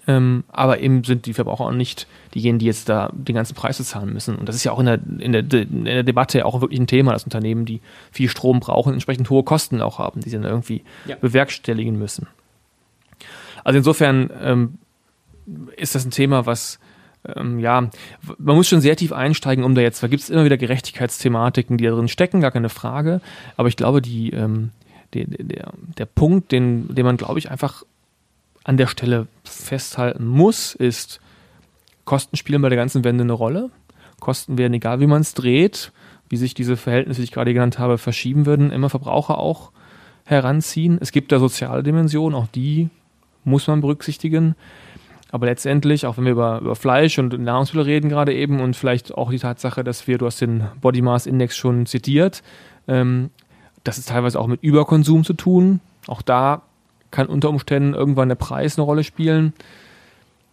[0.08, 3.78] ähm, aber eben sind die Verbraucher auch nicht diejenigen, die jetzt da den ganzen Preis
[3.78, 4.36] bezahlen müssen.
[4.36, 6.80] Und das ist ja auch in der, in der, De- in der Debatte auch wirklich
[6.80, 7.82] ein Thema, dass Unternehmen, die
[8.12, 11.16] viel Strom brauchen, entsprechend hohe Kosten auch haben, die sie dann irgendwie Ja.
[11.20, 12.28] bewerkstelligen müssen.
[13.64, 14.74] Also insofern ähm,
[15.78, 16.80] ist das ein Thema, was
[17.36, 17.90] ähm, ja,
[18.38, 21.78] man muss schon sehr tief einsteigen, um da jetzt, da gibt es immer wieder Gerechtigkeitsthematiken,
[21.78, 23.20] die da drin stecken, gar keine Frage.
[23.58, 24.70] Aber ich glaube, die, ähm,
[25.16, 27.84] der, der, der Punkt, den, den man, glaube ich, einfach
[28.66, 31.22] an der Stelle festhalten muss, ist,
[32.04, 33.70] Kosten spielen bei der ganzen Wende eine Rolle.
[34.20, 35.92] Kosten werden, egal wie man es dreht,
[36.30, 39.72] wie sich diese Verhältnisse, die ich gerade genannt habe, verschieben würden, immer Verbraucher auch
[40.26, 40.98] heranziehen.
[41.00, 42.90] Es gibt da soziale Dimensionen, auch die
[43.44, 44.56] muss man berücksichtigen.
[45.32, 49.14] Aber letztendlich, auch wenn wir über, über Fleisch und Nahrungsmittel reden gerade eben und vielleicht
[49.14, 52.42] auch die Tatsache, dass wir, du hast den Body Mass Index schon zitiert,
[52.88, 53.30] ähm,
[53.84, 55.82] das ist teilweise auch mit Überkonsum zu tun.
[56.08, 56.64] Auch da
[57.12, 59.54] kann unter Umständen irgendwann der Preis eine Rolle spielen.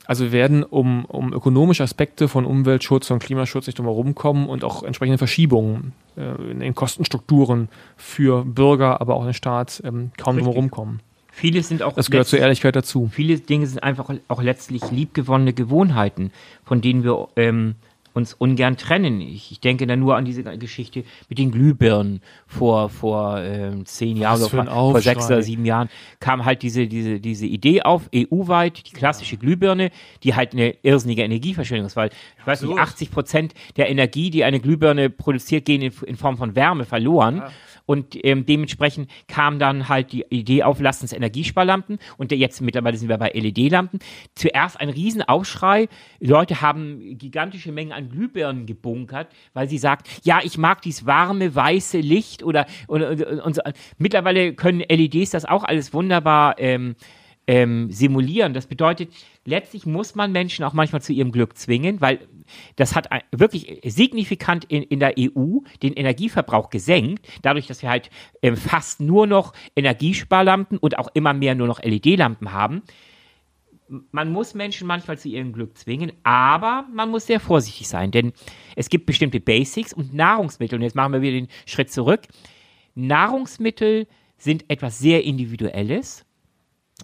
[0.04, 4.82] Also werden um, um ökonomische Aspekte von Umweltschutz und Klimaschutz nicht drumherum kommen und auch
[4.82, 10.44] entsprechende Verschiebungen äh, in den Kostenstrukturen für Bürger, aber auch den Staat ähm, kaum Richtig.
[10.44, 11.00] drumherum kommen.
[11.30, 13.10] Viele sind auch Das gehört zur Ehrlichkeit dazu.
[13.10, 16.30] Viele Dinge sind einfach auch letztlich liebgewonnene Gewohnheiten,
[16.64, 17.76] von denen wir ähm,
[18.14, 19.20] uns ungern trennen.
[19.20, 24.16] Ich, ich denke da nur an diese Geschichte mit den Glühbirnen vor, vor ähm, zehn
[24.16, 25.88] Jahren oder vor, vor sechs oder sieben Jahren
[26.20, 29.90] kam halt diese, diese, diese Idee auf, EU-weit, die klassische Glühbirne,
[30.22, 34.44] die halt eine irrsinnige Energieverschwendung ist, weil ich weiß nicht, 80 Prozent der Energie, die
[34.44, 37.42] eine Glühbirne produziert, gehen in, in Form von Wärme verloren.
[37.84, 41.98] Und ähm, dementsprechend kam dann halt die Idee auf, lasst uns Energiesparlampen.
[42.16, 43.98] Und der- jetzt mittlerweile sind wir bei LED-Lampen.
[44.36, 45.88] Zuerst ein Riesenaufschrei.
[46.20, 51.54] Leute haben gigantische Mengen an Glühbirnen gebunkert, weil sie sagt, ja, ich mag dieses warme,
[51.54, 53.62] weiße Licht oder, oder, oder und so.
[53.98, 56.94] mittlerweile können LEDs das auch alles wunderbar ähm,
[57.46, 58.54] ähm, simulieren.
[58.54, 59.12] Das bedeutet,
[59.44, 62.20] letztlich muss man Menschen auch manchmal zu ihrem Glück zwingen, weil
[62.76, 68.10] das hat wirklich signifikant in, in der EU den Energieverbrauch gesenkt, dadurch, dass wir halt
[68.42, 72.82] ähm, fast nur noch Energiesparlampen und auch immer mehr nur noch LED-Lampen haben.
[74.10, 78.32] Man muss Menschen manchmal zu ihrem Glück zwingen, aber man muss sehr vorsichtig sein, denn
[78.74, 80.76] es gibt bestimmte Basics und Nahrungsmittel.
[80.76, 82.22] Und jetzt machen wir wieder den Schritt zurück.
[82.94, 84.06] Nahrungsmittel
[84.38, 86.24] sind etwas sehr Individuelles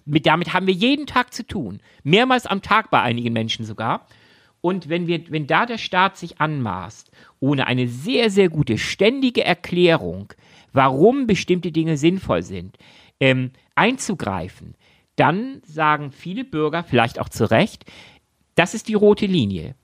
[0.05, 1.79] mit, damit haben wir jeden Tag zu tun.
[2.03, 4.07] Mehrmals am Tag bei einigen Menschen sogar.
[4.61, 9.43] Und wenn, wir, wenn da der Staat sich anmaßt, ohne eine sehr, sehr gute, ständige
[9.43, 10.33] Erklärung,
[10.73, 12.77] warum bestimmte Dinge sinnvoll sind,
[13.19, 14.75] ähm, einzugreifen,
[15.19, 17.85] dann sagen viele Bürger, vielleicht auch zu Recht,
[18.55, 19.75] das ist die rote Linie.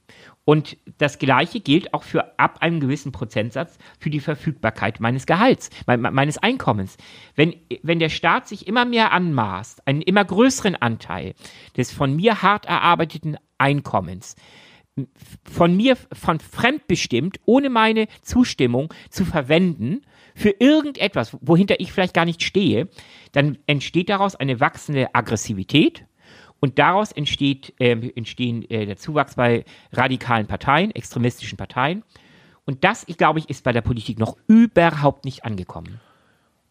[0.48, 5.72] Und das Gleiche gilt auch für ab einem gewissen Prozentsatz für die Verfügbarkeit meines Gehalts,
[5.88, 6.98] me me- meines Einkommens.
[7.36, 11.34] Wenn, wenn der Staat sich immer mehr anmaßt, einen immer größeren Anteil
[11.76, 14.36] des von mir hart erarbeiteten Einkommens,
[15.52, 20.02] von mir von fremdbestimmt, ohne meine Zustimmung zu verwenden
[20.36, 22.90] für irgendetwas, wohinter ich vielleicht gar nicht stehe,
[23.32, 26.06] dann entsteht daraus eine wachsende Aggressivität
[26.60, 32.04] Und daraus entsteht, äh, entstehen äh, der Zuwachs bei radikalen Parteien, extremistischen Parteien.
[32.66, 36.00] Und das, ich glaube ich, ist bei der Politik noch überhaupt nicht angekommen.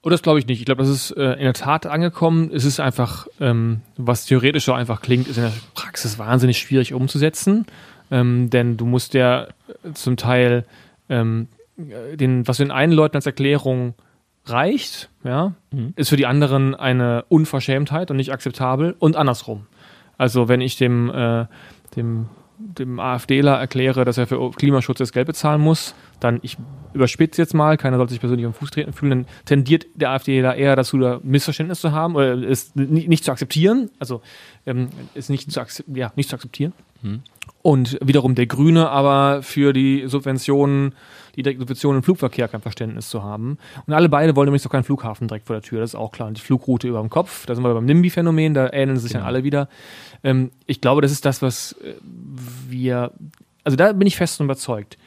[0.02, 0.58] Oh, das glaube ich nicht.
[0.58, 2.50] Ich glaube, das ist äh, in der Tat angekommen.
[2.52, 6.92] Es ist einfach, ähm, was theoretisch so einfach klingt, ist in der Praxis wahnsinnig schwierig
[6.92, 7.64] umzusetzen.
[8.10, 9.48] Ähm, denn du musst ja
[9.94, 10.66] zum Teil
[11.08, 13.94] ähm, den, was den einen Leuten als Erklärung
[14.46, 15.94] reicht, ja, mhm.
[15.96, 19.66] ist für die anderen eine Unverschämtheit und nicht akzeptabel und andersrum.
[20.18, 21.46] Also wenn ich dem, äh,
[21.96, 22.28] dem
[22.58, 26.56] dem AfDler erkläre, dass er für Klimaschutz das Geld bezahlen muss, dann, ich
[26.92, 30.54] überspitze jetzt mal, keiner sollte sich persönlich am Fuß treten fühlen, dann tendiert der AfDler
[30.54, 34.22] eher dazu, da Missverständnis zu haben oder es nicht, nicht zu akzeptieren, also
[34.66, 35.60] ähm, es nicht zu,
[35.92, 36.72] ja, nicht zu akzeptieren.
[37.02, 37.22] Hm.
[37.66, 40.94] Und wiederum der Grüne aber für die Subventionen,
[41.34, 43.56] die Subventionen im Flugverkehr kein Verständnis zu haben.
[43.86, 46.12] Und alle beide wollen nämlich doch keinen Flughafen direkt vor der Tür, das ist auch
[46.12, 46.28] klar.
[46.28, 49.24] Und die Flugroute über dem Kopf, da sind wir beim NIMBY-Phänomen, da ähneln sich genau.
[49.24, 49.70] dann alle wieder.
[50.22, 51.94] Ähm, ich glaube, das ist das, was äh,
[52.68, 53.12] wir,
[53.64, 54.98] also da bin ich fest und überzeugt.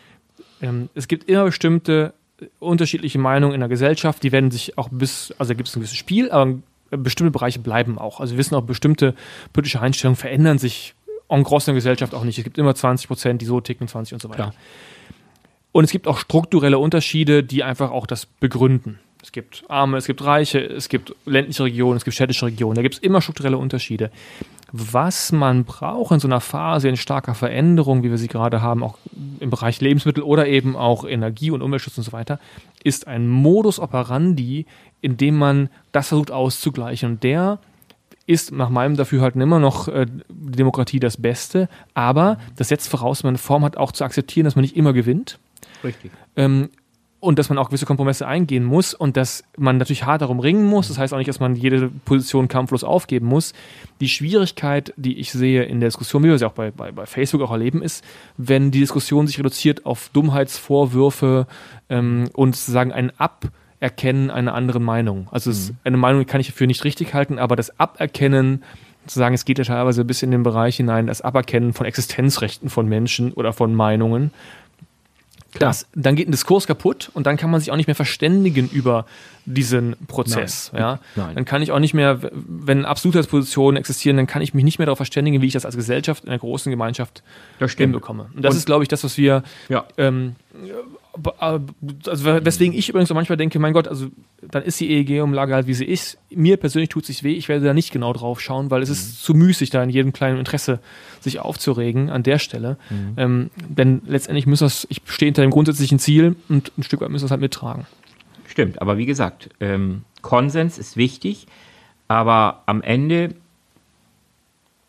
[0.59, 4.89] Ähm, es gibt immer bestimmte äh, unterschiedliche Meinungen in der Gesellschaft, die werden sich auch
[4.89, 6.55] bis, also da gibt es ein gewisses Spiel, aber
[6.89, 8.19] bestimmte Bereiche bleiben auch.
[8.19, 9.13] Also wir wissen auch, bestimmte
[9.53, 10.95] politische Einstellungen verändern sich
[11.29, 12.37] en gros in der Gesellschaft auch nicht.
[12.37, 14.51] Es gibt immer 20 Prozent, die so ticken, 20 und so weiter.
[14.51, 14.53] Klar.
[15.71, 18.99] Und es gibt auch strukturelle Unterschiede, die einfach auch das begründen.
[19.21, 22.75] Es gibt Arme, es gibt Reiche, es gibt ländliche Regionen, es gibt städtische Regionen.
[22.75, 24.09] Da gibt es immer strukturelle Unterschiede.
[24.71, 28.83] Was man braucht in so einer Phase in starker Veränderung, wie wir sie gerade haben,
[28.83, 28.97] auch
[29.39, 32.39] im Bereich Lebensmittel oder eben auch Energie und Umweltschutz und so weiter,
[32.83, 34.65] ist ein Modus operandi,
[35.01, 37.11] in dem man das versucht auszugleichen.
[37.11, 37.59] Und der
[38.27, 43.31] ist nach meinem Dafürhalten immer noch äh, Demokratie das Beste, aber das setzt voraus, man
[43.31, 45.39] eine Form hat, auch zu akzeptieren, dass man nicht immer gewinnt.
[45.83, 46.11] Richtig.
[46.35, 46.69] Ähm,
[47.19, 50.65] und dass man auch gewisse Kompromisse eingehen muss und dass man natürlich hart darum ringen
[50.65, 50.87] muss.
[50.87, 53.53] Das heißt auch nicht, dass man jede Position kampflos aufgeben muss.
[54.01, 57.07] Die Schwierigkeit, die ich sehe in der Diskussion, wie wir sie auch bei, bei, bei
[57.07, 58.03] Facebook auch erleben, ist,
[58.37, 61.47] wenn die Diskussion sich reduziert auf Dummheitsvorwürfe
[61.89, 63.47] ähm, und sozusagen ein Ab
[63.79, 65.27] Erkennen einer anderen Meinung.
[65.31, 65.77] Also mhm.
[65.83, 68.63] eine Meinung kann ich für nicht richtig halten, aber das Aberkennen,
[69.05, 72.69] zu sagen, es geht ja teilweise bis in den Bereich hinein, das Aberkennen von Existenzrechten
[72.69, 74.31] von Menschen oder von Meinungen,
[75.59, 78.69] das, dann geht ein Diskurs kaputt und dann kann man sich auch nicht mehr verständigen
[78.71, 79.05] über
[79.45, 80.71] diesen Prozess.
[80.73, 80.81] Nein.
[80.81, 80.99] Ja?
[81.15, 81.35] Nein.
[81.35, 84.85] Dann kann ich auch nicht mehr, wenn Absolutheitspositionen existieren, dann kann ich mich nicht mehr
[84.85, 87.23] darauf verständigen, wie ich das als Gesellschaft in einer großen Gemeinschaft
[87.59, 88.29] hinbekomme.
[88.35, 89.85] Und das und ist, glaube ich, das, was wir ja.
[89.97, 90.35] ähm,
[92.06, 94.07] also weswegen ich übrigens auch manchmal denke, mein Gott, also
[94.41, 96.18] dann ist die EEG-Umlage halt wie sie ist.
[96.30, 98.89] Mir persönlich tut es sich weh, ich werde da nicht genau drauf schauen, weil es
[98.89, 98.94] mhm.
[98.94, 100.80] ist zu müßig, da in jedem kleinen Interesse
[101.22, 102.77] sich aufzuregen an der Stelle.
[102.89, 103.14] Mhm.
[103.18, 107.10] Ähm, denn letztendlich müssen wir ich stehe hinter dem grundsätzlichen Ziel und ein Stück weit
[107.10, 107.85] müssen wir es halt mittragen.
[108.48, 111.48] Stimmt, aber wie gesagt, ähm, Konsens ist wichtig,
[112.07, 113.35] aber am Ende,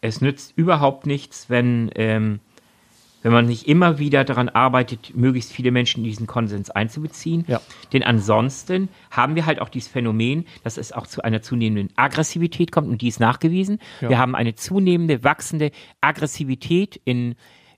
[0.01, 2.41] es nützt überhaupt nichts, wenn ähm,
[3.23, 7.45] wenn man nicht immer wieder daran arbeitet, möglichst viele Menschen in diesen Konsens einzubeziehen.
[7.49, 7.61] Ja.
[7.93, 12.73] Denn ansonsten haben wir halt auch dieses Phänomen, dass es auch zu einer zunehmenden Aggressivität
[12.73, 13.79] kommt und die ist nachgewiesen.
[14.01, 14.11] Ja.
[14.11, 17.35] Wir haben eine zunehmende, wachsende Aggressivität in,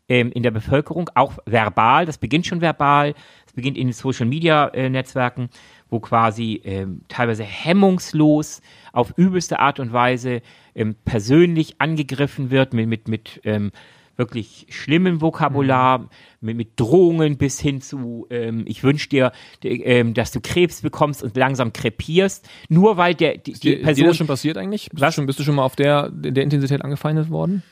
[0.08, 2.04] ähm, in der Bevölkerung, auch verbal.
[2.04, 3.14] Das beginnt schon verbal.
[3.46, 5.48] Es beginnt in den Social-Media-Netzwerken,
[5.88, 8.60] wo quasi ähm, teilweise hemmungslos
[8.92, 10.42] auf übelste Art und Weise
[10.74, 13.72] ähm, persönlich angegriffen wird mit, mit, mit ähm,
[14.20, 16.08] wirklich schlimmen Vokabular, mhm.
[16.40, 19.32] mit, mit, Drohungen bis hin zu, ähm, ich wünsche dir,
[19.64, 23.90] ähm, dass du Krebs bekommst und langsam krepierst, nur weil der, die, die Person...
[23.90, 24.90] Ist dir das schon passiert eigentlich?
[24.90, 25.14] Bist, was?
[25.14, 27.64] Du schon, bist du schon mal auf der, der Intensität angefeindet worden?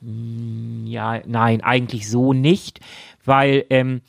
[0.00, 2.80] Mm, ja, nein, eigentlich so nicht,
[3.24, 4.02] weil ähm,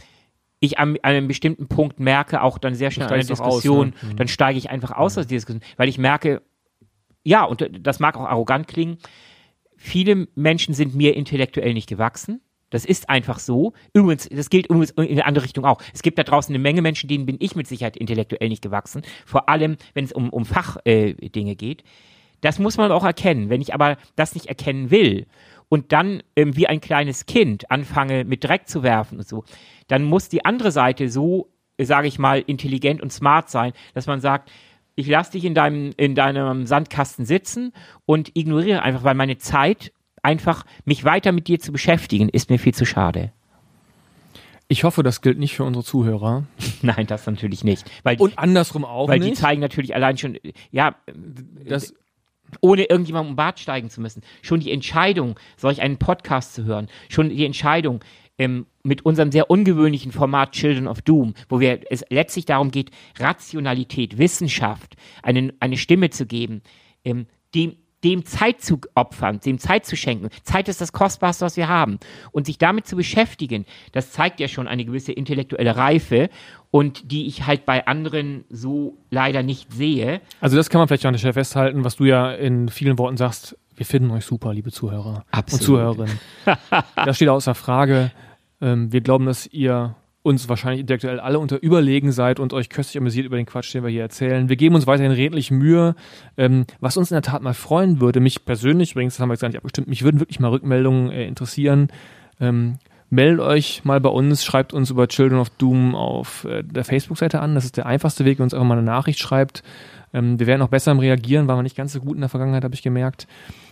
[0.60, 4.15] ich an, einem bestimmten Punkt merke, auch dann sehr schnell in der Diskussion, aus, ne?
[4.15, 5.22] dann steige ich einfach aus mhm.
[5.22, 6.41] aus der Diskussion, weil ich merke,
[7.23, 8.98] ja, und das mag auch arrogant klingen,
[9.85, 12.39] Viele Menschen sind mir intellektuell nicht gewachsen.
[12.69, 13.73] Das ist einfach so.
[13.93, 15.81] Übrigens, das gilt übrigens in eine andere Richtung auch.
[15.93, 19.01] Es gibt da draußen eine Menge Menschen, denen bin ich mit Sicherheit intellektuell nicht gewachsen.
[19.26, 21.84] Vor allem, wenn es um, um Fachdinge äh, geht.
[22.39, 23.49] Das muss man auch erkennen.
[23.49, 25.27] Wenn ich aber das nicht erkennen will
[25.68, 29.43] und dann ähm, wie ein kleines Kind anfange, mit Dreck zu werfen und so,
[29.89, 34.22] dann muss die andere Seite so, sage ich mal, intelligent und smart sein, dass man
[34.22, 34.49] sagt,
[34.95, 37.74] ich lasse dich in deinem, in deinem Sandkasten sitzen
[38.06, 39.91] und ignoriere einfach, weil meine Zeit,
[40.22, 43.32] einfach mich weiter mit dir zu beschäftigen, ist mir viel zu schade.
[44.70, 46.45] Ich hoffe, das gilt nicht für unsere Zuhörer.
[46.82, 47.90] Nein, das natürlich nicht.
[48.03, 49.28] Weil, und andersrum auch weil nicht.
[49.28, 50.38] Weil die zeigen natürlich allein schon,
[50.72, 50.95] ja,
[51.65, 51.94] das,
[52.61, 54.24] ohne irgendjemandem um Bart steigen zu müssen.
[54.41, 57.99] Schon die Entscheidung, solch einen Podcast zu hören, schon die Entscheidung,
[58.38, 62.91] ähm, mit unserem sehr ungewöhnlichen Format Children of Doom, wo wir es letztlich darum geht,
[63.18, 66.61] Rationalität, Wissenschaft, eine, eine Stimme zu geben,
[67.05, 70.30] ähm, die dem Zeit zu opfern, dem Zeit zu schenken.
[70.43, 71.99] Zeit ist das Kostbarste, was wir haben.
[72.31, 76.30] Und sich damit zu beschäftigen, das zeigt ja schon eine gewisse intellektuelle Reife
[76.71, 80.21] und die ich halt bei anderen so leider nicht sehe.
[80.41, 83.17] Also das kann man vielleicht an der Stelle festhalten, was du ja in vielen Worten
[83.17, 83.57] sagst.
[83.75, 85.61] Wir finden euch super, liebe Zuhörer Absolut.
[85.61, 86.19] und Zuhörerinnen.
[86.95, 88.11] das steht außer Frage.
[88.61, 93.00] Ähm, wir glauben, dass ihr uns wahrscheinlich intellektuell alle unter überlegen seid und euch köstlich
[93.00, 94.48] amüsiert über den Quatsch, den wir hier erzählen.
[94.50, 95.95] Wir geben uns weiterhin redlich Mühe.
[96.38, 99.34] Ähm, was uns in der Tat mal freuen würde, mich persönlich, übrigens, das haben wir
[99.34, 101.90] jetzt gar nicht abgestimmt, mich würden wirklich mal Rückmeldungen äh, interessieren.
[102.40, 102.78] Ähm,
[103.10, 107.41] meldet euch mal bei uns, schreibt uns über Children of Doom auf äh, der Facebook-Seite
[107.41, 107.54] an.
[107.54, 109.62] Das ist der einfachste Weg, wenn uns einfach mal eine Nachricht schreibt.
[110.14, 112.30] Ähm, wir werden auch besser im Reagieren, waren wir nicht ganz so gut in der
[112.30, 113.28] Vergangenheit, habe ich gemerkt.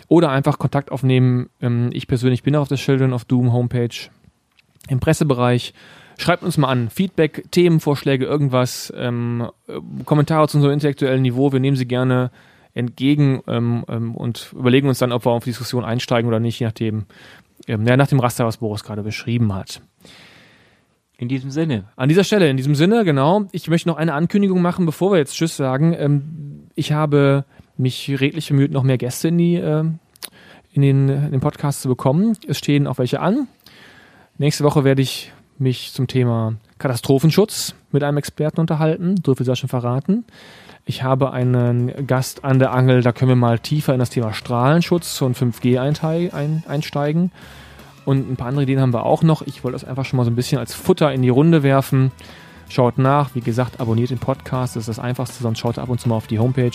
[0.10, 1.50] Oder einfach Kontakt aufnehmen.
[1.62, 4.10] Ähm, ich persönlich bin auch auf der Children of Doom Homepage
[4.90, 5.74] im Pressebereich
[6.18, 6.90] Schreibt uns mal an.
[6.90, 11.52] Feedback, Themenvorschläge, irgendwas, ähm, äh, Kommentare zu unserem intellektuellen Niveau.
[11.52, 12.32] Wir nehmen sie gerne
[12.74, 16.60] entgegen ähm, ähm, und überlegen uns dann, ob wir auf die Diskussion einsteigen oder nicht,
[16.60, 17.06] je nachdem,
[17.68, 19.82] ähm, ja, nach dem Raster, was Boris gerade beschrieben hat.
[21.18, 21.86] In diesem Sinne.
[21.96, 23.46] An dieser Stelle, in diesem Sinne, genau.
[23.52, 25.94] Ich möchte noch eine Ankündigung machen, bevor wir jetzt Tschüss sagen.
[25.94, 27.46] Ähm, ich habe
[27.78, 29.84] mich redlich bemüht, noch mehr Gäste in, die, äh,
[30.72, 32.38] in, den, in den Podcast zu bekommen.
[32.48, 33.48] Es stehen auch welche an.
[34.38, 35.32] Nächste Woche werde ich
[35.62, 39.16] mich zum Thema Katastrophenschutz mit einem Experten unterhalten.
[39.26, 40.26] So viel sei schon verraten.
[40.86, 44.34] Ich habe einen Gast an der Angel, da können wir mal tiefer in das Thema
[44.34, 47.32] Strahlenschutz und 5G ein, einsteigen.
[48.04, 49.44] Und ein paar andere Ideen haben wir auch noch.
[49.44, 52.12] Ich wollte das einfach schon mal so ein bisschen als Futter in die Runde werfen.
[52.68, 56.00] Schaut nach, wie gesagt, abonniert den Podcast, das ist das Einfachste, sonst schaut ab und
[56.00, 56.72] zu mal auf die Homepage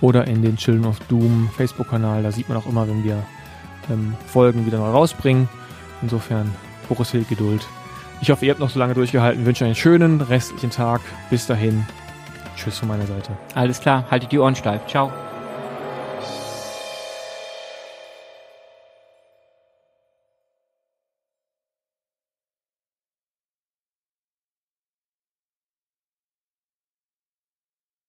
[0.00, 2.22] oder in den Children of Doom Facebook-Kanal.
[2.22, 3.22] Da sieht man auch immer, wenn wir
[3.90, 5.48] ähm, Folgen wieder neu rausbringen.
[6.02, 6.54] Insofern
[6.90, 7.66] Boris Hill Geduld.
[8.20, 9.40] Ich hoffe, ihr habt noch so lange durchgehalten.
[9.40, 11.00] Ich wünsche einen schönen restlichen Tag.
[11.30, 11.86] Bis dahin.
[12.56, 13.30] Tschüss von meiner Seite.
[13.54, 14.86] Alles klar, haltet die Ohren steif.
[14.86, 15.10] Ciao.